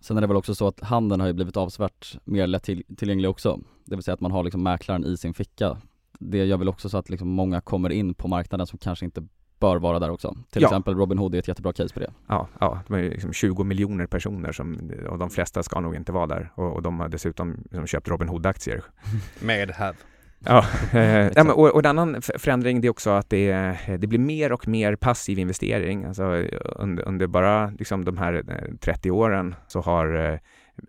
Sen 0.00 0.16
är 0.16 0.20
det 0.20 0.26
väl 0.26 0.36
också 0.36 0.54
så 0.54 0.66
att 0.68 0.80
handeln 0.80 1.20
har 1.20 1.26
ju 1.28 1.32
blivit 1.32 1.56
avsevärt 1.56 2.18
mer 2.24 2.46
lättillgänglig 2.46 3.30
också. 3.30 3.60
Det 3.84 3.96
vill 3.96 4.02
säga 4.04 4.14
att 4.14 4.20
man 4.20 4.30
har 4.32 4.44
liksom 4.44 4.62
mäklaren 4.62 5.04
i 5.04 5.16
sin 5.16 5.34
ficka. 5.34 5.76
Det 6.18 6.44
gör 6.44 6.56
väl 6.56 6.68
också 6.68 6.88
så 6.88 6.98
att 6.98 7.10
liksom 7.10 7.28
många 7.28 7.60
kommer 7.60 7.90
in 7.90 8.14
på 8.14 8.28
marknaden 8.28 8.66
som 8.66 8.78
kanske 8.78 9.04
inte 9.04 9.26
bör 9.58 9.76
vara 9.76 9.98
där 9.98 10.10
också. 10.10 10.36
Till 10.50 10.62
Ja. 10.62 10.68
exempel 10.68 10.94
Robin 10.96 11.18
Hood 11.18 11.34
är 11.34 11.38
ett 11.38 11.48
jättebra 11.48 11.72
case 11.72 11.94
på 11.94 12.00
det. 12.00 12.12
Ja, 12.28 12.48
ja 12.60 12.80
de 12.86 12.94
är 12.94 12.98
ju 12.98 13.10
liksom 13.10 13.32
20 13.32 13.64
miljoner 13.64 14.06
personer 14.06 14.52
som, 14.52 14.90
och 15.08 15.18
de 15.18 15.30
flesta 15.30 15.62
ska 15.62 15.80
nog 15.80 15.94
inte 15.96 16.12
vara 16.12 16.26
där. 16.26 16.52
Och, 16.54 16.72
och 16.72 16.82
de 16.82 17.00
har 17.00 17.08
dessutom 17.08 17.56
liksom 17.62 17.86
köpt 17.86 18.08
Robin 18.08 18.28
Hood-aktier. 18.28 18.82
Med 19.40 19.70
have. 19.70 19.96
Ja, 20.46 20.64
eh, 20.92 21.30
ja 21.34 21.44
men, 21.44 21.50
och, 21.50 21.74
och 21.74 21.84
en 21.84 21.98
annan 21.98 22.22
förändring 22.22 22.80
det 22.80 22.88
är 22.88 22.90
också 22.90 23.10
att 23.10 23.30
det, 23.30 23.78
det 23.98 24.06
blir 24.06 24.18
mer 24.18 24.52
och 24.52 24.68
mer 24.68 24.96
passiv 24.96 25.38
investering. 25.38 26.04
Alltså, 26.04 26.22
under, 26.76 27.08
under 27.08 27.26
bara 27.26 27.66
liksom, 27.66 28.04
de 28.04 28.18
här 28.18 28.34
eh, 28.48 28.76
30 28.80 29.10
åren 29.10 29.54
så 29.66 29.80
har 29.80 30.32
eh, 30.32 30.38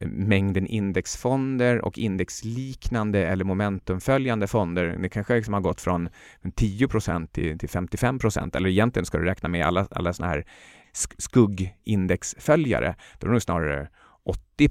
mängden 0.07 0.67
indexfonder 0.67 1.85
och 1.85 1.97
indexliknande 1.97 3.27
eller 3.27 3.45
momentumföljande 3.45 4.47
fonder, 4.47 4.97
det 5.01 5.09
kanske 5.09 5.35
liksom 5.35 5.53
har 5.53 5.61
gått 5.61 5.81
från 5.81 6.09
10 6.55 6.87
till, 7.31 7.59
till 7.59 7.69
55 7.69 8.19
eller 8.53 8.69
egentligen 8.69 9.05
ska 9.05 9.17
du 9.17 9.25
räkna 9.25 9.49
med 9.49 9.65
alla, 9.65 9.87
alla 9.91 10.13
sådana 10.13 10.33
här 10.33 10.45
sk- 10.93 11.15
skuggindexföljare. 11.17 12.95
Då 13.19 13.25
är 13.25 13.29
det 13.29 13.31
nog 13.31 13.41
snarare 13.41 13.87
80 14.25 14.69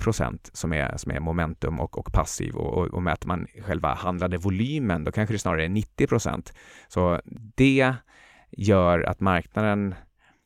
som 0.53 0.73
är, 0.73 0.97
som 0.97 1.12
är 1.12 1.21
momentum 1.21 1.81
och, 1.81 1.99
och 1.99 2.12
passiv 2.12 2.57
och, 2.57 2.79
och, 2.79 2.87
och 2.87 3.03
mäter 3.03 3.29
man 3.29 3.47
själva 3.67 3.95
handlade 3.95 4.37
volymen 4.37 5.05
då 5.05 5.12
kanske 5.12 5.35
det 5.35 5.38
snarare 5.38 5.64
är 5.64 5.69
90 5.69 6.07
procent. 6.07 6.53
Så 6.88 7.21
det 7.55 7.95
gör 8.51 9.01
att 9.01 9.21
marknaden 9.21 9.95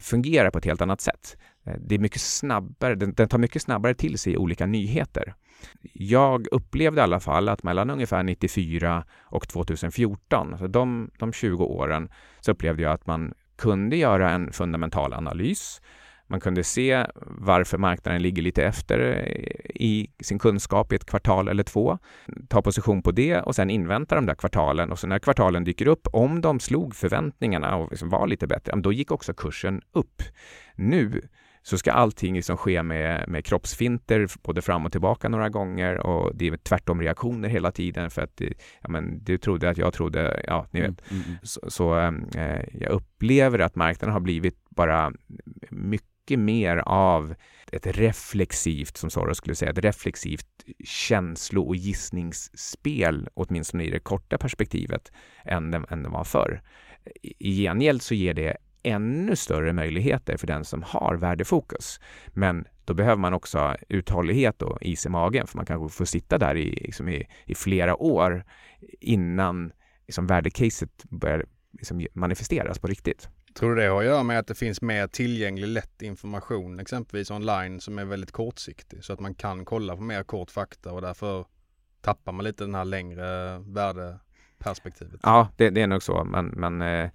fungerar 0.00 0.50
på 0.50 0.58
ett 0.58 0.64
helt 0.64 0.82
annat 0.82 1.00
sätt. 1.00 1.36
Eh, 1.64 1.74
det 1.80 1.94
är 1.94 1.98
mycket 1.98 2.20
snabbare, 2.20 2.94
den, 2.94 3.14
den 3.14 3.28
tar 3.28 3.38
mycket 3.38 3.62
snabbare 3.62 3.94
till 3.94 4.18
sig 4.18 4.36
olika 4.36 4.66
nyheter. 4.66 5.34
Jag 5.92 6.46
upplevde 6.50 7.00
i 7.00 7.04
alla 7.04 7.20
fall 7.20 7.48
att 7.48 7.62
mellan 7.62 7.90
ungefär 7.90 8.22
94 8.22 9.04
och 9.20 9.48
2014, 9.48 10.52
alltså 10.52 10.68
de, 10.68 11.10
de 11.18 11.32
20 11.32 11.64
åren, 11.64 12.08
så 12.40 12.52
upplevde 12.52 12.82
jag 12.82 12.92
att 12.92 13.06
man 13.06 13.34
kunde 13.56 13.96
göra 13.96 14.30
en 14.30 14.52
fundamental 14.52 15.12
analys. 15.12 15.80
Man 16.30 16.40
kunde 16.40 16.64
se 16.64 17.06
varför 17.26 17.78
marknaden 17.78 18.22
ligger 18.22 18.42
lite 18.42 18.64
efter 18.64 19.28
i 19.74 20.10
sin 20.22 20.38
kunskap 20.38 20.92
i 20.92 20.96
ett 20.96 21.06
kvartal 21.06 21.48
eller 21.48 21.62
två, 21.62 21.98
ta 22.48 22.62
position 22.62 23.02
på 23.02 23.10
det 23.10 23.40
och 23.40 23.54
sen 23.54 23.70
invänta 23.70 24.14
de 24.14 24.26
där 24.26 24.34
kvartalen 24.34 24.92
och 24.92 24.98
så 24.98 25.06
när 25.06 25.18
kvartalen 25.18 25.64
dyker 25.64 25.86
upp, 25.86 26.08
om 26.12 26.40
de 26.40 26.60
slog 26.60 26.94
förväntningarna 26.94 27.76
och 27.76 27.90
liksom 27.90 28.08
var 28.08 28.26
lite 28.26 28.46
bättre, 28.46 28.80
då 28.80 28.92
gick 28.92 29.10
också 29.10 29.34
kursen 29.34 29.80
upp. 29.92 30.22
Nu 30.74 31.28
så 31.62 31.78
ska 31.78 31.92
allting 31.92 32.34
liksom 32.34 32.56
ske 32.56 32.82
med, 32.82 33.28
med 33.28 33.44
kroppsfinter 33.44 34.26
både 34.42 34.62
fram 34.62 34.86
och 34.86 34.92
tillbaka 34.92 35.28
några 35.28 35.48
gånger 35.48 36.06
och 36.06 36.36
det 36.36 36.48
är 36.48 36.56
tvärtom 36.56 37.02
reaktioner 37.02 37.48
hela 37.48 37.72
tiden 37.72 38.10
för 38.10 38.22
att 38.22 38.40
ja, 38.80 38.88
men, 38.88 39.24
du 39.24 39.38
trodde 39.38 39.70
att 39.70 39.78
jag 39.78 39.92
trodde, 39.92 40.42
ja 40.46 40.66
ni 40.70 40.80
vet. 40.80 40.88
Mm, 40.88 41.00
mm, 41.10 41.22
mm. 41.26 41.38
Så, 41.42 41.60
så 41.68 41.98
äh, 42.36 42.60
jag 42.72 42.90
upplever 42.90 43.58
att 43.58 43.76
marknaden 43.76 44.12
har 44.12 44.20
blivit 44.20 44.56
bara 44.70 45.12
mycket 45.70 46.17
mycket 46.28 46.38
mer 46.38 46.76
av 46.86 47.34
ett 47.72 47.86
reflexivt, 47.86 48.96
som 48.96 49.10
Soros 49.10 49.38
skulle 49.38 49.54
säga, 49.54 49.70
ett 49.70 49.78
reflexivt 49.78 50.46
känslo 50.84 51.62
och 51.62 51.76
gissningsspel, 51.76 53.28
åtminstone 53.34 53.84
i 53.84 53.90
det 53.90 54.00
korta 54.00 54.38
perspektivet, 54.38 55.12
än 55.44 55.70
den 55.70 55.86
än 55.90 56.02
den 56.02 56.12
var 56.12 56.24
förr. 56.24 56.62
I 57.38 57.62
gengäld 57.62 58.02
så 58.02 58.14
ger 58.14 58.34
det 58.34 58.56
ännu 58.82 59.36
större 59.36 59.72
möjligheter 59.72 60.36
för 60.36 60.46
den 60.46 60.64
som 60.64 60.82
har 60.82 61.16
värdefokus. 61.16 62.00
Men 62.34 62.64
då 62.84 62.94
behöver 62.94 63.20
man 63.20 63.34
också 63.34 63.76
uthållighet 63.88 64.62
och 64.62 64.82
is 64.82 65.06
i 65.06 65.08
magen 65.08 65.46
för 65.46 65.56
man 65.56 65.66
kanske 65.66 65.96
får 65.96 66.04
sitta 66.04 66.38
där 66.38 66.56
i, 66.56 66.70
liksom 66.70 67.08
i, 67.08 67.26
i 67.46 67.54
flera 67.54 67.96
år 67.96 68.44
innan 69.00 69.72
liksom 70.06 70.26
värdecaset 70.26 71.04
börjar 71.10 71.44
liksom 71.72 72.06
manifesteras 72.14 72.78
på 72.78 72.86
riktigt. 72.86 73.28
Tror 73.58 73.74
du 73.74 73.82
det 73.82 73.88
har 73.88 74.00
att 74.00 74.04
göra 74.04 74.22
med 74.22 74.38
att 74.38 74.46
det 74.46 74.54
finns 74.54 74.82
mer 74.82 75.06
tillgänglig 75.06 75.68
lätt 75.68 76.02
information 76.02 76.80
exempelvis 76.80 77.30
online 77.30 77.80
som 77.80 77.98
är 77.98 78.04
väldigt 78.04 78.32
kortsiktig 78.32 79.04
så 79.04 79.12
att 79.12 79.20
man 79.20 79.34
kan 79.34 79.64
kolla 79.64 79.96
på 79.96 80.02
mer 80.02 80.22
kort 80.22 80.50
fakta 80.50 80.92
och 80.92 81.00
därför 81.00 81.44
tappar 82.00 82.32
man 82.32 82.44
lite 82.44 82.64
den 82.64 82.74
här 82.74 82.84
längre 82.84 83.58
värdeperspektivet? 83.58 85.20
Ja, 85.22 85.48
det, 85.56 85.70
det 85.70 85.82
är 85.82 85.86
nog 85.86 86.02
så. 86.02 86.24
Men, 86.24 86.46
men 86.46 86.82
eh, 86.82 87.10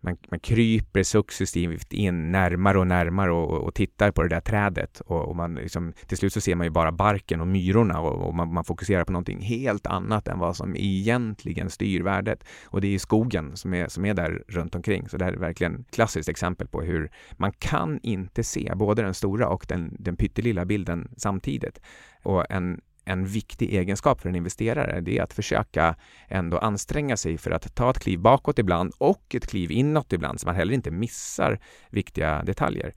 man, 0.00 0.16
man 0.30 0.40
kryper 0.40 1.02
successivt 1.02 1.92
in 1.92 2.32
närmare 2.32 2.78
och 2.78 2.86
närmare 2.86 3.32
och, 3.32 3.62
och 3.62 3.74
tittar 3.74 4.10
på 4.10 4.22
det 4.22 4.28
där 4.28 4.40
trädet 4.40 5.00
och, 5.00 5.28
och, 5.28 5.36
man 5.36 5.54
liksom, 5.54 5.92
till 6.06 6.18
slut 6.18 6.32
så 6.32 6.40
ser 6.40 6.54
man 6.54 6.66
ju 6.66 6.70
bara 6.70 6.92
barken 6.92 7.40
och 7.40 7.46
myrorna 7.46 8.00
och, 8.00 8.28
och 8.28 8.34
man, 8.34 8.52
man, 8.52 8.64
fokuserar 8.64 9.04
på 9.04 9.12
någonting 9.12 9.40
helt 9.40 9.86
annat 9.86 10.28
än 10.28 10.38
vad 10.38 10.56
som 10.56 10.76
egentligen 10.76 11.70
styr 11.70 12.02
värdet. 12.02 12.44
Och 12.64 12.80
det 12.80 12.94
är 12.94 12.98
skogen 12.98 13.56
som 13.56 13.74
är, 13.74 13.88
som 13.88 14.04
är 14.04 14.14
där 14.14 14.44
runt 14.48 14.74
omkring. 14.74 15.08
Så 15.08 15.16
det 15.16 15.24
här 15.24 15.32
är 15.32 15.36
verkligen 15.36 15.80
ett 15.80 15.90
klassiskt 15.90 16.28
exempel 16.28 16.68
på 16.68 16.82
hur 16.82 17.10
man 17.36 17.52
kan 17.52 18.00
inte 18.02 18.44
se 18.44 18.72
både 18.76 19.02
den 19.02 19.14
stora 19.14 19.48
och 19.48 19.64
den, 19.68 19.96
den 19.98 20.16
pyttelilla 20.16 20.64
bilden 20.64 21.08
samtidigt. 21.16 21.80
Och 22.22 22.50
en 22.50 22.80
en 23.08 23.26
viktig 23.26 23.74
egenskap 23.74 24.20
för 24.20 24.28
en 24.28 24.34
investerare, 24.34 25.00
det 25.00 25.18
är 25.18 25.22
att 25.22 25.32
försöka 25.32 25.96
ändå 26.28 26.58
anstränga 26.58 27.16
sig 27.16 27.38
för 27.38 27.50
att 27.50 27.74
ta 27.74 27.90
ett 27.90 27.98
kliv 27.98 28.18
bakåt 28.18 28.58
ibland 28.58 28.92
och 28.98 29.34
ett 29.34 29.46
kliv 29.46 29.70
inåt 29.70 30.12
ibland 30.12 30.40
så 30.40 30.46
man 30.46 30.56
heller 30.56 30.74
inte 30.74 30.90
missar 30.90 31.60
viktiga 31.90 32.42
detaljer. 32.42 32.94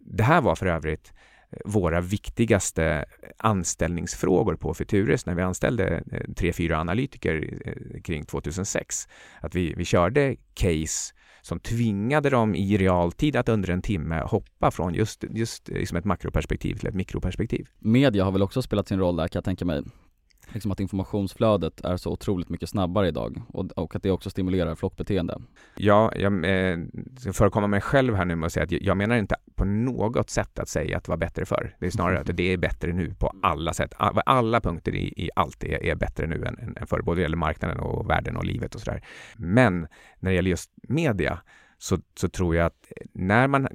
Det 0.00 0.22
här 0.22 0.40
var 0.40 0.56
för 0.56 0.66
övrigt 0.66 1.12
eh, 1.50 1.58
våra 1.64 2.00
viktigaste 2.00 3.04
anställningsfrågor 3.36 4.56
på 4.56 4.74
Futurus 4.74 5.26
när 5.26 5.34
vi 5.34 5.42
anställde 5.42 6.02
eh, 6.12 6.32
tre, 6.36 6.52
fyra 6.52 6.78
analytiker 6.78 7.60
eh, 7.64 8.02
kring 8.02 8.24
2006. 8.24 9.08
Att 9.40 9.54
vi, 9.54 9.74
vi 9.76 9.84
körde 9.84 10.36
case 10.54 11.14
som 11.42 11.60
tvingade 11.60 12.30
dem 12.30 12.54
i 12.54 12.76
realtid 12.76 13.36
att 13.36 13.48
under 13.48 13.70
en 13.70 13.82
timme 13.82 14.22
hoppa 14.26 14.70
från 14.70 14.94
just, 14.94 15.24
just 15.30 15.68
liksom 15.68 15.96
ett 15.96 16.04
makroperspektiv 16.04 16.74
till 16.74 16.88
ett 16.88 16.94
mikroperspektiv. 16.94 17.68
Media 17.78 18.24
har 18.24 18.32
väl 18.32 18.42
också 18.42 18.62
spelat 18.62 18.88
sin 18.88 18.98
roll 18.98 19.16
där 19.16 19.28
kan 19.28 19.38
jag 19.38 19.44
tänka 19.44 19.64
mig 19.64 19.82
liksom 20.52 20.72
att 20.72 20.80
informationsflödet 20.80 21.80
är 21.80 21.96
så 21.96 22.10
otroligt 22.10 22.48
mycket 22.48 22.68
snabbare 22.68 23.08
idag 23.08 23.42
och, 23.48 23.72
och 23.72 23.96
att 23.96 24.02
det 24.02 24.10
också 24.10 24.30
stimulerar 24.30 24.74
flockbeteende. 24.74 25.42
Ja, 25.76 26.12
jag 26.16 26.44
eh, 26.44 26.78
ska 27.18 27.32
förekomma 27.32 27.66
mig 27.66 27.80
själv 27.80 28.14
här 28.14 28.24
nu 28.24 28.36
med 28.36 28.46
att 28.46 28.52
säga 28.52 28.64
att 28.64 28.72
jag 28.72 28.96
menar 28.96 29.16
inte 29.16 29.36
på 29.54 29.64
något 29.64 30.30
sätt 30.30 30.58
att 30.58 30.68
säga 30.68 30.96
att 30.96 31.04
det 31.04 31.10
var 31.10 31.16
bättre 31.16 31.46
förr. 31.46 31.76
Det 31.80 31.86
är 31.86 31.90
snarare 31.90 32.20
att 32.20 32.36
det 32.36 32.52
är 32.52 32.56
bättre 32.56 32.92
nu 32.92 33.14
på 33.14 33.32
alla 33.42 33.72
sätt. 33.72 33.92
Alla 33.98 34.60
punkter 34.60 34.94
i, 34.94 35.14
i 35.16 35.30
allt 35.36 35.64
är, 35.64 35.84
är 35.84 35.94
bättre 35.94 36.26
nu 36.26 36.44
än, 36.44 36.76
än 36.76 36.86
förr, 36.86 37.02
både 37.02 37.16
vad 37.16 37.22
gäller 37.22 37.36
marknaden 37.36 37.80
och 37.80 38.10
världen 38.10 38.36
och 38.36 38.44
livet 38.44 38.74
och 38.74 38.80
sådär. 38.80 39.04
Men 39.36 39.80
när 40.18 40.30
det 40.30 40.34
gäller 40.34 40.50
just 40.50 40.70
media 40.88 41.38
så, 41.78 41.98
så 42.14 42.28
tror 42.28 42.56
jag 42.56 42.66
att 42.66 42.92
när 43.12 43.48
man 43.48 43.68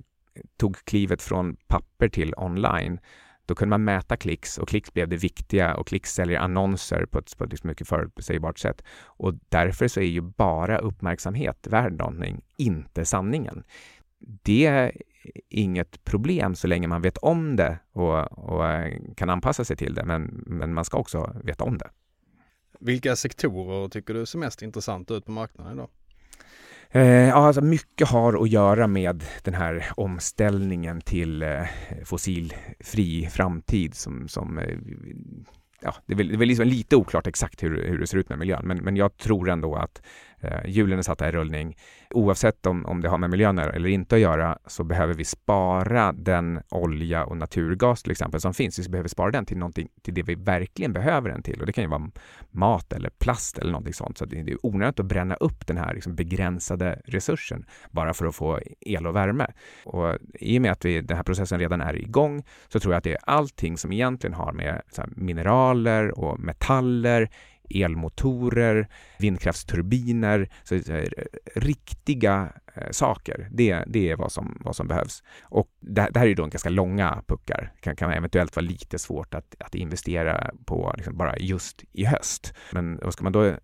tog 0.58 0.78
klivet 0.86 1.22
från 1.22 1.56
papper 1.68 2.10
till 2.10 2.34
online 2.38 3.00
då 3.46 3.56
kunde 3.56 3.70
man 3.70 3.84
mäta 3.84 4.18
klicks 4.18 4.58
och 4.58 4.68
klicks 4.68 4.94
blev 4.94 5.08
det 5.08 5.18
viktiga 5.18 5.76
och 5.76 5.88
klicks 5.88 6.14
säljer 6.14 6.40
annonser 6.40 7.06
på 7.06 7.20
ett, 7.20 7.38
på 7.38 7.44
ett 7.44 7.52
liksom 7.52 7.68
mycket 7.68 7.88
förutsägbart 7.88 8.60
sätt. 8.60 8.84
Och 9.06 9.34
därför 9.50 9.88
så 9.88 10.00
är 10.00 10.06
ju 10.06 10.22
bara 10.22 10.78
uppmärksamhet 10.78 11.68
värd 11.68 11.94
någonting, 11.94 12.42
inte 12.58 13.06
sanningen. 13.06 13.64
Det 14.20 14.66
är 14.66 14.92
inget 15.50 16.04
problem 16.04 16.56
så 16.56 16.68
länge 16.68 16.88
man 16.88 17.02
vet 17.02 17.18
om 17.18 17.56
det 17.56 17.80
och, 17.92 18.32
och 18.32 18.68
eh, 18.68 18.98
kan 19.16 19.30
anpassa 19.30 19.66
sig 19.66 19.78
till 19.78 19.94
det, 19.94 20.06
men, 20.06 20.24
men 20.46 20.74
man 20.74 20.86
ska 20.86 20.98
också 20.98 21.36
veta 21.44 21.64
om 21.64 21.78
det. 21.78 21.90
Vilka 22.80 23.16
sektorer 23.16 23.90
tycker 23.90 24.14
du 24.14 24.26
ser 24.26 24.40
mest 24.40 24.62
intressanta 24.62 25.14
ut 25.14 25.26
på 25.26 25.32
marknaden 25.32 25.74
idag? 25.74 25.90
Eh, 26.96 27.36
alltså 27.36 27.62
mycket 27.62 28.08
har 28.08 28.44
att 28.44 28.50
göra 28.50 28.88
med 28.88 29.24
den 29.44 29.54
här 29.54 29.86
omställningen 29.98 31.02
till 31.02 31.42
eh, 31.42 31.62
fossilfri 32.06 33.30
framtid 33.32 33.96
som, 33.96 34.28
som 34.28 34.58
eh, 34.58 34.78
ja, 35.82 35.96
det 36.06 36.14
är 36.14 36.18
väl, 36.18 36.28
det 36.28 36.36
är 36.36 36.38
väl 36.38 36.48
liksom 36.48 36.68
lite 36.68 36.96
oklart 36.96 37.28
exakt 37.28 37.64
hur, 37.64 37.88
hur 37.88 38.00
det 38.00 38.08
ser 38.08 38.18
ut 38.18 38.30
med 38.30 38.40
miljön, 38.40 38.68
men, 38.68 38.78
men 38.78 38.96
jag 38.96 39.18
tror 39.18 39.50
ändå 39.50 39.76
att 39.76 40.02
Eh, 40.46 40.70
hjulen 40.70 41.00
är 41.00 41.04
satta 41.04 41.30
i 41.30 41.32
rullning. 41.32 41.78
Oavsett 42.10 42.66
om, 42.66 42.86
om 42.86 43.02
det 43.02 43.10
har 43.10 43.18
med 43.18 43.30
miljön 43.30 43.60
eller 43.60 43.90
inte 43.90 44.16
att 44.16 44.22
göra 44.22 44.58
så 44.66 44.84
behöver 44.84 45.14
vi 45.14 45.26
spara 45.26 46.12
den 46.12 46.62
olja 46.70 47.26
och 47.26 47.38
naturgas 47.38 48.04
till 48.04 48.12
exempel 48.12 48.42
som 48.42 48.54
finns. 48.54 48.80
Vi 48.80 48.90
behöver 48.90 49.10
spara 49.10 49.32
den 49.32 49.46
till 49.46 49.58
någonting, 49.58 49.88
till 50.02 50.14
det 50.14 50.24
vi 50.24 50.36
verkligen 50.36 50.94
behöver 50.94 51.30
den 51.30 51.44
till 51.44 51.60
och 51.60 51.66
det 51.66 51.74
kan 51.74 51.84
ju 51.84 51.90
vara 51.90 52.12
mat 52.52 52.94
eller 52.94 53.10
plast 53.10 53.58
eller 53.58 53.72
någonting 53.72 53.94
sånt. 53.94 54.18
Så 54.18 54.26
det 54.26 54.40
är 54.40 54.66
onödigt 54.66 55.00
att 55.00 55.06
bränna 55.06 55.36
upp 55.36 55.68
den 55.68 55.78
här 55.78 55.94
liksom 55.94 56.16
begränsade 56.16 57.02
resursen 57.06 57.66
bara 57.92 58.14
för 58.14 58.26
att 58.26 58.36
få 58.36 58.60
el 58.82 59.08
och 59.08 59.16
värme. 59.16 59.48
Och 59.84 60.18
i 60.34 60.58
och 60.58 60.62
med 60.62 60.72
att 60.72 60.86
vi, 60.86 61.02
den 61.02 61.18
här 61.18 61.24
processen 61.24 61.60
redan 61.60 61.82
är 61.82 61.96
igång 61.96 62.44
så 62.68 62.80
tror 62.80 62.94
jag 62.94 62.98
att 62.98 63.04
det 63.04 63.14
är 63.14 63.20
allting 63.24 63.78
som 63.78 63.92
egentligen 63.92 64.34
har 64.34 64.54
med 64.54 64.82
här, 64.98 65.10
mineraler 65.16 66.20
och 66.20 66.40
metaller 66.40 67.30
elmotorer, 67.70 68.86
vindkraftsturbiner, 69.24 70.48
så, 70.64 70.80
riktiga 71.56 72.54
Eh, 72.76 72.92
saker. 72.92 73.48
Det, 73.52 73.84
det 73.88 74.10
är 74.10 74.16
vad 74.16 74.32
som, 74.32 74.58
vad 74.66 74.76
som 74.76 74.88
behövs. 74.88 75.24
Och 75.44 75.68
det, 75.80 76.10
det 76.12 76.20
här 76.20 76.28
är 76.28 76.36
då 76.36 76.44
en 76.44 76.50
ganska 76.50 76.70
långa 76.70 77.24
puckar. 77.28 77.74
kan, 77.80 77.96
kan 77.96 78.12
eventuellt 78.12 78.56
vara 78.56 78.66
lite 78.66 79.00
svårt 79.00 79.34
att, 79.34 79.56
att 79.60 79.76
investera 79.76 80.52
på 80.66 80.94
liksom 80.98 81.18
bara 81.18 81.38
just 81.38 81.84
i 81.92 82.06
höst. 82.06 82.54
Men 82.72 83.12
ska 83.12 83.24
man 83.24 83.34
då 83.34 83.44
eh, 83.44 83.56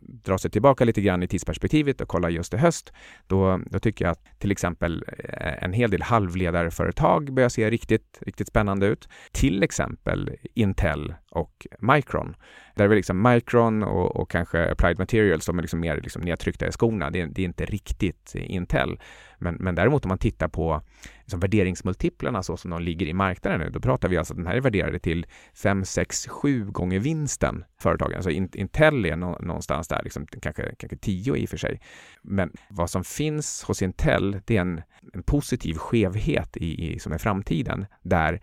dra 0.00 0.38
sig 0.38 0.50
tillbaka 0.50 0.84
lite 0.84 1.00
grann 1.00 1.22
i 1.22 1.28
tidsperspektivet 1.28 2.00
och 2.00 2.08
kolla 2.08 2.30
just 2.30 2.54
i 2.54 2.56
höst, 2.56 2.92
då, 3.26 3.60
då 3.66 3.78
tycker 3.78 4.04
jag 4.04 4.12
att 4.12 4.24
till 4.38 4.50
exempel 4.50 5.04
eh, 5.18 5.64
en 5.64 5.72
hel 5.72 5.90
del 5.90 6.02
halvledarföretag 6.02 7.32
börjar 7.32 7.48
se 7.48 7.70
riktigt, 7.70 8.18
riktigt 8.20 8.48
spännande 8.48 8.86
ut. 8.86 9.08
Till 9.32 9.62
exempel 9.62 10.36
Intel 10.54 11.14
och 11.30 11.66
Micron. 11.78 12.36
Där 12.74 12.84
är 12.84 12.88
väl 12.88 12.96
liksom 12.96 13.22
Micron 13.22 13.82
och, 13.82 14.16
och 14.16 14.30
kanske 14.30 14.72
Applied 14.72 14.98
Materials, 14.98 15.44
som 15.44 15.58
är 15.58 15.62
liksom 15.62 15.80
mer 15.80 16.00
liksom 16.00 16.22
nedtryckta 16.22 16.66
i 16.66 16.72
skorna. 16.72 17.10
Det 17.10 17.28
det 17.28 17.42
är 17.42 17.46
inte 17.46 17.64
riktigt 17.64 18.36
Intel. 18.48 19.00
Men, 19.38 19.54
men 19.54 19.74
däremot 19.74 20.04
om 20.04 20.08
man 20.08 20.18
tittar 20.18 20.48
på 20.48 20.82
liksom 21.20 21.40
värderingsmultiplarna 21.40 22.42
så 22.42 22.56
som 22.56 22.70
de 22.70 22.82
ligger 22.82 23.06
i 23.06 23.12
marknaden 23.12 23.60
nu, 23.60 23.70
då 23.70 23.80
pratar 23.80 24.08
vi 24.08 24.16
alltså 24.16 24.34
att 24.34 24.36
den 24.36 24.46
här 24.46 24.54
är 24.54 24.60
värderade 24.60 24.98
till 24.98 25.26
5, 25.54 25.84
6, 25.84 26.28
7 26.28 26.64
gånger 26.64 26.98
vinsten 26.98 27.64
företagen. 27.80 28.14
Alltså 28.14 28.30
Intel 28.30 29.04
är 29.04 29.16
någonstans 29.16 29.88
där, 29.88 30.00
liksom, 30.04 30.26
kanske, 30.26 30.74
kanske 30.78 30.96
10 30.96 31.36
i 31.36 31.44
och 31.44 31.48
för 31.48 31.56
sig. 31.56 31.80
Men 32.22 32.52
vad 32.68 32.90
som 32.90 33.04
finns 33.04 33.62
hos 33.62 33.82
Intel, 33.82 34.40
det 34.44 34.56
är 34.56 34.60
en, 34.60 34.82
en 35.12 35.22
positiv 35.22 35.74
skevhet 35.74 36.56
i, 36.56 36.92
i, 36.92 36.98
som 36.98 37.12
är 37.12 37.18
framtiden, 37.18 37.86
där 38.02 38.40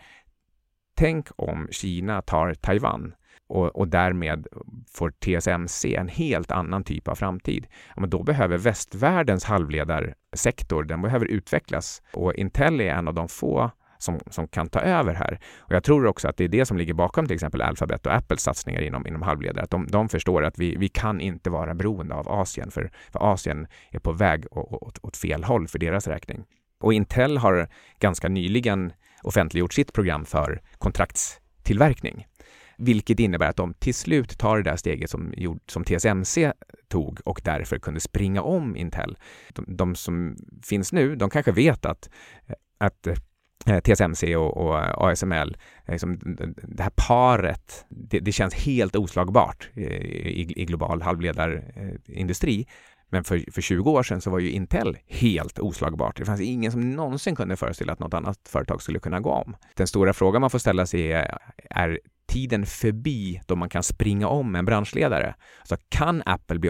tänk 0.95 1.27
om 1.35 1.67
Kina 1.71 2.21
tar 2.21 2.53
Taiwan 2.53 3.13
och, 3.47 3.75
och 3.75 3.87
därmed 3.87 4.47
får 4.87 5.09
TSMC 5.09 5.95
en 5.95 6.07
helt 6.07 6.51
annan 6.51 6.83
typ 6.83 7.07
av 7.07 7.15
framtid. 7.15 7.67
Ja, 7.95 8.01
men 8.01 8.09
då 8.09 8.23
behöver 8.23 8.57
västvärldens 8.57 9.43
halvledarsektor, 9.43 10.83
den 10.83 11.01
behöver 11.01 11.25
utvecklas 11.25 12.01
och 12.13 12.33
Intel 12.33 12.81
är 12.81 12.89
en 12.89 13.07
av 13.07 13.13
de 13.13 13.27
få 13.27 13.71
som, 13.97 14.19
som 14.29 14.47
kan 14.47 14.69
ta 14.69 14.79
över 14.79 15.13
här. 15.13 15.39
Och 15.57 15.71
jag 15.71 15.83
tror 15.83 16.05
också 16.05 16.27
att 16.27 16.37
det 16.37 16.43
är 16.43 16.47
det 16.47 16.65
som 16.65 16.77
ligger 16.77 16.93
bakom 16.93 17.27
till 17.27 17.35
exempel 17.35 17.61
Alphabet 17.61 18.05
och 18.05 18.13
Apples 18.13 18.41
satsningar 18.41 18.81
inom, 18.81 19.07
inom 19.07 19.21
halvledare. 19.21 19.63
Att 19.63 19.69
de, 19.69 19.87
de 19.87 20.09
förstår 20.09 20.43
att 20.43 20.59
vi, 20.59 20.75
vi 20.75 20.87
kan 20.87 21.21
inte 21.21 21.49
vara 21.49 21.73
beroende 21.73 22.15
av 22.15 22.29
Asien, 22.29 22.71
för, 22.71 22.91
för 23.11 23.33
Asien 23.33 23.67
är 23.91 23.99
på 23.99 24.11
väg 24.11 24.45
åt, 24.51 24.99
åt 25.01 25.17
fel 25.17 25.43
håll 25.43 25.67
för 25.67 25.79
deras 25.79 26.07
räkning. 26.07 26.43
Och 26.79 26.93
Intel 26.93 27.37
har 27.37 27.67
ganska 27.99 28.29
nyligen 28.29 28.93
offentliggjort 29.23 29.73
sitt 29.73 29.93
program 29.93 30.25
för 30.25 30.61
kontraktstillverkning 30.77 32.25
vilket 32.77 33.19
innebär 33.19 33.49
att 33.49 33.55
de 33.55 33.73
till 33.73 33.95
slut 33.95 34.37
tar 34.37 34.57
det 34.57 34.63
där 34.63 34.75
steget 34.75 35.09
som, 35.09 35.33
som 35.67 35.83
TSMC 35.83 36.53
tog 36.87 37.19
och 37.25 37.41
därför 37.43 37.79
kunde 37.79 37.99
springa 37.99 38.41
om 38.41 38.75
Intel. 38.75 39.17
De, 39.53 39.65
de 39.67 39.95
som 39.95 40.37
finns 40.63 40.93
nu, 40.93 41.15
de 41.15 41.29
kanske 41.29 41.51
vet 41.51 41.85
att, 41.85 42.09
att 42.77 43.07
eh, 43.67 43.79
TSMC 43.79 44.35
och, 44.35 44.57
och 44.57 45.09
ASML, 45.11 45.57
liksom, 45.87 46.19
det 46.63 46.83
här 46.83 46.93
paret, 47.07 47.85
det, 47.89 48.19
det 48.19 48.31
känns 48.31 48.53
helt 48.53 48.95
oslagbart 48.95 49.69
i, 49.73 50.61
i 50.61 50.65
global 50.65 51.01
halvledarindustri. 51.01 52.59
Eh, 52.59 52.65
Men 53.09 53.23
för, 53.23 53.51
för 53.51 53.61
20 53.61 53.91
år 53.91 54.03
sedan 54.03 54.21
så 54.21 54.29
var 54.31 54.39
ju 54.39 54.49
Intel 54.51 54.97
helt 55.07 55.59
oslagbart. 55.59 56.17
Det 56.17 56.25
fanns 56.25 56.41
ingen 56.41 56.71
som 56.71 56.91
någonsin 56.91 57.35
kunde 57.35 57.55
föreställa 57.55 57.93
att 57.93 57.99
något 57.99 58.13
annat 58.13 58.39
företag 58.47 58.81
skulle 58.81 58.99
kunna 58.99 59.19
gå 59.19 59.31
om. 59.31 59.55
Den 59.75 59.87
stora 59.87 60.13
frågan 60.13 60.41
man 60.41 60.49
får 60.49 60.59
ställa 60.59 60.85
sig 60.85 61.11
är, 61.11 61.37
är 61.69 61.99
tiden 62.35 62.65
förbi 62.65 63.41
då 63.45 63.55
man 63.55 63.69
kan 63.69 63.83
springa 63.83 64.27
om 64.27 64.55
en 64.55 64.65
branschledare? 64.65 65.35
Alltså 65.59 65.77
kan 65.89 66.23
Apple 66.25 66.59
bli 66.59 66.69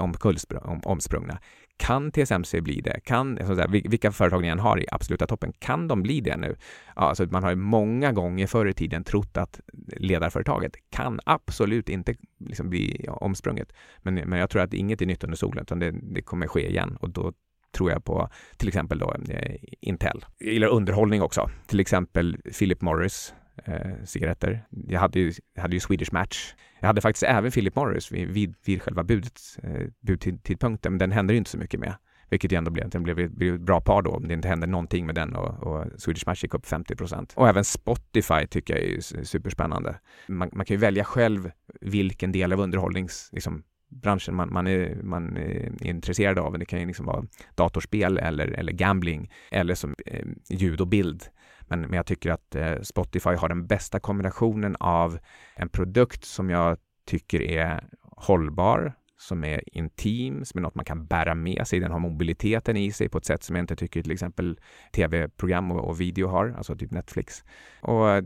omsprungna? 0.83 1.39
Kan 1.77 2.11
TSMC 2.11 2.61
bli 2.61 2.81
det? 2.81 2.99
Kan, 2.99 3.37
säga, 3.37 3.67
vilka 3.67 4.11
företag 4.11 4.41
ni 4.41 4.47
än 4.47 4.59
har 4.59 4.79
i 4.79 4.85
absoluta 4.91 5.27
toppen, 5.27 5.53
kan 5.59 5.87
de 5.87 6.01
bli 6.01 6.21
det 6.21 6.37
nu? 6.37 6.55
Ja, 6.95 7.01
alltså 7.01 7.27
man 7.29 7.43
har 7.43 7.55
många 7.55 8.11
gånger 8.11 8.47
förr 8.47 8.65
i 8.65 8.73
tiden 8.73 9.03
trott 9.03 9.37
att 9.37 9.59
ledarföretaget 9.97 10.71
kan 10.89 11.19
absolut 11.25 11.89
inte 11.89 12.15
liksom 12.39 12.69
bli 12.69 13.05
omsprunget. 13.07 13.73
Men, 14.01 14.15
men 14.15 14.39
jag 14.39 14.49
tror 14.49 14.61
att 14.61 14.73
inget 14.73 15.01
är 15.01 15.05
nytt 15.05 15.23
under 15.23 15.37
solen, 15.37 15.61
utan 15.61 15.79
det, 15.79 15.91
det 15.91 16.21
kommer 16.21 16.47
ske 16.47 16.69
igen 16.69 16.97
och 16.99 17.09
då 17.09 17.33
tror 17.77 17.91
jag 17.91 18.03
på 18.03 18.29
till 18.57 18.67
exempel 18.67 18.99
då, 18.99 19.15
eh, 19.29 19.55
Intel. 19.81 20.25
Jag 20.37 20.53
gillar 20.53 20.67
underhållning 20.67 21.21
också. 21.21 21.49
Till 21.67 21.79
exempel 21.79 22.37
Philip 22.59 22.81
Morris 22.81 23.33
eh, 23.63 24.03
cigaretter. 24.03 24.65
Jag 24.87 24.99
hade 24.99 25.19
ju, 25.19 25.33
jag 25.53 25.61
hade 25.61 25.75
ju 25.75 25.79
Swedish 25.79 26.13
Match. 26.13 26.53
Jag 26.79 26.87
hade 26.87 27.01
faktiskt 27.01 27.23
även 27.23 27.51
Philip 27.51 27.75
Morris 27.75 28.11
vid, 28.11 28.27
vid, 28.27 28.55
vid 28.65 28.81
själva 28.81 29.03
budet, 29.03 29.41
eh, 29.63 29.87
budtidpunkten, 30.01 30.91
men 30.91 30.99
den 30.99 31.11
hände 31.11 31.33
ju 31.33 31.37
inte 31.37 31.51
så 31.51 31.57
mycket 31.57 31.79
med. 31.79 31.93
Vilket 32.29 32.51
ju 32.51 32.57
ändå 32.57 32.71
blev, 32.71 32.89
den 32.89 33.03
blev, 33.03 33.31
blev 33.31 33.55
ett 33.55 33.61
bra 33.61 33.81
par 33.81 34.01
då, 34.01 34.11
om 34.11 34.27
det 34.27 34.33
inte 34.33 34.47
hände 34.47 34.67
någonting 34.67 35.05
med 35.05 35.15
den 35.15 35.35
och, 35.35 35.63
och 35.63 36.01
Swedish 36.01 36.23
Match 36.27 36.43
gick 36.43 36.53
upp 36.53 36.65
50 36.65 36.95
procent. 36.95 37.33
Och 37.35 37.49
även 37.49 37.63
Spotify 37.63 38.47
tycker 38.49 38.75
jag 38.75 38.83
är 38.83 39.23
superspännande. 39.23 39.99
Man, 40.27 40.49
man, 40.53 40.65
kan 40.65 40.75
ju 40.75 40.81
välja 40.81 41.03
själv 41.03 41.51
vilken 41.81 42.31
del 42.31 42.53
av 42.53 42.59
underhållnings, 42.59 43.29
liksom, 43.31 43.63
branschen 43.89 44.35
man, 44.35 44.53
man, 44.53 44.67
är, 44.67 44.95
man 45.03 45.37
är 45.37 45.85
intresserad 45.85 46.39
av. 46.39 46.59
Det 46.59 46.65
kan 46.65 46.79
ju 46.79 46.85
liksom 46.85 47.05
vara 47.05 47.25
datorspel 47.55 48.17
eller, 48.17 48.47
eller 48.47 48.73
gambling 48.73 49.31
eller 49.51 49.75
som 49.75 49.95
eh, 50.05 50.25
ljud 50.49 50.81
och 50.81 50.87
bild. 50.87 51.23
Men, 51.67 51.81
men 51.81 51.93
jag 51.93 52.05
tycker 52.05 52.31
att 52.31 52.55
eh, 52.55 52.81
Spotify 52.81 53.29
har 53.29 53.49
den 53.49 53.67
bästa 53.67 53.99
kombinationen 53.99 54.75
av 54.79 55.19
en 55.55 55.69
produkt 55.69 56.25
som 56.25 56.49
jag 56.49 56.77
tycker 57.05 57.41
är 57.41 57.83
hållbar, 58.01 58.93
som 59.17 59.43
är 59.43 59.77
intim, 59.77 60.45
som 60.45 60.57
är 60.57 60.61
något 60.61 60.75
man 60.75 60.85
kan 60.85 61.05
bära 61.05 61.35
med 61.35 61.67
sig. 61.67 61.79
Den 61.79 61.91
har 61.91 61.99
mobiliteten 61.99 62.77
i 62.77 62.91
sig 62.91 63.09
på 63.09 63.17
ett 63.17 63.25
sätt 63.25 63.43
som 63.43 63.55
jag 63.55 63.63
inte 63.63 63.75
tycker 63.75 64.01
till 64.01 64.11
exempel 64.11 64.59
tv-program 64.91 65.71
och, 65.71 65.89
och, 65.89 66.01
video 66.01 66.27
har, 66.27 66.53
alltså 66.57 66.75
typ 66.75 66.91
Netflix. 66.91 67.43
Och 67.81 68.09
eh, 68.09 68.23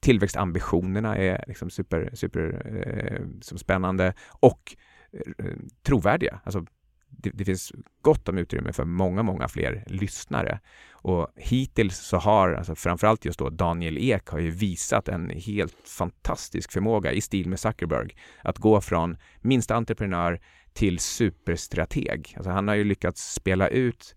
tillväxtambitionerna 0.00 1.16
är 1.16 1.44
liksom 1.46 1.70
super, 1.70 2.10
super 2.14 2.62
eh, 2.86 3.26
som 3.40 3.58
spännande 3.58 4.14
och 4.40 4.76
eh, 5.12 5.46
trovärdiga. 5.82 6.40
Alltså 6.44 6.66
det, 7.10 7.30
det, 7.30 7.44
finns 7.44 7.72
gott 8.02 8.28
om 8.28 8.38
utrymme 8.38 8.72
för 8.72 8.84
många, 8.84 9.22
många 9.22 9.48
fler 9.48 9.84
lyssnare. 9.86 10.60
Och 10.92 11.28
hittills 11.36 11.98
så 11.98 12.16
har, 12.16 12.52
alltså 12.52 12.74
framförallt 12.74 13.24
just 13.24 13.38
då 13.38 13.50
Daniel 13.50 13.98
Ek 13.98 14.28
har 14.28 14.38
ju 14.38 14.50
visat 14.50 15.08
en 15.08 15.30
helt 15.30 15.76
fantastisk 15.84 16.72
förmåga 16.72 17.12
i 17.12 17.20
stil 17.20 17.48
med 17.48 17.60
Zuckerberg 17.60 18.16
att 18.42 18.58
gå 18.58 18.80
från 18.80 19.16
minsta 19.40 19.74
entreprenör 19.74 20.40
till 20.72 20.98
superstrateg. 20.98 22.34
Alltså 22.36 22.50
han 22.50 22.68
har 22.68 22.74
ju 22.74 22.84
lyckats 22.84 23.32
spela 23.32 23.68
ut 23.68 24.16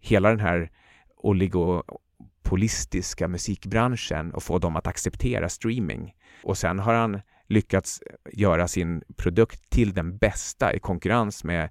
hela 0.00 0.28
den 0.28 0.40
här 0.40 0.70
oligopolistiska 1.16 3.28
musikbranschen 3.28 4.32
och 4.32 4.42
få 4.42 4.58
dem 4.58 4.76
att 4.76 4.86
acceptera 4.86 5.48
streaming. 5.48 6.14
Och 6.42 6.58
sen 6.58 6.78
har 6.78 6.94
han 6.94 7.20
lyckats 7.48 8.02
göra 8.32 8.68
sin 8.68 9.02
produkt 9.16 9.70
till 9.70 9.94
den 9.94 10.16
bästa 10.16 10.74
i 10.74 10.78
konkurrens 10.78 11.44
med 11.44 11.70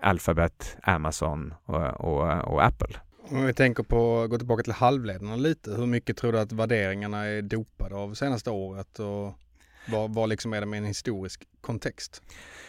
Alphabet, 0.00 0.76
Amazon 0.82 1.54
och, 1.64 2.00
och, 2.00 2.52
och 2.54 2.64
Apple. 2.64 2.96
Om 3.28 3.46
vi 3.46 3.52
tänker 3.52 3.82
på, 3.82 4.26
gå 4.28 4.38
tillbaka 4.38 4.62
till 4.62 4.72
halvledarna 4.72 5.36
lite, 5.36 5.70
hur 5.70 5.86
mycket 5.86 6.16
tror 6.16 6.32
du 6.32 6.40
att 6.40 6.52
värderingarna 6.52 7.24
är 7.24 7.42
dopade 7.42 7.94
av 7.94 8.14
senaste 8.14 8.50
året 8.50 8.98
och 8.98 9.34
vad, 9.88 10.14
vad 10.14 10.28
liksom 10.28 10.52
är 10.52 10.60
det 10.60 10.66
med 10.66 10.78
en 10.78 10.84
historisk 10.84 11.42
kontext? 11.60 12.22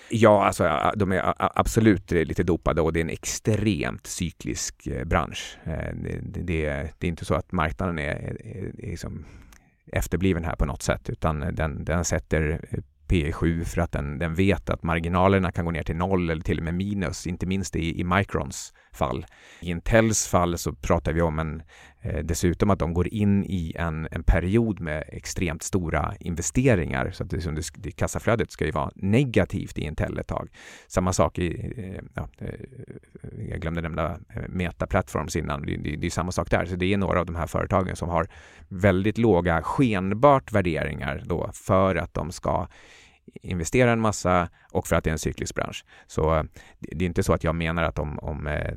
Ja, 0.10 0.46
alltså 0.46 0.92
de 0.96 1.12
är 1.12 1.34
absolut 1.38 2.12
lite 2.12 2.44
dopade 2.44 2.82
och 2.82 2.94
det 2.94 3.00
är 3.00 3.02
en 3.02 3.10
extremt 3.10 4.08
cyklisk 4.08 4.88
eh, 4.88 5.06
bransch. 5.06 5.58
Eh, 5.64 5.96
det, 5.96 6.20
det, 6.24 6.92
det 6.98 7.08
är 7.08 7.10
inte 7.10 7.26
så 7.26 7.36
att 7.36 7.52
marknaden 7.52 8.00
är, 8.00 8.16
är, 8.16 8.86
är 8.86 8.90
liksom 8.90 9.26
efterbliven 9.92 10.44
här 10.44 10.56
på 10.56 10.66
något 10.66 10.82
sätt 10.82 11.10
utan 11.10 11.40
den, 11.40 11.86
den 11.86 12.06
sätter 12.06 12.62
P 13.08 13.32
7 13.32 13.64
för 13.64 13.82
att 13.82 13.92
den, 13.92 14.20
den 14.20 14.36
vet 14.36 14.70
att 14.70 14.84
marginalerna 14.84 15.52
kan 15.52 15.66
gå 15.66 15.72
ner 15.72 15.84
till 15.84 15.96
noll 15.96 16.30
eller 16.30 16.42
till 16.42 16.58
och 16.58 16.64
med 16.64 16.74
minus, 16.74 17.28
inte 17.28 17.46
minst 17.46 17.76
i, 17.76 18.00
i 18.00 18.04
Microns 18.04 18.74
fall. 18.98 19.26
I 19.60 19.70
Intels 19.70 20.28
fall 20.28 20.58
så 20.58 20.74
pratar 20.74 21.14
vi 21.14 21.22
om 21.22 21.40
en, 21.40 21.62
eh, 22.02 22.20
dessutom 22.24 22.70
att 22.70 22.80
de 22.80 22.94
går 22.94 23.08
in 23.08 23.44
i 23.44 23.74
en, 23.76 24.08
en 24.12 24.24
period 24.24 24.80
med 24.80 25.04
extremt 25.08 25.64
stora 25.64 26.14
investeringar 26.20 27.12
så 27.12 27.24
att 27.24 27.30
det, 27.30 27.38
det, 27.38 27.62
det, 27.76 27.92
kassaflödet 27.92 28.52
ska 28.52 28.66
ju 28.66 28.72
vara 28.72 28.92
negativt 28.96 29.78
i 29.78 29.82
Intel 29.82 30.18
ett 30.18 30.28
tag. 30.28 30.50
Samma 30.88 31.14
sak 31.14 31.40
i, 31.40 31.74
eh, 31.78 32.04
ja, 32.14 32.28
eh, 32.38 32.54
jag 33.50 33.62
glömde 33.62 33.82
nämna 33.82 34.18
Meta 34.48 34.88
Platforms 34.88 35.36
innan, 35.36 35.66
det, 35.66 35.78
det, 35.78 35.96
det 35.96 36.08
är 36.08 36.12
samma 36.12 36.32
sak 36.32 36.52
där. 36.52 36.66
Så 36.66 36.76
det 36.76 36.94
är 36.94 36.98
några 36.98 37.20
av 37.20 37.26
de 37.26 37.36
här 37.36 37.48
företagen 37.48 37.96
som 37.96 38.10
har 38.10 38.28
väldigt 38.68 39.18
låga 39.18 39.62
skenbart 39.64 40.52
värderingar 40.52 41.24
då 41.26 41.50
för 41.54 41.96
att 41.96 42.14
de 42.14 42.32
ska 42.32 42.68
investera 43.34 43.92
en 43.92 44.00
massa 44.00 44.50
och 44.72 44.88
för 44.88 44.96
att 44.96 45.04
det 45.04 45.10
är 45.10 45.12
en 45.12 45.20
cyklisk 45.20 45.56
bransch. 45.56 45.86
Så 46.08 46.36
eh, 46.36 46.44
det 46.80 47.06
är 47.06 47.08
inte 47.08 47.24
så 47.24 47.34
att 47.34 47.44
jag 47.44 47.56
menar 47.56 47.84
att 47.84 48.00
om, 48.00 48.20
om 48.20 48.48
eh, 48.48 48.74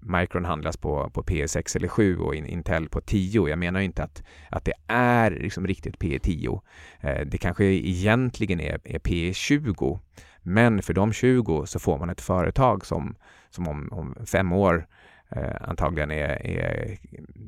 Micron 0.00 0.44
handlas 0.44 0.76
på, 0.76 1.10
på 1.10 1.22
P6 1.22 1.76
eller 1.76 1.88
7 1.88 2.18
och 2.18 2.34
Intel 2.34 2.88
på 2.88 3.00
10, 3.00 3.48
jag 3.48 3.58
menar 3.58 3.80
inte 3.80 4.02
att, 4.02 4.22
att 4.50 4.64
det 4.64 4.74
är 4.86 5.30
liksom 5.30 5.66
riktigt 5.66 5.98
P10. 5.98 6.60
Eh, 7.00 7.26
det 7.26 7.38
kanske 7.38 7.64
egentligen 7.64 8.60
är, 8.60 8.80
är 8.84 8.98
P20, 8.98 9.98
men 10.42 10.82
för 10.82 10.94
de 10.94 11.12
20 11.12 11.66
så 11.66 11.78
får 11.78 11.98
man 11.98 12.10
ett 12.10 12.20
företag 12.20 12.86
som, 12.86 13.16
som 13.50 13.68
om, 13.68 13.88
om 13.92 14.26
fem 14.26 14.52
år 14.52 14.86
eh, 15.30 15.56
antagligen 15.60 16.10
är, 16.10 16.46
är 16.46 16.98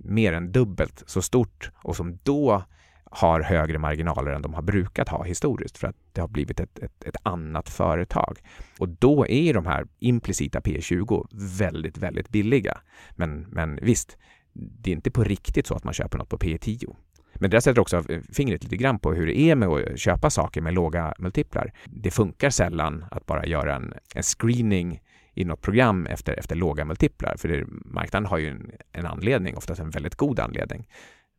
mer 0.05 0.32
än 0.32 0.53
dubbelt 0.53 1.03
så 1.07 1.22
stort 1.22 1.70
och 1.74 1.97
som 1.97 2.18
då 2.22 2.64
har 3.11 3.41
högre 3.41 3.79
marginaler 3.79 4.33
än 4.33 4.43
de 4.43 4.55
har 4.55 4.63
brukat 4.63 5.09
ha 5.09 5.25
historiskt 5.25 5.79
för 5.79 5.89
att 5.89 5.97
det 6.13 6.21
har 6.21 6.29
blivit 6.29 6.61
ett, 6.61 6.79
ett, 6.79 7.05
ett 7.05 7.17
annat 7.23 7.69
företag. 7.69 8.39
Och 8.79 8.89
då 8.89 9.27
är 9.27 9.55
de 9.55 9.67
här 9.67 9.87
implicita 9.99 10.61
P20 10.61 11.27
väldigt, 11.59 11.99
väldigt 11.99 12.29
billiga. 12.29 12.79
Men, 13.17 13.41
men 13.41 13.79
visst, 13.83 14.17
det 14.53 14.91
är 14.91 14.95
inte 14.95 15.11
på 15.11 15.25
riktigt 15.25 15.67
så 15.67 15.75
att 15.75 15.85
man 15.85 15.95
köper 15.95 16.19
något 16.19 16.29
på 16.29 16.39
P10. 16.39 16.97
Men 17.35 17.51
det 17.51 17.57
där 17.57 17.61
sätter 17.61 17.81
också 17.81 18.05
fingret 18.33 18.63
lite 18.63 18.77
grann 18.77 18.99
på 18.99 19.13
hur 19.13 19.27
det 19.27 19.39
är 19.39 19.55
med 19.55 19.69
att 19.69 19.99
köpa 19.99 20.31
saker 20.31 20.61
med 20.61 20.75
låga 20.75 21.15
multiplar. 21.19 21.73
Det 21.85 22.11
funkar 22.11 22.51
sällan 22.51 23.05
att 23.11 23.27
bara 23.27 23.47
göra 23.47 23.77
en, 23.77 23.95
en 24.15 24.23
screening 24.23 25.01
i 25.35 25.45
något 25.45 25.63
program 25.63 26.07
efter, 26.07 26.39
efter 26.39 26.57
låga 26.57 26.85
multiplar, 26.85 27.37
för 27.39 27.49
det, 27.49 27.67
marknaden 27.85 28.27
har 28.27 28.39
ju 28.39 28.49
en, 28.49 28.71
en 28.93 29.07
anledning, 29.07 29.57
oftast 29.57 29.81
en 29.81 29.91
väldigt 29.91 30.15
god 30.15 30.41
anledning. 30.41 30.89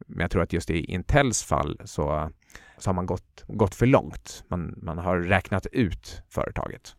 Men 0.07 0.19
jag 0.19 0.31
tror 0.31 0.41
att 0.43 0.53
just 0.53 0.69
i 0.69 0.85
Intels 0.85 1.43
fall 1.43 1.81
så, 1.85 2.29
så 2.77 2.89
har 2.89 2.93
man 2.93 3.05
gått, 3.05 3.43
gått 3.47 3.75
för 3.75 3.85
långt. 3.85 4.43
Man, 4.47 4.79
man 4.81 4.97
har 4.97 5.17
räknat 5.17 5.65
ut 5.71 6.21
företaget. 6.29 6.95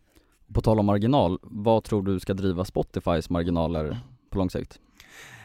På 0.53 0.61
tal 0.61 0.79
om 0.79 0.85
marginal, 0.85 1.39
vad 1.41 1.83
tror 1.83 2.03
du 2.03 2.19
ska 2.19 2.33
driva 2.33 2.65
Spotifys 2.65 3.29
marginaler 3.29 3.99
på 4.29 4.37
lång 4.37 4.49
sikt? 4.49 4.79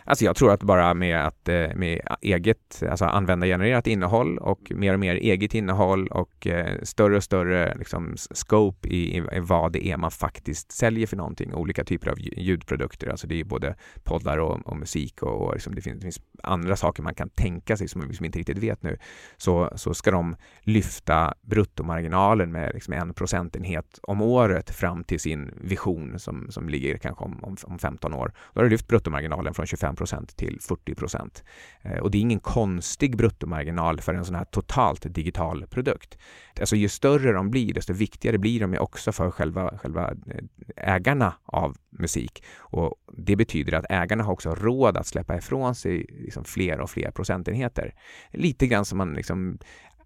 Alltså 0.08 0.24
jag 0.24 0.36
tror 0.36 0.52
att 0.52 0.62
bara 0.62 0.94
med 0.94 1.26
att 1.26 1.48
eh, 1.48 1.74
med 1.74 2.00
eget, 2.20 2.82
alltså 2.90 3.04
användargenererat 3.04 3.86
innehåll 3.86 4.38
och 4.38 4.72
mer 4.74 4.94
och 4.94 5.00
mer 5.00 5.14
eget 5.14 5.54
innehåll 5.54 6.08
och 6.08 6.46
eh, 6.46 6.82
större 6.82 7.16
och 7.16 7.24
större 7.24 7.74
liksom, 7.78 8.14
scope 8.16 8.88
i, 8.88 9.16
i, 9.16 9.40
vad 9.40 9.72
det 9.72 9.86
är 9.86 9.96
man 9.96 10.10
faktiskt 10.10 10.72
säljer 10.72 11.06
för 11.06 11.16
någonting. 11.16 11.54
Olika 11.54 11.84
typer 11.84 12.10
av 12.10 12.18
ljudprodukter, 12.20 13.08
alltså 13.08 13.26
det 13.26 13.40
är 13.40 13.44
både 13.44 13.74
poddar 14.04 14.38
och, 14.38 14.66
och 14.66 14.76
musik 14.76 15.22
och, 15.22 15.46
och 15.46 15.54
liksom 15.54 15.74
det, 15.74 15.82
finns, 15.82 15.96
det, 15.96 16.02
finns, 16.02 16.20
andra 16.42 16.76
saker 16.76 17.02
man 17.02 17.14
kan 17.14 17.28
tänka 17.28 17.76
sig 17.76 17.88
som 17.88 18.00
vi 18.00 18.06
liksom 18.06 18.26
inte 18.26 18.38
riktigt 18.38 18.58
vet 18.58 18.82
nu. 18.82 18.98
Så, 19.36 19.72
så 19.76 19.94
ska 19.94 20.10
de 20.10 20.36
lyfta 20.60 21.34
bruttomarginalen 21.42 22.52
med 22.52 22.70
liksom 22.74 22.94
en 22.94 23.14
procentenhet 23.14 23.98
om 24.02 24.22
året 24.22 24.70
fram 24.70 25.04
till 25.04 25.20
sin 25.20 25.50
vision 25.60 26.18
som, 26.18 26.50
som 26.50 26.68
ligger 26.68 26.98
kanske 26.98 27.24
om, 27.24 27.44
om, 27.44 27.56
om 27.64 27.78
15 27.78 28.14
år. 28.14 28.32
Då 28.52 28.60
har 28.60 28.64
du 28.64 28.70
lyft 28.70 28.88
bruttomarginalen 28.88 29.54
från 29.54 29.66
25 29.66 29.97
procent 29.98 30.36
till 30.36 30.58
40 30.60 30.94
procent. 30.94 31.44
Eh, 31.82 31.98
och 31.98 32.10
det 32.10 32.18
är 32.18 32.20
ingen 32.20 32.40
konstig 32.40 33.16
bruttomarginal 33.16 34.00
för 34.00 34.14
en 34.14 34.24
sån 34.24 34.34
här 34.34 34.44
totalt 34.44 35.14
digital 35.14 35.66
produkt. 35.66 36.18
Alltså 36.60 36.76
ju 36.76 36.88
större 36.88 37.32
de 37.32 37.50
blir, 37.50 37.74
desto 37.74 37.92
viktigare 37.92 38.38
blir 38.38 38.60
de 38.60 38.78
också 38.78 39.12
för 39.12 39.30
själva, 39.30 39.78
själva 39.78 40.10
eh, 40.10 40.94
ägarna 40.94 41.34
av 41.44 41.76
musik. 41.90 42.44
Och 42.58 42.94
det 43.16 43.36
betyder 43.36 43.72
att 43.72 43.86
ägarna 43.90 44.24
har 44.24 44.32
också 44.32 44.54
råd 44.54 44.96
att 44.96 45.06
släppa 45.06 45.36
ifrån 45.36 45.74
sig 45.74 46.06
liksom 46.08 46.44
fler 46.44 46.80
och 46.80 46.90
fler 46.90 47.10
procentenheter. 47.10 47.94
Lite 48.30 48.66
grann 48.66 48.84
som 48.84 48.98
man 48.98 49.12
liksom 49.12 49.58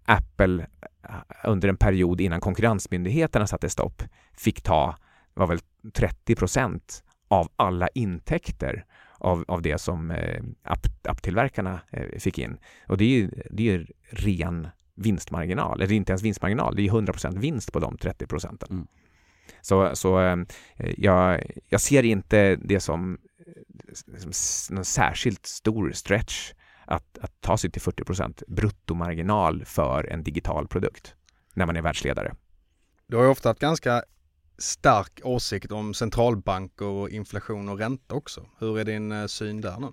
Apple 0.05 0.67
eh, 1.09 1.15
under 1.43 1.69
en 1.69 1.77
period 1.77 2.21
innan 2.21 2.41
konkurrensmyndigheterna 2.41 3.47
satte 3.47 3.69
stopp 3.69 4.03
fick 4.37 4.61
ta 4.61 4.95
var 5.33 5.47
väl 5.47 5.59
30 5.93 6.35
procent 6.35 7.03
av 7.27 7.49
alla 7.55 7.87
intäkter 7.87 8.85
av, 9.23 9.45
av 9.47 9.61
det 9.61 9.77
som 9.77 10.11
eh, 10.11 10.43
app, 10.63 10.87
apptillverkarna 11.03 11.81
eh, 11.91 12.19
fick 12.19 12.39
in. 12.39 12.57
Och 12.87 12.97
det 12.97 13.05
är 13.05 13.09
ju 13.09 13.31
det 13.49 13.69
är 13.69 13.87
ren 14.09 14.67
vinstmarginal, 14.95 15.81
eller 15.81 15.95
inte 15.95 16.11
ens 16.11 16.21
vinstmarginal, 16.21 16.75
det 16.75 16.81
är 16.81 16.87
100 16.87 17.13
procent 17.13 17.37
vinst 17.37 17.73
på 17.73 17.79
de 17.79 17.97
30 17.97 18.27
procenten. 18.27 18.67
Mm. 18.71 18.87
Så, 19.61 19.95
så 19.95 20.19
eh, 20.19 20.37
jag, 20.97 21.43
jag 21.69 21.81
ser 21.81 22.03
inte 22.03 22.55
det 22.55 22.79
som, 22.79 23.17
som 24.17 24.75
någon 24.75 24.85
särskilt 24.85 25.45
stor 25.45 25.91
stretch 25.91 26.53
att, 26.85 27.17
att 27.17 27.41
ta 27.41 27.57
sig 27.57 27.71
till 27.71 27.81
40 27.81 28.03
procent 28.03 28.43
bruttomarginal 28.47 29.65
för 29.65 30.03
en 30.03 30.23
digital 30.23 30.67
produkt 30.67 31.15
när 31.53 31.65
man 31.65 31.75
är 31.75 31.81
världsledare. 31.81 32.35
Du 33.07 33.17
har 33.17 33.23
ju 33.23 33.29
ofta 33.29 33.49
haft 33.49 33.59
ganska 33.59 34.03
stark 34.57 35.21
åsikt 35.23 35.71
om 35.71 35.93
centralbanker 35.93 36.85
och 36.85 37.09
inflation 37.09 37.69
och 37.69 37.79
ränta 37.79 38.15
också. 38.15 38.45
Hur 38.59 38.79
är 38.79 38.83
din 38.83 39.11
eh, 39.11 39.25
syn 39.25 39.61
där 39.61 39.79
nu? 39.79 39.87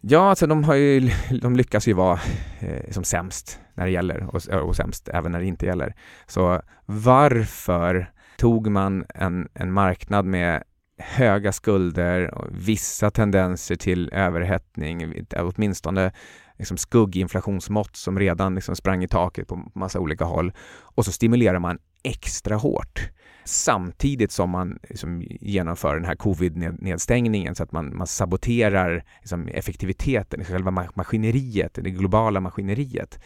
Ja, 0.00 0.30
alltså 0.30 0.46
de, 0.46 0.64
har 0.64 0.74
ju, 0.74 1.10
de 1.40 1.56
lyckas 1.56 1.88
ju 1.88 1.92
vara 1.92 2.20
eh, 2.60 2.90
som 2.90 3.04
sämst 3.04 3.60
när 3.74 3.84
det 3.84 3.90
gäller 3.90 4.34
och, 4.34 4.48
och 4.48 4.76
sämst 4.76 5.08
även 5.08 5.32
när 5.32 5.40
det 5.40 5.46
inte 5.46 5.66
gäller. 5.66 5.94
Så 6.26 6.62
varför 6.86 8.12
tog 8.36 8.70
man 8.70 9.04
en, 9.14 9.48
en 9.54 9.72
marknad 9.72 10.24
med 10.24 10.62
höga 10.98 11.52
skulder 11.52 12.34
och 12.34 12.46
vissa 12.50 13.10
tendenser 13.10 13.76
till 13.76 14.10
överhettning, 14.12 15.02
eh, 15.02 15.50
åtminstone 15.56 16.12
liksom 16.58 16.76
skugginflationsmått 16.76 17.96
som 17.96 18.18
redan 18.18 18.54
liksom 18.54 18.76
sprang 18.76 19.04
i 19.04 19.08
taket 19.08 19.48
på 19.48 19.70
massa 19.74 20.00
olika 20.00 20.24
håll. 20.24 20.52
Och 20.80 21.04
så 21.04 21.12
stimulerar 21.12 21.58
man 21.58 21.78
extra 22.02 22.56
hårt 22.56 23.10
samtidigt 23.46 24.32
som 24.32 24.50
man 24.50 24.78
liksom 24.88 25.22
genomför 25.40 25.94
den 25.94 26.04
här 26.04 26.14
covid-nedstängningen 26.14 27.54
så 27.54 27.62
att 27.62 27.72
man, 27.72 27.96
man 27.96 28.06
saboterar 28.06 29.04
liksom 29.18 29.48
effektiviteten 29.48 30.40
i 30.40 30.44
själva 30.44 30.86
maskineriet, 30.94 31.74
det 31.74 31.90
globala 31.90 32.40
maskineriet. 32.40 33.18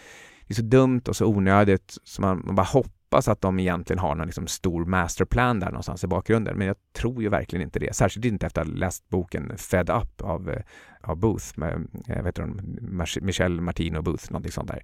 Det 0.46 0.52
är 0.52 0.56
så 0.56 0.62
dumt 0.62 1.02
och 1.08 1.16
så 1.16 1.26
onödigt 1.26 1.96
så 2.04 2.22
man, 2.22 2.42
man 2.46 2.54
bara 2.54 2.66
hoppas 2.66 2.99
hoppas 3.10 3.28
att 3.28 3.40
de 3.40 3.58
egentligen 3.58 3.98
har 3.98 4.14
någon 4.14 4.26
liksom 4.26 4.46
stor 4.46 4.84
masterplan 4.84 5.60
där 5.60 5.66
någonstans 5.66 6.04
i 6.04 6.06
bakgrunden. 6.06 6.58
Men 6.58 6.66
jag 6.66 6.76
tror 6.92 7.22
ju 7.22 7.28
verkligen 7.28 7.62
inte 7.62 7.78
det. 7.78 7.96
Särskilt 7.96 8.24
inte 8.24 8.46
efter 8.46 8.60
att 8.60 8.68
ha 8.68 8.74
läst 8.74 9.08
boken 9.08 9.52
Fed 9.56 9.90
Up 9.90 10.20
av, 10.22 10.50
eh, 10.50 10.62
av 11.02 11.16
Booth, 11.16 11.46
med, 11.54 11.88
vet 12.24 12.38
inte, 12.38 12.64
Michel 13.20 13.60
Martino 13.60 14.02
Booth, 14.02 14.32
någonting 14.32 14.52
sånt 14.52 14.68
där. 14.68 14.82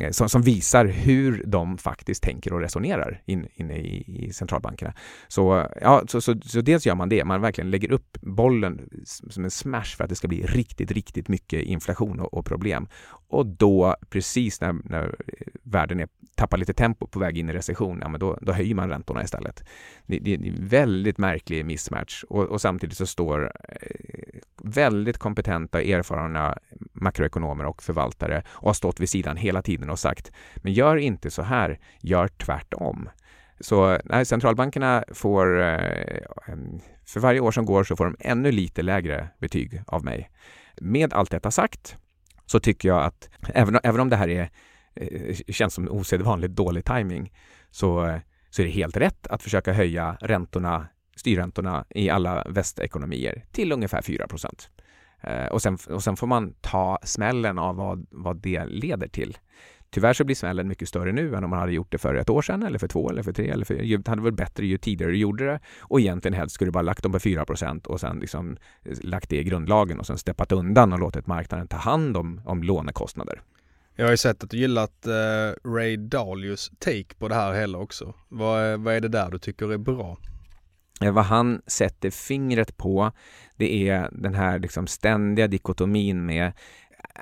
Eh, 0.00 0.10
som, 0.10 0.28
som, 0.28 0.42
visar 0.42 0.84
hur 0.84 1.44
de 1.46 1.78
faktiskt 1.78 2.22
tänker 2.22 2.52
och 2.52 2.60
resonerar 2.60 3.22
in, 3.26 3.48
inne 3.54 3.76
i, 3.76 4.26
i 4.26 4.32
centralbankerna. 4.32 4.94
Så, 5.28 5.66
ja, 5.80 6.02
så, 6.08 6.20
så, 6.20 6.34
så, 6.44 6.60
dels 6.60 6.86
gör 6.86 6.94
man 6.94 7.08
det, 7.08 7.24
man 7.24 7.40
verkligen 7.40 7.70
lägger 7.70 7.92
upp 7.92 8.18
bollen 8.20 8.88
som 9.04 9.44
en 9.44 9.50
smash 9.50 9.96
för 9.96 10.04
att 10.04 10.10
det 10.10 10.16
ska 10.16 10.28
bli 10.28 10.42
riktigt, 10.42 10.90
riktigt 10.90 11.28
mycket 11.28 11.62
inflation 11.62 12.20
och, 12.20 12.34
och 12.34 12.46
problem. 12.46 12.88
Och 13.28 13.46
då, 13.46 13.96
precis 14.10 14.60
när, 14.60 14.72
när 14.84 15.14
världen 15.62 16.00
är, 16.00 16.08
tappar 16.40 16.58
lite 16.58 16.72
tempo 16.72 17.06
på 17.06 17.18
väg 17.18 17.38
in 17.38 17.50
i 17.50 17.52
recession, 17.52 17.98
ja, 18.02 18.08
men 18.08 18.20
då, 18.20 18.38
då 18.40 18.52
höjer 18.52 18.74
man 18.74 18.88
räntorna 18.88 19.22
istället. 19.22 19.64
Det, 20.06 20.18
det 20.18 20.34
är 20.34 20.46
en 20.46 20.68
väldigt 20.68 21.18
märklig 21.18 21.64
mismatch 21.64 22.24
och, 22.24 22.44
och 22.44 22.60
samtidigt 22.60 22.96
så 22.96 23.06
står 23.06 23.52
eh, 23.68 24.40
väldigt 24.62 25.18
kompetenta, 25.18 25.82
erfarna 25.82 26.58
makroekonomer 26.92 27.64
och 27.64 27.82
förvaltare 27.82 28.42
och 28.48 28.68
har 28.68 28.74
stått 28.74 29.00
vid 29.00 29.08
sidan 29.08 29.36
hela 29.36 29.62
tiden 29.62 29.90
och 29.90 29.98
sagt, 29.98 30.32
men 30.56 30.72
gör 30.72 30.96
inte 30.96 31.30
så 31.30 31.42
här, 31.42 31.78
gör 32.00 32.28
tvärtom. 32.28 33.08
Så 33.60 33.98
nej, 34.04 34.24
centralbankerna 34.24 35.04
får, 35.12 35.60
eh, 35.60 36.56
för 37.06 37.20
varje 37.20 37.40
år 37.40 37.52
som 37.52 37.64
går 37.64 37.84
så 37.84 37.96
får 37.96 38.04
de 38.04 38.16
ännu 38.20 38.52
lite 38.52 38.82
lägre 38.82 39.28
betyg 39.38 39.82
av 39.86 40.04
mig. 40.04 40.30
Med 40.80 41.12
allt 41.12 41.30
detta 41.30 41.50
sagt 41.50 41.96
så 42.46 42.60
tycker 42.60 42.88
jag 42.88 43.04
att 43.04 43.28
även, 43.54 43.78
även 43.82 44.00
om 44.00 44.08
det 44.08 44.16
här 44.16 44.28
är, 44.28 44.50
Eh, 44.94 45.36
känns 45.48 45.74
som 45.74 45.88
osedvanligt 45.88 46.56
dålig 46.56 46.84
timing 46.84 47.32
så, 47.70 48.06
eh, 48.06 48.20
så 48.50 48.62
är 48.62 48.66
det 48.66 48.72
helt 48.72 48.96
rätt 48.96 49.26
att 49.26 49.42
försöka 49.42 49.72
höja 49.72 50.16
räntorna, 50.20 50.86
styrräntorna 51.16 51.84
i 51.90 52.10
alla 52.10 52.44
västekonomier 52.48 53.44
till 53.52 53.72
ungefär 53.72 54.02
4 54.02 54.26
procent. 54.26 54.70
Eh, 55.20 55.46
och 55.46 55.62
sen, 55.62 55.78
och 55.88 56.02
sen 56.02 56.16
får 56.16 56.26
man 56.26 56.54
ta 56.60 56.98
smällen 57.02 57.58
av 57.58 57.76
vad, 57.76 58.06
vad 58.10 58.36
det 58.36 58.66
leder 58.66 59.08
till. 59.08 59.38
Tyvärr 59.90 60.12
så 60.12 60.24
blir 60.24 60.36
smällen 60.36 60.68
mycket 60.68 60.88
större 60.88 61.12
nu 61.12 61.34
än 61.34 61.44
om 61.44 61.50
man 61.50 61.58
hade 61.58 61.72
gjort 61.72 61.92
det 61.92 61.98
för 61.98 62.14
ett 62.14 62.30
år 62.30 62.42
sedan 62.42 62.62
eller 62.62 62.78
för 62.78 62.88
två 62.88 63.10
eller 63.10 63.22
för 63.22 63.32
tre. 63.32 63.50
Eller 63.50 63.64
för, 63.64 63.74
det 63.74 64.08
hade 64.08 64.22
varit 64.22 64.34
bättre 64.34 64.66
ju 64.66 64.78
tidigare 64.78 65.12
du 65.12 65.18
gjorde 65.18 65.46
det 65.46 65.60
och 65.80 66.00
egentligen 66.00 66.34
helst 66.34 66.54
skulle 66.54 66.68
du 66.68 66.72
bara 66.72 66.82
lagt 66.82 67.02
dem 67.02 67.12
på 67.12 67.18
4% 67.18 67.86
och 67.86 68.00
sen 68.00 68.18
liksom 68.20 68.56
lagt 69.02 69.30
det 69.30 69.36
i 69.36 69.44
grundlagen 69.44 70.00
och 70.00 70.06
sen 70.06 70.18
steppat 70.18 70.52
undan 70.52 70.92
och 70.92 70.98
låtit 70.98 71.26
marknaden 71.26 71.68
ta 71.68 71.76
hand 71.76 72.16
om, 72.16 72.40
om 72.44 72.62
lånekostnader. 72.62 73.42
Jag 74.00 74.06
har 74.06 74.10
ju 74.10 74.16
sett 74.16 74.44
att 74.44 74.50
du 74.50 74.56
gillat 74.56 75.06
eh, 75.06 75.70
Ray 75.70 75.96
Dalius 75.96 76.70
take 76.78 77.14
på 77.18 77.28
det 77.28 77.34
här 77.34 77.52
heller 77.52 77.80
också. 77.80 78.14
Vad, 78.28 78.80
vad 78.80 78.94
är 78.94 79.00
det 79.00 79.08
där 79.08 79.30
du 79.30 79.38
tycker 79.38 79.72
är 79.72 79.78
bra? 79.78 80.18
Eh, 81.00 81.12
vad 81.12 81.24
han 81.24 81.62
sätter 81.66 82.10
fingret 82.10 82.76
på, 82.76 83.12
det 83.56 83.88
är 83.88 84.08
den 84.12 84.34
här 84.34 84.58
liksom 84.58 84.86
ständiga 84.86 85.46
dikotomin 85.46 86.26
med 86.26 86.52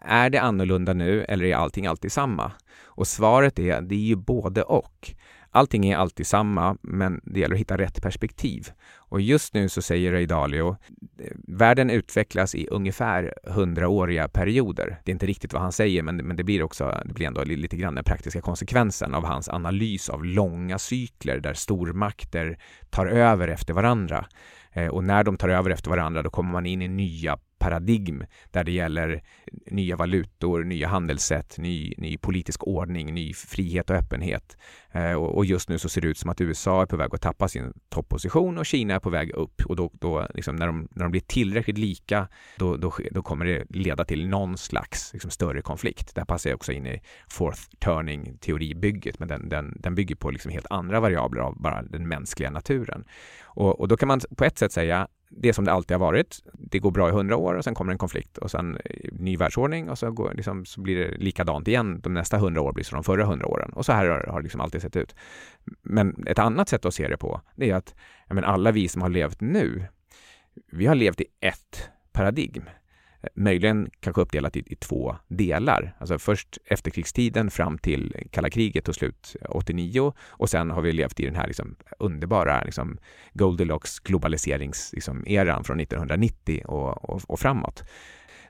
är 0.02 0.30
det 0.30 0.38
annorlunda 0.38 0.92
nu 0.92 1.24
eller 1.24 1.44
är 1.44 1.54
allting 1.54 1.86
alltid 1.86 2.12
samma? 2.12 2.52
Och 2.84 3.06
svaret 3.06 3.58
är, 3.58 3.80
det 3.80 3.94
är 3.94 3.98
ju 3.98 4.16
både 4.16 4.62
och. 4.62 5.14
Allting 5.58 5.86
är 5.86 5.96
alltid 5.96 6.26
samma, 6.26 6.76
men 6.82 7.20
det 7.24 7.40
gäller 7.40 7.54
att 7.54 7.60
hitta 7.60 7.78
rätt 7.78 8.02
perspektiv. 8.02 8.70
Och 8.96 9.20
just 9.20 9.54
nu 9.54 9.68
så 9.68 9.82
säger 9.82 10.12
Ray 10.12 10.26
Dalio, 10.26 10.76
världen 11.48 11.90
utvecklas 11.90 12.54
i 12.54 12.68
ungefär 12.70 13.34
hundraåriga 13.44 14.28
perioder. 14.28 15.00
Det 15.04 15.10
är 15.10 15.12
inte 15.12 15.26
riktigt 15.26 15.52
vad 15.52 15.62
han 15.62 15.72
säger, 15.72 16.02
men, 16.02 16.16
men 16.16 16.36
det 16.36 16.44
blir 16.44 16.62
också, 16.62 17.02
det 17.04 17.14
blir 17.14 17.26
ändå 17.26 17.44
lite 17.44 17.76
grann 17.76 17.94
den 17.94 18.04
praktiska 18.04 18.40
konsekvensen 18.40 19.14
av 19.14 19.24
hans 19.24 19.48
analys 19.48 20.08
av 20.08 20.24
långa 20.24 20.78
cykler 20.78 21.40
där 21.40 21.54
stormakter 21.54 22.58
tar 22.90 23.06
över 23.06 23.48
efter 23.48 23.74
varandra. 23.74 24.26
Eh, 24.72 24.88
och 24.88 25.04
när 25.04 25.24
de 25.24 25.36
tar 25.36 25.48
över 25.48 25.70
efter 25.70 25.90
varandra, 25.90 26.22
då 26.22 26.30
kommer 26.30 26.52
man 26.52 26.66
in 26.66 26.82
i 26.82 26.88
nya 26.88 27.38
paradigm 27.58 28.24
där 28.50 28.64
det 28.64 28.72
gäller 28.72 29.22
nya 29.70 29.96
valutor, 29.96 30.64
nya 30.64 30.88
handelssätt, 30.88 31.58
ny, 31.58 31.94
ny 31.96 32.18
politisk 32.18 32.66
ordning, 32.66 33.14
ny 33.14 33.34
frihet 33.34 33.90
och 33.90 33.96
öppenhet. 33.96 34.56
Eh, 34.92 35.12
och, 35.12 35.36
och, 35.36 35.44
just 35.44 35.68
nu 35.68 35.78
så 35.78 35.88
ser 35.88 36.00
det 36.00 36.08
ut 36.08 36.18
som 36.18 36.30
att 36.30 36.40
USA 36.40 36.82
är 36.82 36.86
på 36.86 36.96
väg 36.96 37.14
att 37.14 37.20
tappa 37.20 37.48
sin 37.48 37.72
topposition 37.88 38.58
och 38.58 38.66
Kina 38.66 38.94
är 38.94 38.98
på 38.98 39.10
väg 39.10 39.30
upp 39.30 39.62
och 39.66 39.76
då, 39.76 39.90
då 39.92 40.26
liksom 40.34 40.56
när, 40.56 40.66
de, 40.66 40.88
när 40.90 41.02
de 41.02 41.10
blir 41.10 41.20
tillräckligt 41.20 41.78
lika 41.78 42.28
då, 42.56 42.76
då, 42.76 42.92
då 43.10 43.22
kommer 43.22 43.44
det 43.44 43.64
leda 43.68 44.04
till 44.04 44.28
någon 44.28 44.58
slags 44.58 45.12
liksom, 45.12 45.30
större 45.30 45.62
konflikt. 45.62 46.14
Där 46.14 46.24
passar 46.24 46.50
jag 46.50 46.56
också 46.56 46.72
in 46.72 46.86
i 46.86 47.00
fourth 47.30 47.62
turning 47.78 48.38
teoribygget 48.38 49.18
men 49.18 49.28
den, 49.28 49.48
den, 49.48 49.76
den 49.80 49.94
bygger 49.94 50.14
på 50.14 50.30
liksom 50.30 50.50
helt 50.50 50.66
andra 50.70 51.00
variabler 51.00 51.40
av 51.40 51.60
bara 51.60 51.82
den 51.82 52.08
mänskliga 52.08 52.50
naturen. 52.50 53.04
Och, 53.42 53.80
och 53.80 53.88
då 53.88 53.96
kan 53.96 54.08
man 54.08 54.20
på 54.36 54.44
ett 54.44 54.58
sätt 54.58 54.72
säga 54.72 55.08
det 55.30 55.48
är 55.48 55.52
som 55.52 55.64
det 55.64 55.72
alltid 55.72 55.94
har 55.94 56.06
varit. 56.06 56.38
Det 56.52 56.78
går 56.78 56.90
bra 56.90 57.08
i 57.08 57.12
hundra 57.12 57.36
år 57.36 57.54
och 57.54 57.64
sen 57.64 57.74
kommer 57.74 57.92
en 57.92 57.98
konflikt 57.98 58.38
och 58.38 58.50
sen 58.50 58.78
eh, 58.84 59.12
ny 59.12 59.36
världsordning 59.36 59.90
och 59.90 59.98
så, 59.98 60.10
går, 60.10 60.34
liksom, 60.34 60.64
så 60.64 60.80
blir 60.80 60.96
det 60.96 61.18
likadant 61.18 61.68
igen. 61.68 62.00
De 62.00 62.14
nästa 62.14 62.38
hundra 62.38 62.60
år 62.62 62.72
blir 62.72 62.84
som 62.84 62.96
de 62.96 63.04
förra 63.04 63.24
hundra 63.24 63.46
åren 63.46 63.70
och 63.72 63.84
så 63.84 63.92
här 63.92 64.06
har, 64.06 64.36
det 64.36 64.42
liksom 64.42 64.60
alltid 64.60 64.82
sett 64.82 64.96
ut. 64.96 65.14
Men 65.82 66.26
ett 66.26 66.38
annat 66.38 66.68
sätt 66.68 66.84
att 66.84 66.94
se 66.94 67.08
det 67.08 67.16
på, 67.16 67.40
det 67.56 67.70
är 67.70 67.74
att 67.74 67.94
men 68.30 68.44
alla 68.44 68.70
vi 68.70 68.88
som 68.88 69.02
har 69.02 69.08
levt 69.08 69.40
nu, 69.40 69.84
vi 70.72 70.86
har 70.86 70.94
levt 70.94 71.20
i 71.20 71.26
ett 71.40 71.90
paradigm 72.12 72.64
Eh, 73.22 73.28
möjligen 73.34 73.90
kanske 74.00 74.22
uppdelat 74.22 74.56
i, 74.56 74.64
i, 74.66 74.74
två 74.74 75.16
delar. 75.28 75.96
Alltså 75.98 76.18
först 76.18 76.58
efterkrigstiden 76.64 77.50
fram 77.50 77.78
till 77.78 78.28
kalla 78.30 78.50
kriget 78.50 78.84
tog 78.84 78.94
slut 78.94 79.36
eh, 79.40 79.46
89 79.50 80.12
och 80.20 80.50
sen 80.50 80.70
har 80.70 80.82
vi 80.82 80.92
levt 80.92 81.20
i 81.20 81.24
den 81.24 81.36
här 81.36 81.46
liksom 81.46 81.76
underbara 81.98 82.62
liksom 82.64 82.98
Goldilocks 83.32 83.98
globaliseringseran 83.98 85.22
liksom, 85.22 85.64
från 85.64 85.80
1990 85.80 86.62
och, 86.66 87.10
och, 87.10 87.22
och 87.26 87.40
framåt. 87.40 87.84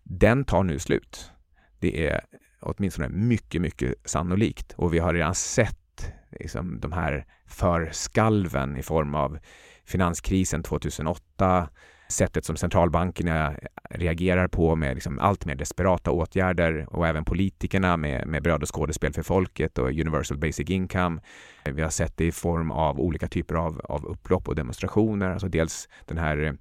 Den 0.02 0.44
tar 0.44 0.62
nu 0.62 0.78
slut. 0.78 1.30
Det 1.78 2.06
är 2.06 2.20
åtminstone 2.60 3.08
mycket, 3.08 3.62
mycket 3.62 3.94
sannolikt 4.04 4.72
och 4.72 4.94
vi 4.94 4.98
har 4.98 5.14
redan 5.14 5.34
sett 5.34 6.12
liksom, 6.30 6.80
de 6.80 6.92
här 6.92 7.26
förskalven 7.46 8.76
i 8.76 8.82
form 8.82 9.14
av 9.14 9.38
finanskrisen 9.84 10.62
2008, 10.62 11.68
sättet 12.08 12.44
som 12.44 12.56
centralbankerna 12.56 13.54
reagerar 13.90 14.48
på 14.48 14.76
med 14.76 14.94
liksom 14.94 15.18
allt 15.18 15.44
mer 15.44 15.54
desperata 15.54 16.10
åtgärder 16.10 16.86
och 16.90 17.06
även 17.06 17.24
politikerna 17.24 17.96
med, 17.96 18.26
med 18.26 18.42
bröd 18.42 18.62
och 18.62 18.74
skådespel 18.74 19.12
för 19.12 19.22
folket 19.22 19.78
och 19.78 19.88
universal 19.88 20.38
basic 20.38 20.70
income. 20.70 21.20
Vi 21.64 21.82
har 21.82 21.90
sett 21.90 22.16
det 22.16 22.24
i 22.24 22.32
form 22.32 22.70
av 22.70 23.00
olika 23.00 23.28
typer 23.28 23.54
av, 23.54 23.80
av 23.84 24.06
upplopp 24.06 24.48
och 24.48 24.54
demonstrationer, 24.54 25.30
alltså 25.30 25.48
dels 25.48 25.88
den 26.06 26.18
här 26.18 26.38
eh, 26.44 26.52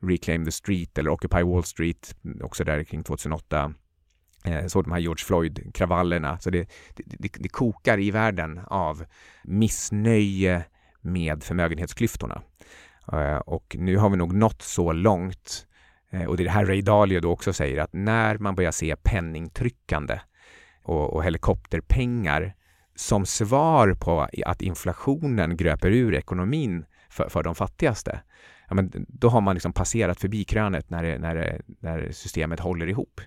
Reclaim 0.00 0.44
the 0.44 0.52
Street 0.52 0.98
eller 0.98 1.10
Occupy 1.10 1.42
Wall 1.42 1.64
Street, 1.64 2.16
också 2.42 2.64
där 2.64 2.84
kring 2.84 3.02
2008 3.02 3.72
eh, 4.44 4.66
såg 4.66 4.84
de 4.84 4.92
här 4.92 4.98
George 4.98 5.24
Floyd-kravallerna. 5.24 6.38
Så 6.38 6.50
det, 6.50 6.68
det, 6.96 7.32
det, 7.38 7.48
kokar 7.48 8.00
i 8.00 8.10
världen 8.10 8.60
av 8.66 9.04
missnöje 9.44 10.64
med 11.00 11.42
förmögenhetsklyftorna. 11.42 12.42
Eh, 13.12 13.36
och 13.36 13.76
nu 13.78 13.96
har 13.96 14.10
vi 14.10 14.16
nog 14.16 14.32
nått 14.32 14.62
så 14.62 14.92
långt, 14.92 15.66
eh, 16.10 16.24
och 16.24 16.36
det 16.36 16.42
är 16.42 16.44
det 16.44 16.50
här 16.50 16.66
Ray 16.66 16.82
Dalio 16.82 17.20
då 17.20 17.30
också 17.30 17.52
säger, 17.52 17.78
att 17.78 17.92
när 17.92 18.38
man 18.38 18.54
börjar 18.54 18.72
se 18.72 18.96
penningtryckande 18.96 20.20
och, 20.82 21.14
och 21.14 21.24
helikopterpengar 21.24 22.54
som 22.94 23.26
svar 23.26 23.94
på 24.00 24.28
att 24.46 24.62
inflationen 24.62 25.56
gröper 25.56 25.90
ur 25.90 26.14
ekonomin 26.14 26.84
för, 27.10 27.28
för 27.28 27.42
de 27.42 27.54
fattigaste, 27.54 28.20
ja, 28.68 28.74
men 28.74 29.06
då 29.08 29.28
har 29.28 29.40
man 29.40 29.54
liksom 29.54 29.72
passerat 29.72 30.20
förbi 30.20 30.44
krönet 30.44 30.90
när, 30.90 31.02
det, 31.02 31.18
när, 31.18 31.34
det, 31.34 31.60
när 31.80 32.10
systemet 32.12 32.60
håller 32.60 32.86
ihop. 32.86 33.20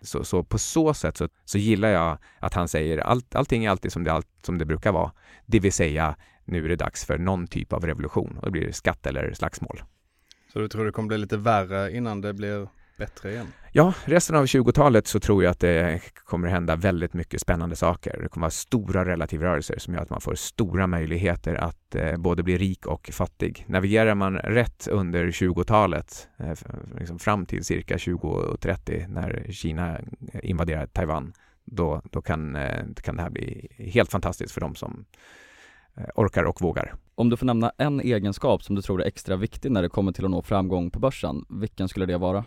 Så, 0.00 0.24
så, 0.24 0.44
på 0.44 0.58
så 0.58 0.94
sätt 0.94 1.16
så, 1.16 1.28
så 1.44 1.58
gillar 1.58 1.88
jag 1.88 2.18
att 2.38 2.54
han 2.54 2.68
säger 2.68 2.98
allt, 2.98 3.34
allting 3.34 3.64
är 3.64 3.70
alltid 3.70 3.92
som 3.92 4.04
det, 4.04 4.12
allt, 4.12 4.28
som 4.42 4.58
det 4.58 4.64
brukar 4.64 4.92
vara. 4.92 5.12
Det 5.46 5.60
vill 5.60 5.72
säga, 5.72 6.16
nu 6.48 6.64
är 6.64 6.68
det 6.68 6.76
dags 6.76 7.04
för 7.04 7.18
någon 7.18 7.46
typ 7.46 7.72
av 7.72 7.86
revolution 7.86 8.38
och 8.38 8.44
det 8.44 8.50
blir 8.50 8.72
skatt 8.72 9.06
eller 9.06 9.32
slagsmål. 9.32 9.82
Så 10.52 10.58
du 10.58 10.68
tror 10.68 10.84
det 10.84 10.92
kommer 10.92 11.08
bli 11.08 11.18
lite 11.18 11.36
värre 11.36 11.92
innan 11.92 12.20
det 12.20 12.34
blir 12.34 12.68
bättre 12.98 13.32
igen? 13.32 13.46
Ja, 13.72 13.94
resten 14.04 14.36
av 14.36 14.44
20-talet 14.44 15.06
så 15.06 15.20
tror 15.20 15.44
jag 15.44 15.50
att 15.50 15.60
det 15.60 16.00
kommer 16.14 16.48
hända 16.48 16.76
väldigt 16.76 17.14
mycket 17.14 17.40
spännande 17.40 17.76
saker. 17.76 18.20
Det 18.22 18.28
kommer 18.28 18.44
vara 18.44 18.50
stora 18.50 19.04
relativrörelser 19.04 19.78
som 19.78 19.94
gör 19.94 20.00
att 20.00 20.10
man 20.10 20.20
får 20.20 20.34
stora 20.34 20.86
möjligheter 20.86 21.54
att 21.54 21.94
eh, 21.94 22.16
både 22.16 22.42
bli 22.42 22.58
rik 22.58 22.86
och 22.86 23.10
fattig. 23.12 23.64
Navigerar 23.68 24.14
man 24.14 24.36
rätt 24.36 24.88
under 24.90 25.26
20-talet, 25.26 26.28
eh, 26.38 26.58
liksom 26.98 27.18
fram 27.18 27.46
till 27.46 27.64
cirka 27.64 27.98
2030 27.98 29.06
när 29.08 29.46
Kina 29.50 29.98
invaderar 30.42 30.86
Taiwan, 30.86 31.32
då, 31.64 32.02
då 32.10 32.22
kan, 32.22 32.56
eh, 32.56 32.84
kan 33.02 33.16
det 33.16 33.22
här 33.22 33.30
bli 33.30 33.68
helt 33.78 34.10
fantastiskt 34.10 34.52
för 34.52 34.60
dem 34.60 34.74
som 34.74 34.92
eh, 34.92 35.06
orkar 36.14 36.44
och 36.44 36.60
vågar. 36.60 36.94
Om 37.14 37.28
du 37.28 37.36
får 37.36 37.46
nämna 37.46 37.72
en 37.78 38.00
egenskap 38.00 38.62
som 38.62 38.74
du 38.74 38.82
tror 38.82 39.02
är 39.02 39.06
extra 39.06 39.36
viktig 39.36 39.72
när 39.72 39.82
det 39.82 39.88
kommer 39.88 40.12
till 40.12 40.24
att 40.24 40.30
nå 40.30 40.42
framgång 40.42 40.90
på 40.90 40.98
börsen, 40.98 41.44
vilken 41.48 41.88
skulle 41.88 42.06
det 42.06 42.18
vara? 42.18 42.44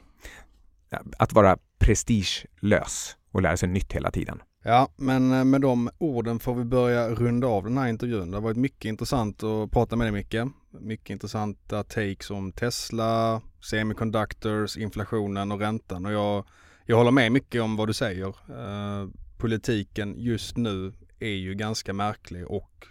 att 1.17 1.33
vara 1.33 1.57
prestigelös 1.79 3.17
och 3.31 3.41
lära 3.41 3.57
sig 3.57 3.69
nytt 3.69 3.93
hela 3.93 4.11
tiden. 4.11 4.41
Ja, 4.63 4.89
men 4.95 5.31
eh, 5.31 5.43
med 5.43 5.61
de 5.61 5.89
orden 5.97 6.39
får 6.39 6.55
vi 6.55 6.63
börja 6.63 7.09
runda 7.09 7.47
av 7.47 7.63
den 7.63 7.77
här 7.77 7.87
intervjun. 7.87 8.31
Det 8.31 8.37
har 8.37 8.41
varit 8.41 8.57
mycket 8.57 8.85
intressant 8.85 9.43
att 9.43 9.71
prata 9.71 9.95
med 9.95 10.05
dig 10.05 10.11
Micke. 10.11 10.51
Mycket 10.79 11.09
intressanta 11.09 11.83
takes 11.83 12.31
om 12.31 12.51
Tesla, 12.51 13.41
semiconductors, 13.69 14.77
inflationen 14.77 15.51
och 15.51 15.59
räntan 15.59 16.05
och 16.05 16.11
jag, 16.11 16.45
jag 16.85 16.97
håller 16.97 17.11
med 17.11 17.31
mycket 17.31 17.61
om 17.61 17.75
vad 17.75 17.87
du 17.87 17.93
säger. 17.93 18.27
Uh, 18.27 19.09
politiken 19.37 20.15
just 20.17 20.57
nu 20.57 20.93
är 21.19 21.35
ju 21.35 21.53
ganska 21.53 21.93
märklig 21.93 22.47
och 22.47 22.85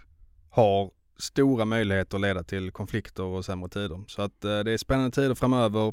har 0.51 0.91
stora 1.19 1.65
möjligheter 1.65 2.17
att 2.17 2.21
leda 2.21 2.43
till 2.43 2.71
konflikter 2.71 3.23
och 3.23 3.45
sämre 3.45 3.69
tider. 3.69 4.01
Så 4.07 4.23
att 4.23 4.45
uh, 4.45 4.61
det 4.61 4.73
är 4.73 4.79
spännande 4.79 5.11
tider 5.11 5.35
framöver 5.35 5.93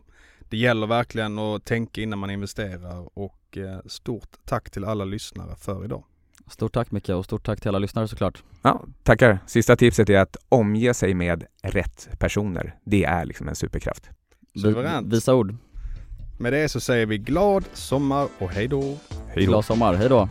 det 0.49 0.57
gäller 0.57 0.87
verkligen 0.87 1.39
att 1.39 1.65
tänka 1.65 2.01
innan 2.01 2.19
man 2.19 2.29
investerar 2.29 3.19
och 3.19 3.57
eh, 3.57 3.79
stort 3.85 4.29
tack 4.45 4.69
till 4.69 4.85
alla 4.85 5.05
lyssnare 5.05 5.55
för 5.55 5.85
idag. 5.85 6.03
Stort 6.49 6.73
tack 6.73 6.91
Micke 6.91 7.09
och 7.09 7.25
stort 7.25 7.45
tack 7.45 7.61
till 7.61 7.67
alla 7.67 7.79
lyssnare 7.79 8.07
såklart. 8.07 8.43
Ja, 8.61 8.83
tackar. 9.03 9.39
Sista 9.47 9.75
tipset 9.75 10.09
är 10.09 10.19
att 10.19 10.37
omge 10.49 10.93
sig 10.93 11.13
med 11.13 11.43
rätt 11.63 12.09
personer. 12.19 12.75
Det 12.83 13.03
är 13.03 13.25
liksom 13.25 13.47
en 13.47 13.55
superkraft. 13.55 14.09
Suveränt. 14.61 15.13
Visa 15.13 15.35
ord. 15.35 15.55
Med 16.39 16.53
det 16.53 16.69
så 16.69 16.79
säger 16.79 17.05
vi 17.05 17.17
glad 17.17 17.63
sommar 17.73 18.27
och 18.39 18.49
hej 18.49 18.67
då. 18.67 18.81
Hej 18.81 19.45
då. 19.45 19.51
Glad 19.51 19.65
sommar, 19.65 19.93
hej 19.93 20.09
då. 20.09 20.29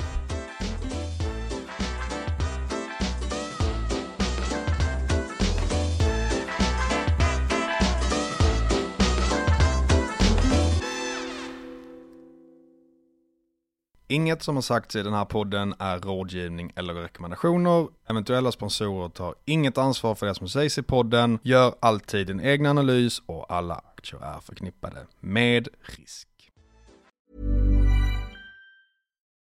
Inget 14.08 14.42
som 14.42 14.54
har 14.54 14.62
sagts 14.62 14.96
i 14.96 15.02
den 15.02 15.12
här 15.12 15.24
podden 15.24 15.74
är 15.78 15.98
rådgivning 15.98 16.72
eller 16.76 16.94
rekommendationer. 16.94 17.88
Eventuella 18.08 18.52
sponsorer 18.52 19.08
tar 19.08 19.34
inget 19.44 19.78
ansvar 19.78 20.14
för 20.14 20.26
det 20.26 20.34
som 20.34 20.48
sägs 20.48 20.78
i 20.78 20.82
podden. 20.82 21.38
Gör 21.42 21.74
alltid 21.80 22.26
din 22.26 22.40
egen 22.40 22.66
analys 22.66 23.22
och 23.26 23.52
alla 23.52 23.74
aktier 23.74 24.20
är 24.24 24.40
förknippade 24.40 25.06
med 25.20 25.68
risk. 25.82 26.28